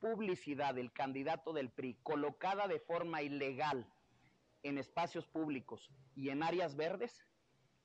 publicidad 0.00 0.74
del 0.74 0.92
candidato 0.92 1.52
del 1.52 1.70
PRI 1.70 1.98
colocada 2.02 2.66
de 2.66 2.80
forma 2.80 3.22
ilegal 3.22 3.86
en 4.62 4.78
espacios 4.78 5.26
públicos 5.26 5.90
y 6.14 6.30
en 6.30 6.42
áreas 6.42 6.76
verdes, 6.76 7.26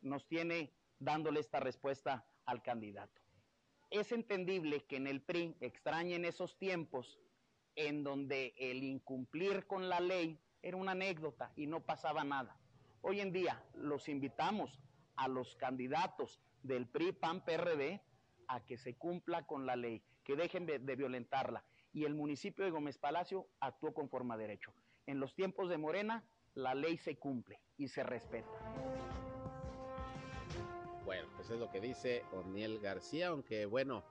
nos 0.01 0.27
tiene 0.27 0.73
dándole 0.99 1.39
esta 1.39 1.59
respuesta 1.59 2.25
al 2.45 2.61
candidato. 2.61 3.21
Es 3.89 4.11
entendible 4.11 4.85
que 4.85 4.97
en 4.97 5.07
el 5.07 5.21
PRI 5.21 5.55
extrañen 5.59 6.25
esos 6.25 6.57
tiempos 6.57 7.19
en 7.75 8.03
donde 8.03 8.53
el 8.57 8.83
incumplir 8.83 9.67
con 9.67 9.89
la 9.89 9.99
ley 9.99 10.39
era 10.61 10.77
una 10.77 10.91
anécdota 10.91 11.51
y 11.55 11.67
no 11.67 11.81
pasaba 11.81 12.23
nada. 12.23 12.57
Hoy 13.01 13.19
en 13.19 13.31
día 13.31 13.63
los 13.75 14.09
invitamos 14.09 14.79
a 15.15 15.27
los 15.27 15.55
candidatos 15.55 16.39
del 16.63 16.87
PRI, 16.87 17.13
PAN, 17.13 17.43
PRD 17.43 18.01
a 18.47 18.63
que 18.65 18.77
se 18.77 18.95
cumpla 18.95 19.45
con 19.45 19.65
la 19.65 19.75
ley, 19.75 20.03
que 20.23 20.35
dejen 20.35 20.65
de, 20.65 20.79
violentarla. 20.95 21.63
Y 21.93 22.05
el 22.05 22.13
municipio 22.13 22.65
de 22.65 22.71
Gómez 22.71 22.97
Palacio 22.97 23.47
actuó 23.59 23.93
conforme 23.93 24.33
a 24.33 24.37
derecho. 24.37 24.73
En 25.05 25.19
los 25.19 25.33
tiempos 25.35 25.69
de 25.69 25.77
Morena, 25.77 26.23
la 26.53 26.75
ley 26.75 26.97
se 26.97 27.17
cumple 27.17 27.59
y 27.77 27.87
se 27.87 28.03
respeta. 28.03 28.49
Bueno, 31.05 31.29
pues 31.35 31.49
es 31.49 31.59
lo 31.59 31.69
que 31.69 31.79
dice 31.79 32.23
Oniel 32.33 32.79
García, 32.79 33.27
aunque 33.27 33.65
bueno, 33.65 34.03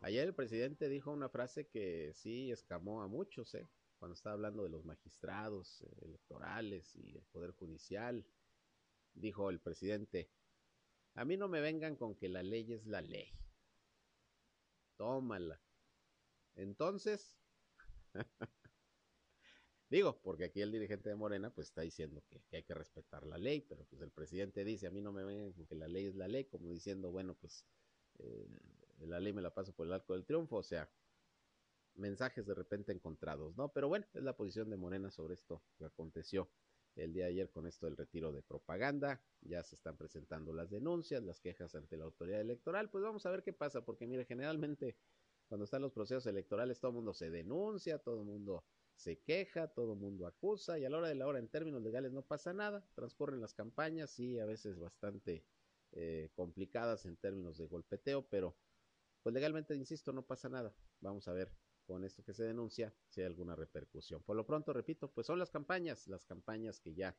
ayer 0.00 0.26
el 0.26 0.34
presidente 0.34 0.88
dijo 0.88 1.10
una 1.10 1.28
frase 1.28 1.66
que 1.68 2.12
sí 2.14 2.50
escamó 2.50 3.02
a 3.02 3.08
muchos, 3.08 3.54
¿eh? 3.54 3.68
cuando 3.98 4.14
estaba 4.14 4.34
hablando 4.34 4.62
de 4.62 4.70
los 4.70 4.84
magistrados 4.84 5.82
eh, 5.82 6.06
electorales 6.06 6.94
y 6.96 7.16
el 7.16 7.24
Poder 7.26 7.50
Judicial, 7.52 8.24
dijo 9.18 9.50
el 9.50 9.60
presidente, 9.60 10.30
a 11.14 11.24
mí 11.24 11.36
no 11.36 11.48
me 11.48 11.60
vengan 11.60 11.96
con 11.96 12.14
que 12.14 12.28
la 12.28 12.42
ley 12.42 12.72
es 12.72 12.86
la 12.86 13.00
ley. 13.00 13.28
Tómala. 14.96 15.60
Entonces, 16.54 17.36
digo, 19.90 20.20
porque 20.22 20.44
aquí 20.44 20.60
el 20.60 20.72
dirigente 20.72 21.08
de 21.08 21.14
Morena 21.14 21.50
pues 21.50 21.68
está 21.68 21.82
diciendo 21.82 22.22
que, 22.28 22.56
hay 22.56 22.62
que 22.62 22.74
respetar 22.74 23.26
la 23.26 23.38
ley, 23.38 23.60
pero 23.60 23.84
pues 23.84 24.02
el 24.02 24.10
presidente 24.10 24.64
dice, 24.64 24.86
a 24.86 24.90
mí 24.90 25.00
no 25.00 25.12
me 25.12 25.24
vengan 25.24 25.52
con 25.52 25.66
que 25.66 25.74
la 25.74 25.88
ley 25.88 26.06
es 26.06 26.14
la 26.14 26.28
ley, 26.28 26.44
como 26.44 26.70
diciendo, 26.70 27.10
bueno, 27.10 27.34
pues 27.34 27.64
eh, 28.18 28.48
la 29.00 29.20
ley 29.20 29.32
me 29.32 29.42
la 29.42 29.54
paso 29.54 29.72
por 29.72 29.86
el 29.86 29.92
arco 29.92 30.14
del 30.14 30.24
triunfo, 30.24 30.56
o 30.56 30.62
sea, 30.62 30.90
mensajes 31.94 32.46
de 32.46 32.54
repente 32.54 32.92
encontrados, 32.92 33.56
¿no? 33.56 33.72
Pero 33.72 33.88
bueno, 33.88 34.06
es 34.14 34.22
la 34.22 34.36
posición 34.36 34.70
de 34.70 34.76
Morena 34.76 35.10
sobre 35.10 35.34
esto 35.34 35.62
que 35.76 35.84
aconteció 35.84 36.48
el 36.98 37.12
día 37.12 37.24
de 37.24 37.30
ayer 37.30 37.50
con 37.50 37.66
esto 37.66 37.86
del 37.86 37.96
retiro 37.96 38.32
de 38.32 38.42
propaganda. 38.42 39.22
Ya 39.40 39.62
se 39.62 39.76
están 39.76 39.96
presentando 39.96 40.52
las 40.52 40.70
denuncias, 40.70 41.22
las 41.22 41.40
quejas 41.40 41.74
ante 41.74 41.96
la 41.96 42.04
autoridad 42.04 42.40
electoral. 42.40 42.90
Pues 42.90 43.04
vamos 43.04 43.24
a 43.24 43.30
ver 43.30 43.42
qué 43.42 43.52
pasa, 43.52 43.84
porque 43.84 44.06
mire, 44.06 44.24
generalmente 44.24 44.96
cuando 45.48 45.64
están 45.64 45.82
los 45.82 45.92
procesos 45.92 46.26
electorales 46.26 46.78
todo 46.78 46.90
el 46.90 46.96
mundo 46.96 47.14
se 47.14 47.30
denuncia, 47.30 47.98
todo 47.98 48.20
el 48.20 48.26
mundo 48.26 48.64
se 48.94 49.20
queja, 49.20 49.68
todo 49.68 49.94
el 49.94 49.98
mundo 49.98 50.26
acusa 50.26 50.78
y 50.78 50.84
a 50.84 50.90
la 50.90 50.98
hora 50.98 51.08
de 51.08 51.14
la 51.14 51.26
hora 51.26 51.38
en 51.38 51.48
términos 51.48 51.80
legales 51.82 52.12
no 52.12 52.22
pasa 52.22 52.52
nada. 52.52 52.84
Transcurren 52.94 53.40
las 53.40 53.54
campañas, 53.54 54.10
sí, 54.10 54.38
a 54.38 54.44
veces 54.44 54.78
bastante 54.78 55.44
eh, 55.92 56.30
complicadas 56.34 57.06
en 57.06 57.16
términos 57.16 57.56
de 57.56 57.66
golpeteo, 57.66 58.26
pero 58.28 58.56
pues 59.22 59.34
legalmente, 59.34 59.74
insisto, 59.74 60.12
no 60.12 60.26
pasa 60.26 60.48
nada. 60.48 60.74
Vamos 61.00 61.28
a 61.28 61.32
ver 61.32 61.52
con 61.88 62.04
esto 62.04 62.22
que 62.22 62.34
se 62.34 62.44
denuncia 62.44 62.94
si 63.08 63.22
hay 63.22 63.26
alguna 63.26 63.56
repercusión. 63.56 64.22
Por 64.22 64.36
lo 64.36 64.44
pronto, 64.44 64.74
repito, 64.74 65.10
pues 65.10 65.26
son 65.26 65.38
las 65.38 65.50
campañas, 65.50 66.06
las 66.06 66.26
campañas 66.26 66.80
que 66.80 66.94
ya, 66.94 67.16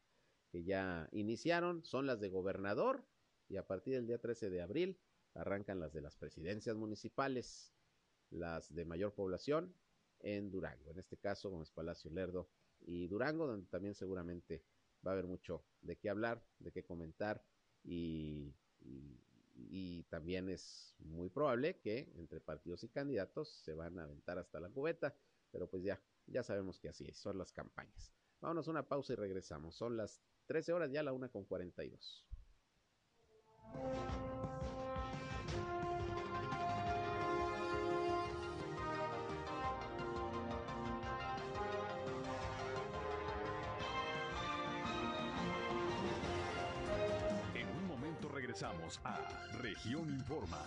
que 0.51 0.63
ya 0.63 1.09
iniciaron, 1.11 1.83
son 1.83 2.05
las 2.05 2.19
de 2.19 2.29
gobernador 2.29 3.03
y 3.47 3.57
a 3.57 3.65
partir 3.65 3.95
del 3.95 4.05
día 4.05 4.19
13 4.19 4.51
de 4.51 4.61
abril 4.61 4.99
arrancan 5.33 5.79
las 5.79 5.91
de 5.91 6.01
las 6.01 6.15
presidencias 6.17 6.75
municipales, 6.75 7.73
las 8.29 8.71
de 8.71 8.85
mayor 8.85 9.15
población 9.15 9.73
en 10.19 10.51
Durango, 10.51 10.91
en 10.91 10.99
este 10.99 11.17
caso 11.17 11.49
Gómez 11.49 11.71
Palacio 11.71 12.11
Lerdo 12.11 12.47
y 12.79 13.07
Durango, 13.07 13.47
donde 13.47 13.65
también 13.69 13.95
seguramente 13.95 14.63
va 15.05 15.11
a 15.11 15.13
haber 15.13 15.25
mucho 15.25 15.65
de 15.81 15.97
qué 15.97 16.11
hablar, 16.11 16.45
de 16.59 16.71
qué 16.71 16.83
comentar 16.83 17.43
y, 17.83 18.53
y, 18.81 19.19
y 19.69 20.03
también 20.03 20.49
es 20.49 20.95
muy 20.99 21.29
probable 21.29 21.79
que 21.79 22.11
entre 22.15 22.39
partidos 22.39 22.83
y 22.83 22.89
candidatos 22.89 23.49
se 23.63 23.73
van 23.73 23.99
a 23.99 24.03
aventar 24.03 24.37
hasta 24.37 24.59
la 24.59 24.69
cubeta, 24.69 25.15
pero 25.51 25.69
pues 25.69 25.83
ya, 25.83 26.01
ya 26.27 26.43
sabemos 26.43 26.79
que 26.79 26.89
así 26.89 27.05
es, 27.05 27.17
son 27.17 27.37
las 27.37 27.51
campañas. 27.51 28.13
Vámonos 28.41 28.67
a 28.67 28.71
una 28.71 28.87
pausa 28.87 29.13
y 29.13 29.15
regresamos. 29.17 29.75
Son 29.75 29.97
las 29.97 30.21
13 30.47 30.73
horas, 30.73 30.91
ya 30.91 31.03
la 31.03 31.13
una 31.13 31.29
con 31.29 31.45
42. 31.45 32.25
Regresamos 48.59 48.99
a 49.05 49.17
Región 49.61 50.09
Informa. 50.09 50.61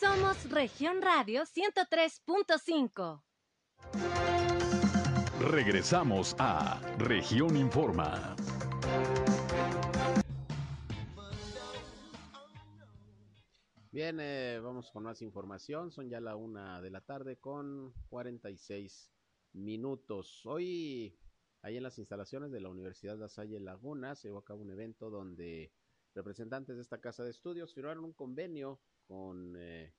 Somos 0.00 0.48
Región 0.50 1.02
Radio 1.02 1.42
103.5. 1.42 3.22
Regresamos 5.40 6.36
a 6.38 6.80
Región 6.98 7.56
Informa. 7.56 8.36
Bien, 13.90 14.18
eh, 14.20 14.60
vamos 14.62 14.92
con 14.92 15.02
más 15.02 15.22
información. 15.22 15.90
Son 15.90 16.08
ya 16.08 16.20
la 16.20 16.36
una 16.36 16.80
de 16.80 16.90
la 16.90 17.00
tarde 17.00 17.38
con 17.38 17.92
46 18.10 19.10
minutos. 19.54 20.46
Hoy, 20.46 21.18
ahí 21.62 21.76
en 21.76 21.82
las 21.82 21.98
instalaciones 21.98 22.50
de 22.50 22.60
la 22.60 22.68
Universidad 22.68 23.18
La 23.18 23.28
Salle 23.28 23.60
Laguna, 23.60 24.14
se 24.14 24.28
llevó 24.28 24.38
a 24.38 24.44
cabo 24.44 24.62
un 24.62 24.70
evento 24.70 25.10
donde 25.10 25.72
representantes 26.14 26.76
de 26.76 26.82
esta 26.82 27.00
casa 27.00 27.24
de 27.24 27.30
estudios 27.30 27.74
firmaron 27.74 28.04
un 28.04 28.12
convenio 28.12 28.80
con 29.06 29.54
eh, 29.56 29.92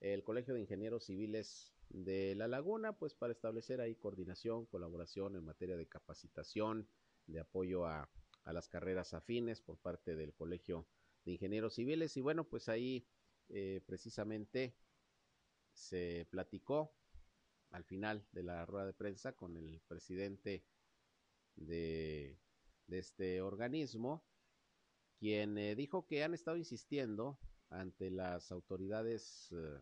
el 0.00 0.22
Colegio 0.22 0.54
de 0.54 0.60
Ingenieros 0.60 1.04
Civiles 1.04 1.74
de 1.88 2.34
La 2.36 2.48
Laguna, 2.48 2.92
pues 2.92 3.14
para 3.14 3.32
establecer 3.32 3.80
ahí 3.80 3.96
coordinación, 3.96 4.66
colaboración 4.66 5.36
en 5.36 5.44
materia 5.44 5.76
de 5.76 5.88
capacitación, 5.88 6.88
de 7.26 7.40
apoyo 7.40 7.86
a, 7.86 8.08
a 8.44 8.52
las 8.52 8.68
carreras 8.68 9.14
afines 9.14 9.60
por 9.60 9.78
parte 9.78 10.16
del 10.16 10.32
Colegio 10.34 10.86
de 11.24 11.32
Ingenieros 11.32 11.74
Civiles. 11.74 12.16
Y 12.16 12.20
bueno, 12.20 12.44
pues 12.44 12.68
ahí 12.68 13.06
eh, 13.48 13.82
precisamente 13.86 14.76
se 15.72 16.26
platicó 16.30 16.94
al 17.70 17.84
final 17.84 18.26
de 18.32 18.42
la 18.42 18.66
rueda 18.66 18.86
de 18.86 18.92
prensa 18.92 19.32
con 19.34 19.56
el 19.56 19.80
presidente 19.86 20.64
de, 21.56 22.38
este 22.88 23.40
organismo, 23.40 24.24
quien 25.18 25.56
eh, 25.58 25.76
dijo 25.76 26.06
que 26.06 26.24
han 26.24 26.34
estado 26.34 26.56
insistiendo 26.56 27.38
ante 27.68 28.10
las 28.10 28.50
autoridades 28.50 29.52
eh, 29.52 29.78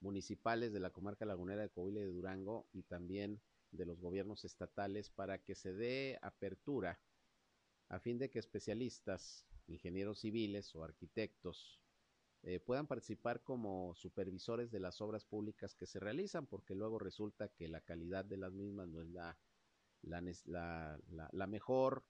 municipales 0.00 0.72
de 0.72 0.80
la 0.80 0.90
comarca 0.90 1.26
lagunera 1.26 1.62
de 1.62 1.70
Coahuila 1.70 2.00
de 2.00 2.06
Durango 2.06 2.66
y 2.72 2.82
también 2.84 3.42
de 3.72 3.84
los 3.84 4.00
gobiernos 4.00 4.44
estatales 4.44 5.10
para 5.10 5.38
que 5.38 5.54
se 5.54 5.74
dé 5.74 6.18
apertura 6.22 6.98
a 7.88 7.98
fin 7.98 8.18
de 8.18 8.30
que 8.30 8.38
especialistas, 8.38 9.46
ingenieros 9.66 10.20
civiles 10.20 10.74
o 10.74 10.84
arquitectos 10.84 11.78
eh, 12.42 12.60
puedan 12.60 12.86
participar 12.86 13.42
como 13.42 13.94
supervisores 13.94 14.70
de 14.70 14.80
las 14.80 15.00
obras 15.00 15.24
públicas 15.24 15.74
que 15.74 15.86
se 15.86 15.98
realizan, 15.98 16.46
porque 16.46 16.74
luego 16.74 16.98
resulta 16.98 17.48
que 17.48 17.68
la 17.68 17.80
calidad 17.80 18.24
de 18.24 18.36
las 18.36 18.52
mismas 18.52 18.88
no 18.88 19.00
es 19.00 19.08
la, 19.08 19.36
la, 20.02 20.22
la, 20.46 20.98
la, 21.32 21.46
mejor 21.46 22.04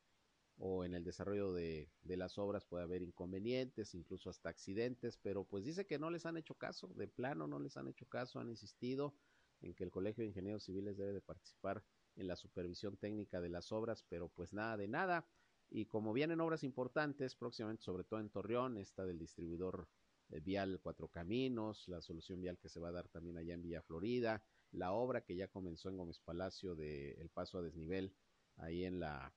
o 0.56 0.84
en 0.84 0.94
el 0.94 1.04
desarrollo 1.04 1.52
de, 1.52 1.90
de, 2.02 2.16
las 2.16 2.38
obras 2.38 2.64
puede 2.64 2.84
haber 2.84 3.02
inconvenientes, 3.02 3.94
incluso 3.94 4.30
hasta 4.30 4.48
accidentes, 4.48 5.16
pero 5.16 5.44
pues 5.44 5.64
dice 5.64 5.86
que 5.86 5.98
no 5.98 6.10
les 6.10 6.26
han 6.26 6.36
hecho 6.36 6.54
caso, 6.54 6.88
de 6.94 7.08
plano 7.08 7.46
no 7.46 7.58
les 7.58 7.76
han 7.76 7.88
hecho 7.88 8.06
caso, 8.06 8.40
han 8.40 8.50
insistido 8.50 9.14
en 9.60 9.74
que 9.74 9.84
el 9.84 9.90
Colegio 9.90 10.22
de 10.22 10.28
Ingenieros 10.28 10.64
Civiles 10.64 10.96
debe 10.96 11.12
de 11.12 11.20
participar 11.20 11.84
en 12.16 12.26
la 12.26 12.36
supervisión 12.36 12.96
técnica 12.96 13.40
de 13.40 13.48
las 13.48 13.72
obras, 13.72 14.04
pero 14.08 14.28
pues 14.28 14.52
nada 14.52 14.76
de 14.76 14.88
nada. 14.88 15.26
Y 15.70 15.86
como 15.86 16.12
vienen 16.12 16.40
obras 16.40 16.64
importantes, 16.64 17.36
próximamente, 17.36 17.82
sobre 17.82 18.04
todo 18.04 18.20
en 18.20 18.30
Torreón, 18.30 18.78
esta 18.78 19.04
del 19.04 19.18
distribuidor 19.18 19.88
eh, 20.30 20.40
vial 20.40 20.80
Cuatro 20.82 21.08
Caminos, 21.08 21.86
la 21.88 22.00
solución 22.00 22.40
vial 22.40 22.58
que 22.58 22.68
se 22.68 22.80
va 22.80 22.88
a 22.88 22.92
dar 22.92 23.08
también 23.08 23.36
allá 23.38 23.54
en 23.54 23.62
Villa 23.62 23.82
Florida, 23.82 24.42
la 24.72 24.92
obra 24.92 25.22
que 25.22 25.36
ya 25.36 25.48
comenzó 25.48 25.88
en 25.88 25.96
Gómez 25.96 26.20
Palacio 26.20 26.74
de 26.74 27.12
el 27.12 27.28
paso 27.30 27.58
a 27.58 27.62
desnivel 27.62 28.14
ahí 28.56 28.84
en 28.84 29.00
la 29.00 29.34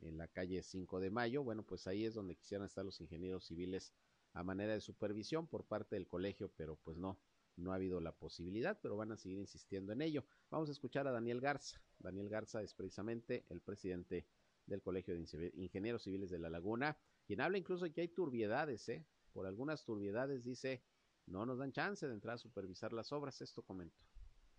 en 0.00 0.18
la 0.18 0.28
calle 0.28 0.62
5 0.62 1.00
de 1.00 1.10
Mayo, 1.10 1.44
bueno, 1.44 1.62
pues 1.62 1.86
ahí 1.86 2.04
es 2.04 2.14
donde 2.14 2.34
quisieran 2.34 2.66
estar 2.66 2.84
los 2.84 3.00
ingenieros 3.00 3.46
civiles 3.46 3.92
a 4.32 4.42
manera 4.42 4.72
de 4.72 4.80
supervisión 4.80 5.46
por 5.46 5.64
parte 5.64 5.96
del 5.96 6.08
colegio, 6.08 6.50
pero 6.56 6.76
pues 6.76 6.96
no, 6.96 7.18
no 7.56 7.72
ha 7.72 7.76
habido 7.76 8.00
la 8.00 8.12
posibilidad, 8.12 8.78
pero 8.82 8.96
van 8.96 9.12
a 9.12 9.16
seguir 9.16 9.38
insistiendo 9.38 9.92
en 9.92 10.02
ello. 10.02 10.24
Vamos 10.50 10.68
a 10.68 10.72
escuchar 10.72 11.06
a 11.06 11.12
Daniel 11.12 11.40
Garza. 11.40 11.80
Daniel 11.98 12.28
Garza 12.28 12.62
es 12.62 12.74
precisamente 12.74 13.44
el 13.48 13.60
presidente 13.60 14.26
del 14.66 14.82
Colegio 14.82 15.14
de 15.14 15.52
Ingenieros 15.54 16.02
Civiles 16.02 16.30
de 16.30 16.38
La 16.38 16.50
Laguna, 16.50 16.96
quien 17.26 17.40
habla 17.40 17.58
incluso 17.58 17.84
de 17.84 17.92
que 17.92 18.00
hay 18.00 18.08
turbiedades, 18.08 18.88
¿eh? 18.88 19.04
Por 19.32 19.46
algunas 19.46 19.84
turbiedades 19.84 20.44
dice, 20.44 20.82
no 21.26 21.46
nos 21.46 21.58
dan 21.58 21.72
chance 21.72 22.06
de 22.06 22.12
entrar 22.12 22.34
a 22.34 22.38
supervisar 22.38 22.92
las 22.92 23.12
obras, 23.12 23.40
esto 23.40 23.62
comento. 23.62 23.98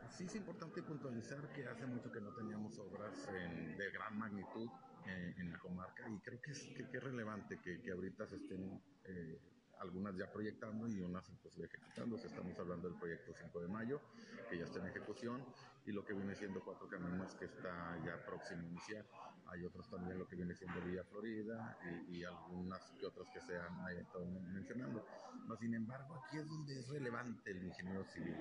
Sí 0.10 0.26
es 0.26 0.36
importante 0.36 0.82
puntualizar 0.84 1.51
que 1.54 1.68
hace 1.68 1.86
mucho 1.86 2.12
que 2.12 2.22
no 2.22 2.32
teníamos 2.34 2.78
obras 2.80 3.28
en, 3.30 3.78
de 3.78 3.91
gran 3.91 4.18
magnitud 4.18 4.70
eh, 5.06 5.34
en 5.38 5.51
la 5.51 5.60
comarca 5.60 6.08
y 6.10 6.20
creo 6.20 6.39
que 6.41 6.51
es, 6.51 6.60
que, 6.76 6.88
que 6.88 6.97
es 6.97 7.04
relevante 7.04 7.60
que, 7.60 7.82
que, 7.82 7.91
ahorita 7.91 8.28
se 8.28 8.36
estén 8.36 8.82
eh, 9.06 9.39
algunas 9.84 10.15
ya 10.15 10.31
proyectando 10.31 10.88
y 10.88 11.01
unas 11.01 11.29
pues 11.41 11.57
ejecutándose. 11.59 12.27
Estamos 12.27 12.57
hablando 12.57 12.89
del 12.89 12.97
proyecto 12.97 13.34
5 13.34 13.61
de 13.61 13.67
mayo, 13.67 14.01
que 14.49 14.57
ya 14.57 14.63
está 14.63 14.79
en 14.79 14.88
ejecución, 14.88 15.43
y 15.86 15.91
lo 15.91 16.03
que 16.05 16.13
viene 16.13 16.34
siendo 16.36 16.63
Cuatro 16.63 16.88
Caminos, 16.88 17.36
que 17.36 17.45
está 17.45 17.97
ya 18.05 18.25
próximo 18.25 18.61
a 18.61 18.65
iniciar. 18.65 19.05
Hay 19.47 19.65
otros 19.65 19.89
también, 19.89 20.17
lo 20.17 20.27
que 20.27 20.38
viene 20.38 20.55
siendo 20.55 20.81
Villa 20.81 21.03
Florida, 21.03 21.77
y, 22.07 22.17
y 22.17 22.23
algunas 22.23 22.81
que 22.99 23.05
otras 23.05 23.29
que 23.31 23.41
se 23.41 23.57
han 23.57 23.97
estado 23.97 24.25
mencionando. 24.25 25.05
No, 25.47 25.57
sin 25.57 25.73
embargo, 25.75 26.15
aquí 26.15 26.38
es 26.38 26.47
donde 26.47 26.79
es 26.79 26.88
relevante 26.88 27.51
el 27.51 27.63
ingeniero 27.63 28.05
civil. 28.05 28.38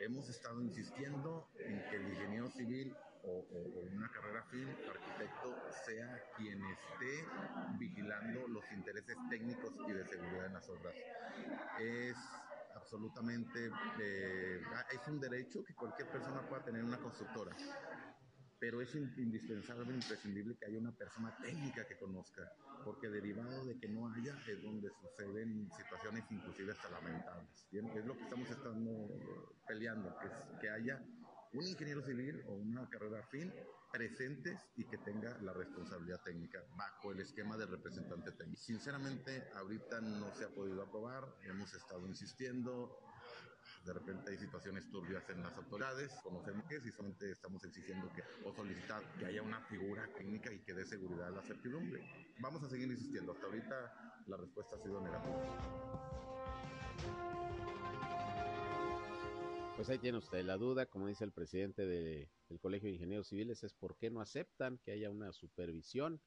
Hemos 0.00 0.28
estado 0.28 0.60
insistiendo 0.62 1.48
en 1.58 1.78
que 1.88 1.96
el 1.96 2.08
ingeniero 2.10 2.50
civil 2.50 2.94
o, 3.26 3.46
o, 3.50 3.80
una 3.92 4.10
carrera 4.10 4.42
fin, 4.50 4.68
arquitecto, 4.68 5.56
sea 5.84 6.22
quien 6.36 6.60
esté 6.64 7.24
vigilando 7.78 8.48
los 8.48 8.64
intereses 8.72 9.16
técnicos 9.30 9.72
y 9.88 9.92
de 9.92 10.04
seguridad 10.06 10.46
en 10.46 10.52
las 10.54 10.68
obras. 10.68 10.94
Es 11.80 12.16
absolutamente, 12.74 13.70
eh, 14.00 14.60
es 14.92 15.08
un 15.08 15.20
derecho 15.20 15.64
que 15.64 15.74
cualquier 15.74 16.08
persona 16.08 16.46
pueda 16.48 16.64
tener 16.64 16.84
una 16.84 16.98
constructora, 16.98 17.56
pero 18.58 18.80
es 18.80 18.94
indispensable, 18.94 19.92
imprescindible 19.92 20.56
que 20.56 20.66
haya 20.66 20.78
una 20.78 20.92
persona 20.92 21.36
técnica 21.42 21.86
que 21.86 21.96
conozca, 21.96 22.42
porque 22.84 23.08
derivado 23.08 23.64
de 23.66 23.78
que 23.78 23.88
no 23.88 24.12
haya 24.12 24.36
es 24.46 24.62
donde 24.62 24.90
suceden 24.90 25.70
situaciones 25.76 26.24
inclusive 26.30 26.72
hasta 26.72 26.90
lamentables. 26.90 27.66
¿bien? 27.70 27.86
Es 27.88 28.04
lo 28.04 28.14
que 28.14 28.24
estamos 28.24 28.48
estando 28.50 29.08
peleando, 29.66 30.16
que, 30.18 30.26
es, 30.26 30.32
que 30.60 30.70
haya 30.70 31.02
un 31.54 31.66
ingeniero 31.66 32.02
civil 32.02 32.42
o 32.48 32.54
una 32.54 32.88
carrera 32.88 33.20
afín 33.20 33.52
presentes 33.92 34.58
y 34.76 34.84
que 34.84 34.98
tenga 34.98 35.38
la 35.38 35.52
responsabilidad 35.52 36.20
técnica 36.24 36.60
bajo 36.76 37.12
el 37.12 37.20
esquema 37.20 37.56
del 37.56 37.68
representante 37.68 38.32
técnico. 38.32 38.60
Sinceramente, 38.60 39.48
ahorita 39.54 40.00
no 40.00 40.34
se 40.34 40.44
ha 40.44 40.48
podido 40.48 40.82
aprobar, 40.82 41.24
hemos 41.44 41.72
estado 41.72 42.04
insistiendo, 42.08 42.98
de 43.84 43.92
repente 43.92 44.32
hay 44.32 44.38
situaciones 44.38 44.90
turbias 44.90 45.28
en 45.30 45.42
las 45.42 45.56
autoridades, 45.56 46.10
conocemos 46.22 46.66
que 46.66 46.80
si 46.80 46.90
solamente 46.90 47.30
estamos 47.30 47.62
exigiendo 47.64 48.10
que 48.12 48.22
o 48.44 48.52
solicitar 48.52 49.02
que 49.18 49.26
haya 49.26 49.42
una 49.42 49.60
figura 49.66 50.08
técnica 50.16 50.52
y 50.52 50.58
que 50.60 50.74
dé 50.74 50.84
seguridad 50.84 51.28
a 51.28 51.30
la 51.30 51.42
certidumbre. 51.42 52.02
Vamos 52.40 52.64
a 52.64 52.68
seguir 52.68 52.90
insistiendo, 52.90 53.32
hasta 53.32 53.46
ahorita 53.46 54.24
la 54.26 54.36
respuesta 54.36 54.76
ha 54.76 54.82
sido 54.82 55.00
negativa. 55.00 55.94
Pues 59.76 59.90
ahí 59.90 59.98
tiene 59.98 60.18
usted 60.18 60.44
la 60.44 60.56
duda, 60.56 60.86
como 60.86 61.08
dice 61.08 61.24
el 61.24 61.32
presidente 61.32 61.84
de, 61.84 62.30
del 62.48 62.60
Colegio 62.60 62.88
de 62.88 62.94
Ingenieros 62.94 63.26
Civiles, 63.26 63.64
es 63.64 63.74
por 63.74 63.96
qué 63.96 64.08
no 64.08 64.20
aceptan 64.20 64.78
que 64.78 64.92
haya 64.92 65.10
una 65.10 65.32
supervisión 65.32 66.20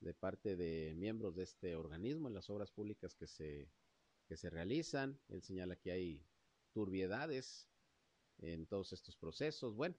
de 0.00 0.12
parte 0.12 0.56
de 0.56 0.94
miembros 0.96 1.36
de 1.36 1.44
este 1.44 1.76
organismo 1.76 2.26
en 2.26 2.34
las 2.34 2.50
obras 2.50 2.72
públicas 2.72 3.14
que 3.14 3.28
se, 3.28 3.70
que 4.26 4.36
se 4.36 4.50
realizan. 4.50 5.20
Él 5.28 5.40
señala 5.42 5.76
que 5.76 5.92
hay 5.92 6.26
turbiedades 6.72 7.68
en 8.38 8.66
todos 8.66 8.92
estos 8.92 9.16
procesos. 9.16 9.76
Bueno, 9.76 9.94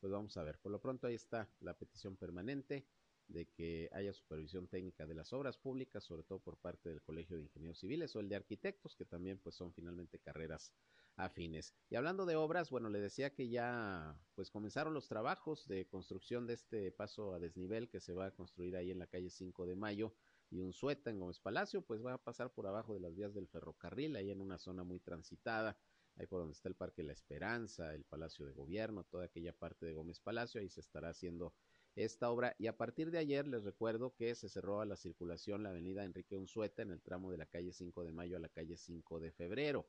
pues 0.00 0.12
vamos 0.12 0.36
a 0.36 0.42
ver. 0.42 0.58
Por 0.58 0.72
lo 0.72 0.80
pronto 0.80 1.06
ahí 1.06 1.14
está 1.14 1.48
la 1.60 1.78
petición 1.78 2.16
permanente 2.16 2.86
de 3.28 3.46
que 3.46 3.88
haya 3.92 4.12
supervisión 4.12 4.68
técnica 4.68 5.06
de 5.06 5.14
las 5.14 5.32
obras 5.32 5.56
públicas, 5.56 6.04
sobre 6.04 6.22
todo 6.22 6.38
por 6.40 6.58
parte 6.58 6.90
del 6.90 7.02
Colegio 7.02 7.36
de 7.36 7.44
Ingenieros 7.44 7.78
Civiles 7.78 8.14
o 8.14 8.20
el 8.20 8.28
de 8.28 8.36
Arquitectos, 8.36 8.94
que 8.94 9.06
también 9.06 9.38
pues 9.38 9.54
son 9.54 9.72
finalmente 9.72 10.18
carreras 10.18 10.72
afines. 11.16 11.74
Y 11.88 11.96
hablando 11.96 12.26
de 12.26 12.36
obras, 12.36 12.70
bueno, 12.70 12.88
le 12.88 13.00
decía 13.00 13.34
que 13.34 13.48
ya 13.48 14.18
pues 14.34 14.50
comenzaron 14.50 14.94
los 14.94 15.08
trabajos 15.08 15.66
de 15.66 15.86
construcción 15.86 16.46
de 16.46 16.54
este 16.54 16.92
paso 16.92 17.34
a 17.34 17.38
desnivel 17.38 17.88
que 17.88 18.00
se 18.00 18.12
va 18.14 18.26
a 18.26 18.30
construir 18.30 18.76
ahí 18.76 18.90
en 18.90 18.98
la 18.98 19.06
calle 19.06 19.30
5 19.30 19.66
de 19.66 19.76
Mayo 19.76 20.14
y 20.50 20.60
un 20.60 20.72
sueta 20.72 21.10
en 21.10 21.18
Gómez 21.18 21.40
Palacio, 21.40 21.82
pues 21.82 22.04
va 22.04 22.14
a 22.14 22.22
pasar 22.22 22.52
por 22.52 22.66
abajo 22.66 22.94
de 22.94 23.00
las 23.00 23.14
vías 23.14 23.34
del 23.34 23.48
ferrocarril, 23.48 24.14
ahí 24.16 24.30
en 24.30 24.40
una 24.40 24.58
zona 24.58 24.84
muy 24.84 25.00
transitada, 25.00 25.76
ahí 26.16 26.26
por 26.26 26.40
donde 26.40 26.52
está 26.52 26.68
el 26.68 26.76
Parque 26.76 27.02
La 27.02 27.12
Esperanza, 27.12 27.94
el 27.94 28.04
Palacio 28.04 28.46
de 28.46 28.52
Gobierno, 28.52 29.04
toda 29.04 29.24
aquella 29.24 29.52
parte 29.52 29.86
de 29.86 29.94
Gómez 29.94 30.20
Palacio, 30.20 30.60
ahí 30.60 30.68
se 30.68 30.80
estará 30.80 31.08
haciendo 31.08 31.54
esta 31.96 32.30
obra 32.30 32.54
y 32.58 32.66
a 32.66 32.76
partir 32.76 33.10
de 33.10 33.18
ayer 33.18 33.48
les 33.48 33.64
recuerdo 33.64 34.14
que 34.14 34.34
se 34.34 34.50
cerró 34.50 34.82
a 34.82 34.86
la 34.86 34.96
circulación 34.96 35.62
la 35.62 35.70
avenida 35.70 36.04
Enrique 36.04 36.36
Unzueta 36.36 36.82
en 36.82 36.90
el 36.90 37.00
tramo 37.00 37.30
de 37.30 37.38
la 37.38 37.46
calle 37.46 37.72
5 37.72 38.04
de 38.04 38.12
Mayo 38.12 38.36
a 38.36 38.40
la 38.40 38.50
calle 38.50 38.76
5 38.76 39.18
de 39.18 39.32
Febrero. 39.32 39.86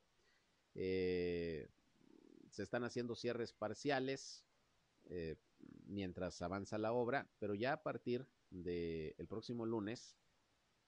Eh, 0.74 1.68
se 2.50 2.62
están 2.62 2.84
haciendo 2.84 3.14
cierres 3.14 3.52
parciales 3.52 4.44
eh, 5.10 5.36
mientras 5.86 6.42
avanza 6.42 6.78
la 6.78 6.92
obra, 6.92 7.28
pero 7.38 7.54
ya 7.54 7.72
a 7.72 7.82
partir 7.82 8.26
del 8.50 9.14
el 9.18 9.26
próximo 9.26 9.66
lunes 9.66 10.16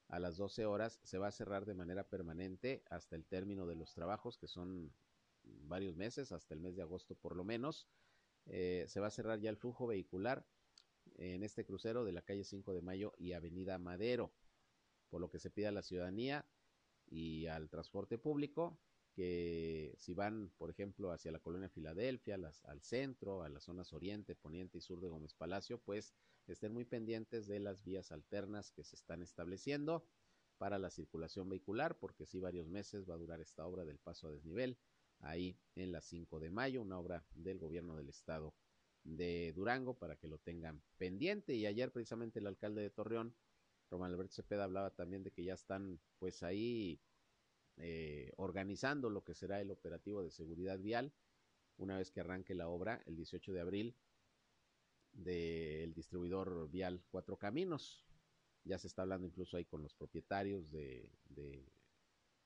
a 0.09 0.19
las 0.19 0.37
12 0.37 0.67
horas 0.67 1.01
se 1.05 1.19
va 1.19 1.29
a 1.29 1.33
cerrar 1.33 1.67
de 1.67 1.75
manera 1.75 2.05
permanente 2.05 2.83
hasta 2.91 3.17
el 3.17 3.25
término 3.25 3.67
de 3.67 3.77
los 3.77 3.95
trabajos, 3.95 4.37
que 4.39 4.49
son 4.49 4.93
varios 5.45 5.97
meses, 5.97 6.33
hasta 6.33 6.55
el 6.55 6.61
mes 6.61 6.77
de 6.77 6.83
agosto 6.83 7.15
por 7.15 7.37
lo 7.37 7.45
menos. 7.45 7.87
Eh, 8.47 8.87
se 8.89 9.01
va 9.01 9.07
a 9.07 9.11
cerrar 9.11 9.39
ya 9.41 9.51
el 9.51 9.57
flujo 9.57 9.87
vehicular 9.87 10.45
en 11.17 11.45
este 11.45 11.65
crucero 11.65 12.05
de 12.05 12.13
la 12.13 12.23
calle 12.23 12.45
5 12.45 12.73
de 12.73 12.83
Mayo 12.83 13.13
y 13.19 13.33
Avenida 13.33 13.79
Madero, 13.79 14.33
por 15.09 15.21
lo 15.21 15.31
que 15.31 15.39
se 15.39 15.51
pide 15.51 15.69
a 15.69 15.73
la 15.73 15.83
ciudadanía 15.83 16.45
y 17.07 17.47
al 17.47 17.69
transporte 17.69 18.19
público 18.19 18.79
que 19.21 19.93
si 19.99 20.15
van, 20.15 20.51
por 20.57 20.71
ejemplo, 20.71 21.13
hacia 21.13 21.31
la 21.31 21.41
colonia 21.41 21.69
Filadelfia, 21.69 22.39
al 22.65 22.81
centro, 22.81 23.43
a 23.43 23.51
las 23.51 23.65
zonas 23.65 23.93
oriente, 23.93 24.35
poniente 24.35 24.79
y 24.79 24.81
sur 24.81 24.99
de 24.99 25.11
Gómez 25.11 25.35
Palacio, 25.35 25.79
pues 25.79 26.15
estén 26.47 26.73
muy 26.73 26.87
pendientes 26.87 27.47
de 27.47 27.61
las 27.61 27.85
vías 27.85 28.13
alternas 28.13 28.71
que 28.71 28.83
se 28.83 28.97
están 28.97 29.21
estableciendo 29.21 30.07
para 30.57 30.79
la 30.79 30.89
circulación 30.89 31.51
vehicular, 31.51 31.99
porque 31.99 32.25
si 32.25 32.41
varios 32.41 32.71
meses 32.71 33.07
va 33.07 33.13
a 33.13 33.19
durar 33.19 33.43
esta 33.43 33.67
obra 33.67 33.85
del 33.85 33.99
paso 33.99 34.29
a 34.29 34.33
desnivel, 34.33 34.79
ahí 35.19 35.59
en 35.75 35.93
la 35.93 36.01
5 36.01 36.41
de 36.41 36.51
mayo, 36.51 36.81
una 36.81 36.99
obra 36.99 37.23
del 37.35 37.59
gobierno 37.59 37.97
del 37.97 38.09
estado 38.09 38.55
de 39.05 39.53
Durango 39.53 39.99
para 39.99 40.17
que 40.17 40.29
lo 40.29 40.39
tengan 40.39 40.81
pendiente. 40.97 41.55
Y 41.55 41.67
ayer 41.67 41.93
precisamente 41.93 42.39
el 42.39 42.47
alcalde 42.47 42.81
de 42.81 42.89
Torreón, 42.89 43.35
Román 43.91 44.13
Alberto 44.13 44.33
Cepeda, 44.33 44.65
hablaba 44.65 44.89
también 44.89 45.23
de 45.23 45.31
que 45.31 45.45
ya 45.45 45.53
están 45.53 46.01
pues 46.19 46.43
ahí 46.43 46.99
eh, 47.81 48.33
organizando 48.37 49.11
lo 49.11 49.25
que 49.25 49.35
será 49.35 49.61
el 49.61 49.71
operativo 49.71 50.23
de 50.23 50.31
seguridad 50.31 50.79
vial 50.79 51.13
una 51.77 51.97
vez 51.97 52.11
que 52.11 52.21
arranque 52.21 52.55
la 52.55 52.69
obra 52.69 53.03
el 53.07 53.17
18 53.17 53.53
de 53.53 53.61
abril 53.61 53.97
del 55.13 55.95
distribuidor 55.95 56.71
vial 56.71 57.03
Cuatro 57.11 57.37
Caminos. 57.37 58.07
Ya 58.65 58.79
se 58.79 58.87
está 58.87 59.03
hablando 59.03 59.27
incluso 59.27 59.57
ahí 59.57 59.65
con 59.65 59.83
los 59.83 59.95
propietarios 59.95 60.71
de, 60.71 61.11
de 61.25 61.67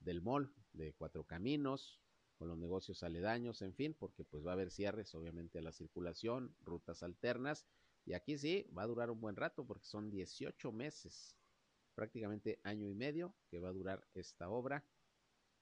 del 0.05 0.20
mall 0.20 0.53
de 0.72 0.93
Cuatro 0.93 1.24
Caminos, 1.24 2.01
con 2.37 2.49
los 2.49 2.59
negocios 2.59 3.03
aledaños, 3.03 3.62
en 3.62 3.74
fin, 3.74 3.95
porque 3.95 4.24
pues 4.24 4.45
va 4.47 4.51
a 4.51 4.55
haber 4.55 4.70
cierres 4.70 5.14
obviamente 5.14 5.59
a 5.59 5.62
la 5.62 5.72
circulación, 5.72 6.55
rutas 6.61 7.03
alternas, 7.03 7.66
y 8.05 8.12
aquí 8.12 8.37
sí, 8.37 8.66
va 8.76 8.82
a 8.82 8.87
durar 8.87 9.11
un 9.11 9.20
buen 9.20 9.37
rato 9.37 9.66
porque 9.66 9.87
son 9.87 10.11
18 10.11 10.72
meses, 10.72 11.37
prácticamente 11.95 12.61
año 12.64 12.89
y 12.89 12.95
medio 12.95 13.35
que 13.49 13.61
va 13.61 13.70
a 13.70 13.72
durar 13.72 14.07
esta 14.14 14.51
obra 14.51 14.85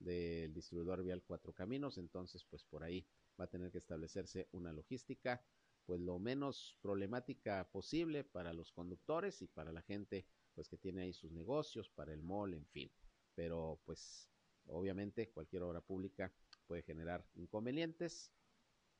del 0.03 0.53
distribuidor 0.53 1.03
vial 1.03 1.23
Cuatro 1.23 1.53
Caminos, 1.53 1.99
entonces 1.99 2.45
pues 2.45 2.65
por 2.65 2.85
ahí 2.85 3.07
va 3.39 3.45
a 3.45 3.51
tener 3.51 3.71
que 3.71 3.79
establecerse 3.79 4.49
una 4.53 4.73
logística 4.73 5.45
pues 5.85 6.01
lo 6.01 6.19
menos 6.19 6.77
problemática 6.81 7.69
posible 7.71 8.25
para 8.25 8.53
los 8.53 8.73
conductores 8.73 9.43
y 9.43 9.47
para 9.49 9.73
la 9.73 9.83
gente 9.83 10.27
pues 10.55 10.69
que 10.69 10.77
tiene 10.77 11.03
ahí 11.03 11.13
sus 11.13 11.33
negocios, 11.33 11.89
para 11.91 12.13
el 12.13 12.23
mall, 12.23 12.55
en 12.55 12.67
fin. 12.67 12.91
Pero 13.35 13.81
pues 13.85 14.29
obviamente 14.67 15.31
cualquier 15.31 15.63
obra 15.63 15.81
pública 15.81 16.33
puede 16.67 16.83
generar 16.83 17.27
inconvenientes 17.35 18.33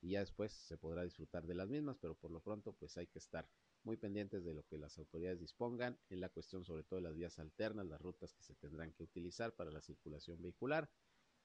y 0.01 0.11
ya 0.11 0.21
después 0.21 0.53
se 0.53 0.77
podrá 0.77 1.05
disfrutar 1.05 1.47
de 1.47 1.55
las 1.55 1.69
mismas, 1.69 1.97
pero 2.01 2.15
por 2.15 2.31
lo 2.31 2.41
pronto 2.41 2.73
pues 2.73 2.97
hay 2.97 3.07
que 3.07 3.19
estar 3.19 3.49
muy 3.85 3.97
pendientes 3.97 4.45
de 4.45 4.55
lo 4.55 4.65
que 4.65 4.79
las 4.79 4.99
autoridades 4.99 5.41
dispongan 5.41 5.99
en 6.11 6.21
la 6.21 6.29
cuestión 6.29 6.65
sobre 6.65 6.83
todo 6.83 6.97
de 6.97 7.03
las 7.03 7.15
vías 7.15 7.39
alternas, 7.39 7.87
las 7.87 8.01
rutas 8.01 8.33
que 8.33 8.43
se 8.43 8.55
tendrán 8.55 8.93
que 8.93 9.03
utilizar 9.03 9.55
para 9.55 9.71
la 9.71 9.81
circulación 9.81 10.41
vehicular, 10.41 10.91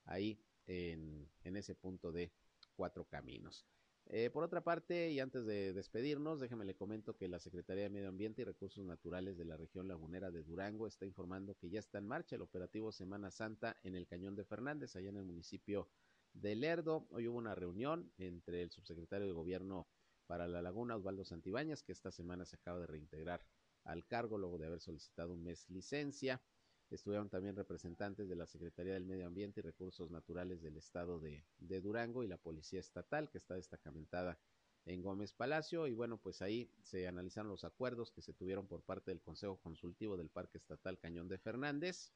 ahí 0.06 0.40
en, 0.66 1.30
en 1.44 1.58
ese 1.58 1.76
punto 1.76 2.12
de 2.12 2.32
cuatro 2.76 3.06
caminos. 3.06 3.66
Eh, 4.10 4.30
por 4.30 4.44
otra 4.44 4.64
parte, 4.64 5.12
y 5.12 5.20
antes 5.20 5.46
de 5.46 5.74
despedirnos, 5.74 6.40
déjeme 6.40 6.64
le 6.64 6.76
comento 6.76 7.18
que 7.18 7.28
la 7.28 7.40
Secretaría 7.40 7.84
de 7.84 7.90
Medio 7.90 8.08
Ambiente 8.08 8.42
y 8.42 8.46
Recursos 8.46 8.86
Naturales 8.86 9.38
de 9.38 9.44
la 9.44 9.58
región 9.58 9.90
lagunera 9.90 10.32
de 10.32 10.44
Durango 10.44 10.88
está 10.88 11.06
informando 11.06 11.56
que 11.56 11.70
ya 11.70 11.80
está 11.80 11.98
en 11.98 12.08
marcha 12.08 12.38
el 12.38 12.42
operativo 12.42 12.94
Semana 12.94 13.32
Santa 13.32 13.76
en 13.84 13.96
el 13.96 14.08
Cañón 14.08 14.36
de 14.38 14.46
Fernández, 14.46 14.96
allá 14.96 15.10
en 15.10 15.18
el 15.18 15.26
municipio 15.26 15.90
de 16.32 16.56
Lerdo. 16.56 17.06
Hoy 17.10 17.28
hubo 17.28 17.38
una 17.38 17.54
reunión 17.54 18.10
entre 18.18 18.62
el 18.62 18.72
subsecretario 18.72 19.28
de 19.28 19.34
Gobierno 19.34 19.88
para 20.28 20.48
la 20.48 20.62
Laguna, 20.62 20.96
Osvaldo 20.96 21.26
Santibáñez, 21.26 21.82
que 21.82 21.92
esta 21.92 22.12
semana 22.12 22.46
se 22.46 22.58
acaba 22.58 22.80
de 22.80 22.88
reintegrar 22.88 23.46
al 23.84 24.06
cargo 24.06 24.38
luego 24.38 24.58
de 24.58 24.68
haber 24.68 24.82
solicitado 24.82 25.34
un 25.34 25.44
mes 25.44 25.70
licencia. 25.70 26.42
Estuvieron 26.90 27.30
también 27.30 27.56
representantes 27.56 28.30
de 28.30 28.36
la 28.36 28.46
Secretaría 28.46 28.94
del 28.94 29.06
Medio 29.06 29.26
Ambiente 29.26 29.62
y 29.62 29.64
Recursos 29.64 30.12
Naturales 30.12 30.62
del 30.62 30.78
Estado 30.78 31.20
de, 31.20 31.46
de 31.58 31.82
Durango 31.82 32.24
y 32.24 32.28
la 32.28 32.38
Policía 32.38 32.80
Estatal, 32.80 33.30
que 33.30 33.38
está 33.38 33.56
destacamentada 33.56 34.38
en 34.86 35.02
Gómez 35.02 35.34
Palacio. 35.34 35.88
Y 35.88 35.94
bueno, 35.94 36.18
pues 36.18 36.42
ahí 36.42 36.72
se 36.84 37.08
analizaron 37.08 37.50
los 37.50 37.64
acuerdos 37.64 38.12
que 38.12 38.22
se 38.22 38.34
tuvieron 38.34 38.68
por 38.68 38.84
parte 38.84 39.12
del 39.12 39.22
Consejo 39.22 39.58
Consultivo 39.58 40.18
del 40.18 40.30
Parque 40.30 40.58
Estatal 40.58 41.00
Cañón 41.00 41.28
de 41.28 41.38
Fernández 41.38 42.12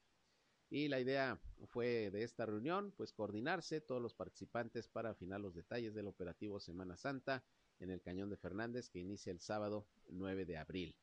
y 0.72 0.88
la 0.88 1.02
idea 1.02 1.38
fue 1.66 2.10
de 2.12 2.24
esta 2.24 2.46
reunión, 2.46 2.94
pues 2.96 3.12
coordinarse 3.12 3.82
todos 3.82 4.02
los 4.02 4.14
participantes 4.14 4.88
para 4.88 5.10
afinar 5.10 5.42
los 5.42 5.54
detalles 5.54 5.94
del 5.94 6.08
operativo 6.08 6.62
Semana 6.62 6.96
Santa 6.96 7.44
en 7.82 7.90
el 7.90 8.02
Cañón 8.02 8.30
de 8.30 8.38
Fernández 8.38 8.90
que 8.90 9.00
inicia 9.00 9.32
el 9.32 9.40
sábado 9.40 9.88
9 10.10 10.46
de 10.46 10.58
abril. 10.58 10.96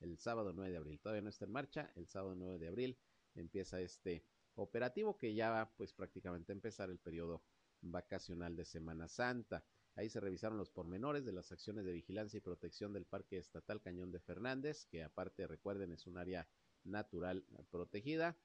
El 0.00 0.18
sábado 0.18 0.52
9 0.52 0.70
de 0.70 0.76
abril, 0.76 1.00
todavía 1.00 1.22
no 1.22 1.28
está 1.28 1.44
en 1.44 1.52
marcha, 1.52 1.92
el 1.94 2.08
sábado 2.08 2.34
9 2.34 2.58
de 2.58 2.68
abril 2.68 2.98
empieza 3.34 3.80
este 3.80 4.24
operativo 4.54 5.16
que 5.18 5.34
ya 5.34 5.50
va 5.50 5.70
pues 5.76 5.92
prácticamente 5.92 6.52
a 6.52 6.54
empezar 6.54 6.90
el 6.90 6.98
periodo 6.98 7.42
vacacional 7.82 8.56
de 8.56 8.64
Semana 8.64 9.08
Santa. 9.08 9.64
Ahí 9.94 10.08
se 10.08 10.20
revisaron 10.20 10.58
los 10.58 10.70
pormenores 10.70 11.24
de 11.24 11.32
las 11.32 11.52
acciones 11.52 11.84
de 11.84 11.92
vigilancia 11.92 12.38
y 12.38 12.40
protección 12.40 12.92
del 12.92 13.06
Parque 13.06 13.38
Estatal 13.38 13.80
Cañón 13.80 14.10
de 14.10 14.20
Fernández, 14.20 14.86
que 14.86 15.02
aparte 15.02 15.46
recuerden 15.46 15.92
es 15.92 16.06
un 16.06 16.18
área 16.18 16.48
natural 16.84 17.44
protegida 17.70 18.36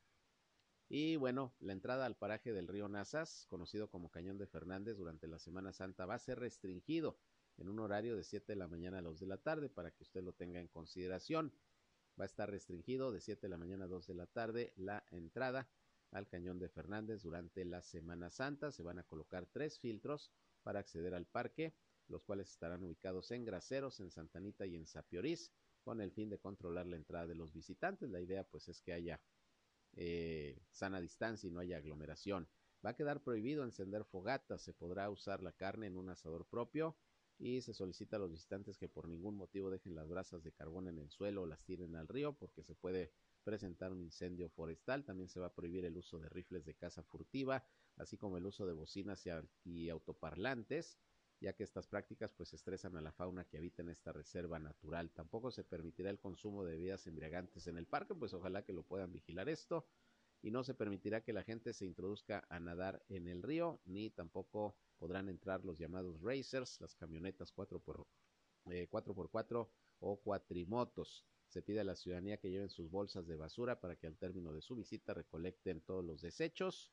y 0.93 1.15
bueno, 1.15 1.53
la 1.61 1.71
entrada 1.71 2.05
al 2.05 2.17
paraje 2.17 2.51
del 2.51 2.67
río 2.67 2.89
Nazas, 2.89 3.45
conocido 3.47 3.89
como 3.89 4.11
Cañón 4.11 4.37
de 4.37 4.45
Fernández, 4.45 4.97
durante 4.97 5.25
la 5.25 5.39
Semana 5.39 5.71
Santa 5.71 6.05
va 6.05 6.15
a 6.15 6.19
ser 6.19 6.39
restringido 6.39 7.17
en 7.61 7.69
un 7.69 7.79
horario 7.79 8.15
de 8.15 8.23
7 8.23 8.51
de 8.51 8.55
la 8.57 8.67
mañana 8.67 8.97
a 8.97 9.01
2 9.01 9.19
de 9.19 9.27
la 9.27 9.37
tarde 9.37 9.69
para 9.69 9.91
que 9.91 10.03
usted 10.03 10.23
lo 10.23 10.33
tenga 10.33 10.59
en 10.59 10.67
consideración. 10.67 11.53
Va 12.19 12.23
a 12.23 12.25
estar 12.25 12.49
restringido 12.49 13.11
de 13.11 13.21
7 13.21 13.41
de 13.41 13.49
la 13.49 13.57
mañana 13.57 13.85
a 13.85 13.87
2 13.87 14.07
de 14.07 14.15
la 14.15 14.25
tarde 14.25 14.73
la 14.75 15.05
entrada 15.11 15.69
al 16.11 16.27
Cañón 16.27 16.59
de 16.59 16.69
Fernández 16.69 17.21
durante 17.21 17.63
la 17.63 17.81
Semana 17.81 18.29
Santa. 18.29 18.71
Se 18.71 18.83
van 18.83 18.99
a 18.99 19.03
colocar 19.03 19.45
tres 19.45 19.79
filtros 19.79 20.31
para 20.63 20.79
acceder 20.79 21.13
al 21.13 21.27
parque, 21.27 21.73
los 22.07 22.23
cuales 22.23 22.49
estarán 22.49 22.83
ubicados 22.83 23.31
en 23.31 23.45
Graceros, 23.45 23.99
en 23.99 24.11
Santanita 24.11 24.65
y 24.65 24.75
en 24.75 24.87
Sapiorís, 24.87 25.51
con 25.83 26.01
el 26.01 26.11
fin 26.11 26.29
de 26.29 26.39
controlar 26.39 26.87
la 26.87 26.97
entrada 26.97 27.27
de 27.27 27.35
los 27.35 27.53
visitantes. 27.53 28.09
La 28.09 28.19
idea 28.19 28.43
pues 28.43 28.67
es 28.67 28.81
que 28.81 28.93
haya 28.93 29.21
eh, 29.93 30.59
sana 30.71 30.99
distancia 30.99 31.47
y 31.47 31.51
no 31.51 31.59
haya 31.59 31.77
aglomeración. 31.77 32.49
Va 32.83 32.91
a 32.91 32.95
quedar 32.95 33.21
prohibido 33.21 33.63
encender 33.63 34.03
fogatas, 34.03 34.63
se 34.63 34.73
podrá 34.73 35.09
usar 35.11 35.43
la 35.43 35.51
carne 35.51 35.85
en 35.85 35.95
un 35.95 36.09
asador 36.09 36.47
propio 36.47 36.97
y 37.41 37.61
se 37.61 37.73
solicita 37.73 38.17
a 38.17 38.19
los 38.19 38.29
visitantes 38.29 38.77
que 38.77 38.87
por 38.87 39.07
ningún 39.07 39.35
motivo 39.35 39.71
dejen 39.71 39.95
las 39.95 40.07
brasas 40.07 40.43
de 40.43 40.51
carbón 40.51 40.87
en 40.87 40.99
el 40.99 41.09
suelo 41.09 41.41
o 41.41 41.45
las 41.47 41.63
tiren 41.63 41.95
al 41.95 42.07
río 42.07 42.33
porque 42.33 42.61
se 42.61 42.75
puede 42.75 43.11
presentar 43.43 43.91
un 43.91 43.99
incendio 43.99 44.47
forestal. 44.47 45.03
También 45.03 45.27
se 45.27 45.39
va 45.39 45.47
a 45.47 45.53
prohibir 45.55 45.83
el 45.85 45.97
uso 45.97 46.19
de 46.19 46.29
rifles 46.29 46.65
de 46.65 46.75
caza 46.75 47.01
furtiva, 47.01 47.65
así 47.97 48.15
como 48.15 48.37
el 48.37 48.45
uso 48.45 48.67
de 48.67 48.73
bocinas 48.73 49.25
y, 49.65 49.89
autoparlantes 49.89 50.99
ya 51.39 51.53
que 51.53 51.63
estas 51.63 51.87
prácticas 51.87 52.31
pues 52.33 52.53
estresan 52.53 52.95
a 52.97 53.01
la 53.01 53.11
fauna 53.11 53.45
que 53.45 53.57
habita 53.57 53.81
en 53.81 53.89
esta 53.89 54.13
reserva 54.13 54.59
natural. 54.59 55.09
Tampoco 55.09 55.49
se 55.49 55.63
permitirá 55.63 56.11
el 56.11 56.19
consumo 56.19 56.63
de 56.63 56.73
bebidas 56.73 57.07
embriagantes 57.07 57.65
en 57.65 57.79
el 57.79 57.87
parque, 57.87 58.13
pues 58.13 58.35
ojalá 58.35 58.63
que 58.63 58.73
lo 58.73 58.83
puedan 58.83 59.11
vigilar 59.11 59.49
esto. 59.49 59.87
Y 60.41 60.51
no 60.51 60.63
se 60.63 60.73
permitirá 60.73 61.21
que 61.21 61.33
la 61.33 61.43
gente 61.43 61.73
se 61.73 61.85
introduzca 61.85 62.45
a 62.49 62.59
nadar 62.59 63.03
en 63.09 63.27
el 63.27 63.43
río, 63.43 63.79
ni 63.85 64.09
tampoco 64.09 64.75
podrán 64.97 65.29
entrar 65.29 65.63
los 65.65 65.77
llamados 65.77 66.19
racers, 66.21 66.79
las 66.81 66.95
camionetas 66.95 67.53
4x, 67.55 68.05
4x4 68.65 69.65
eh, 69.65 69.69
o 69.99 70.19
cuatrimotos. 70.19 71.25
Se 71.47 71.61
pide 71.61 71.81
a 71.81 71.83
la 71.83 71.95
ciudadanía 71.95 72.37
que 72.37 72.49
lleven 72.49 72.69
sus 72.69 72.89
bolsas 72.89 73.27
de 73.27 73.35
basura 73.35 73.79
para 73.79 73.95
que 73.95 74.07
al 74.07 74.17
término 74.17 74.53
de 74.53 74.61
su 74.61 74.75
visita 74.75 75.13
recolecten 75.13 75.81
todos 75.81 76.03
los 76.03 76.21
desechos 76.21 76.91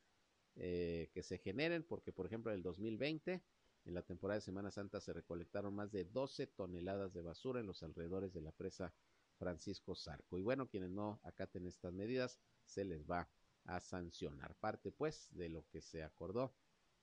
eh, 0.56 1.10
que 1.14 1.22
se 1.22 1.38
generen, 1.38 1.84
porque 1.84 2.12
por 2.12 2.26
ejemplo 2.26 2.50
en 2.50 2.56
el 2.56 2.62
2020, 2.62 3.42
en 3.84 3.94
la 3.94 4.02
temporada 4.02 4.38
de 4.38 4.44
Semana 4.44 4.70
Santa, 4.70 5.00
se 5.00 5.12
recolectaron 5.12 5.74
más 5.74 5.92
de 5.92 6.04
12 6.04 6.48
toneladas 6.48 7.14
de 7.14 7.22
basura 7.22 7.60
en 7.60 7.66
los 7.66 7.82
alrededores 7.82 8.34
de 8.34 8.40
la 8.40 8.52
presa 8.52 8.92
Francisco 9.38 9.94
Zarco. 9.94 10.36
Y 10.36 10.42
bueno, 10.42 10.68
quienes 10.68 10.90
no 10.90 11.20
acaten 11.22 11.66
estas 11.66 11.92
medidas, 11.92 12.40
se 12.64 12.84
les 12.84 13.08
va 13.08 13.28
a 13.68 13.80
sancionar. 13.80 14.54
Parte 14.56 14.90
pues 14.90 15.28
de 15.32 15.48
lo 15.48 15.66
que 15.68 15.80
se 15.80 16.02
acordó 16.02 16.54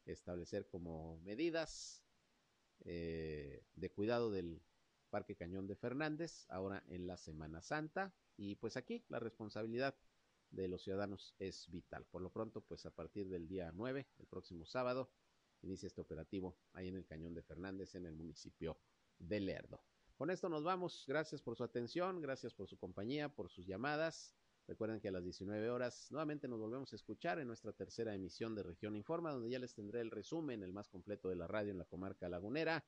establecer 0.05 0.67
como 0.67 1.17
medidas 1.19 2.03
eh, 2.83 3.63
de 3.75 3.91
cuidado 3.91 4.31
del 4.31 4.61
Parque 5.09 5.35
Cañón 5.35 5.67
de 5.67 5.75
Fernández, 5.75 6.45
ahora 6.49 6.83
en 6.87 7.07
la 7.07 7.17
Semana 7.17 7.61
Santa. 7.61 8.13
Y 8.35 8.55
pues 8.55 8.77
aquí 8.77 9.05
la 9.09 9.19
responsabilidad 9.19 9.95
de 10.49 10.67
los 10.67 10.83
ciudadanos 10.83 11.35
es 11.39 11.69
vital. 11.69 12.05
Por 12.05 12.21
lo 12.21 12.31
pronto, 12.31 12.61
pues 12.61 12.85
a 12.85 12.91
partir 12.91 13.29
del 13.29 13.47
día 13.47 13.71
9, 13.73 14.07
el 14.19 14.27
próximo 14.27 14.65
sábado, 14.65 15.11
inicia 15.61 15.87
este 15.87 16.01
operativo 16.01 16.57
ahí 16.73 16.87
en 16.87 16.95
el 16.95 17.05
Cañón 17.05 17.33
de 17.33 17.43
Fernández, 17.43 17.95
en 17.95 18.05
el 18.05 18.15
municipio 18.15 18.77
de 19.19 19.39
Lerdo. 19.39 19.83
Con 20.17 20.31
esto 20.31 20.49
nos 20.49 20.63
vamos. 20.63 21.05
Gracias 21.07 21.41
por 21.41 21.55
su 21.55 21.63
atención, 21.63 22.21
gracias 22.21 22.53
por 22.53 22.67
su 22.67 22.77
compañía, 22.77 23.29
por 23.29 23.49
sus 23.49 23.67
llamadas. 23.67 24.35
Recuerden 24.67 24.99
que 24.99 25.09
a 25.09 25.11
las 25.11 25.23
19 25.23 25.69
horas 25.69 26.07
nuevamente 26.11 26.47
nos 26.47 26.59
volvemos 26.59 26.91
a 26.91 26.95
escuchar 26.95 27.39
en 27.39 27.47
nuestra 27.47 27.71
tercera 27.71 28.15
emisión 28.15 28.55
de 28.55 28.63
Región 28.63 28.95
Informa, 28.95 29.31
donde 29.31 29.49
ya 29.49 29.59
les 29.59 29.75
tendré 29.75 30.01
el 30.01 30.09
resumen, 30.09 30.63
el 30.63 30.73
más 30.73 30.89
completo 30.89 31.29
de 31.29 31.35
la 31.35 31.47
radio 31.47 31.71
en 31.71 31.77
la 31.77 31.85
comarca 31.85 32.27
lagunera, 32.29 32.83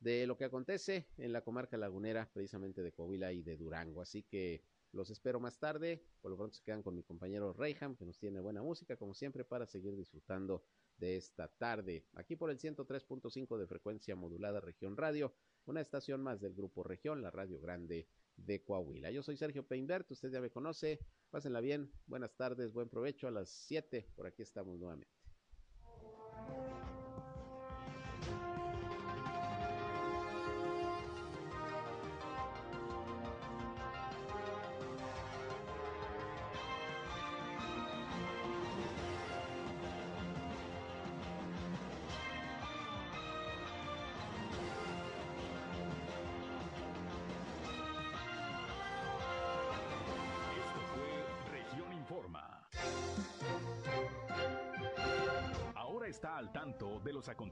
de 0.00 0.26
lo 0.26 0.36
que 0.36 0.44
acontece 0.44 1.08
en 1.16 1.32
la 1.32 1.42
comarca 1.42 1.78
lagunera, 1.78 2.30
precisamente 2.32 2.82
de 2.82 2.92
Coahuila 2.92 3.32
y 3.32 3.42
de 3.42 3.56
Durango. 3.56 4.02
Así 4.02 4.22
que 4.22 4.62
los 4.92 5.10
espero 5.10 5.40
más 5.40 5.58
tarde. 5.58 6.04
Por 6.20 6.30
lo 6.30 6.36
pronto 6.36 6.56
se 6.56 6.62
quedan 6.62 6.82
con 6.82 6.94
mi 6.94 7.02
compañero 7.02 7.54
Reyham, 7.54 7.96
que 7.96 8.04
nos 8.04 8.18
tiene 8.18 8.40
buena 8.40 8.62
música, 8.62 8.96
como 8.96 9.14
siempre, 9.14 9.44
para 9.44 9.66
seguir 9.66 9.96
disfrutando 9.96 10.62
de 10.98 11.16
esta 11.16 11.48
tarde. 11.48 12.04
Aquí 12.14 12.36
por 12.36 12.50
el 12.50 12.58
103.5 12.58 13.56
de 13.56 13.66
frecuencia 13.66 14.14
modulada 14.14 14.60
Región 14.60 14.96
Radio, 14.96 15.34
una 15.64 15.80
estación 15.80 16.22
más 16.22 16.40
del 16.40 16.54
Grupo 16.54 16.82
Región, 16.82 17.22
la 17.22 17.30
Radio 17.30 17.60
Grande 17.60 18.08
de 18.36 18.62
Coahuila. 18.62 19.10
Yo 19.10 19.22
soy 19.22 19.36
Sergio 19.36 19.66
Peinbert, 19.66 20.10
usted 20.10 20.30
ya 20.30 20.40
me 20.40 20.50
conoce, 20.50 21.00
pásenla 21.30 21.60
bien, 21.60 21.92
buenas 22.06 22.34
tardes, 22.36 22.72
buen 22.72 22.88
provecho 22.88 23.28
a 23.28 23.30
las 23.30 23.48
7, 23.48 24.08
por 24.14 24.26
aquí 24.26 24.42
estamos 24.42 24.78
nuevamente. 24.78 25.15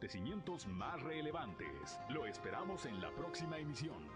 Acontecimientos 0.05 0.67
más 0.67 1.03
relevantes. 1.03 1.99
Lo 2.11 2.27
esperamos 2.27 2.85
en 2.85 3.01
la 3.01 3.11
próxima 3.13 3.59
emisión. 3.59 4.07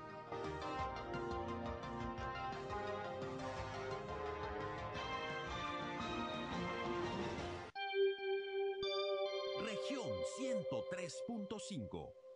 Región 9.65 10.11
103.5 10.39 12.28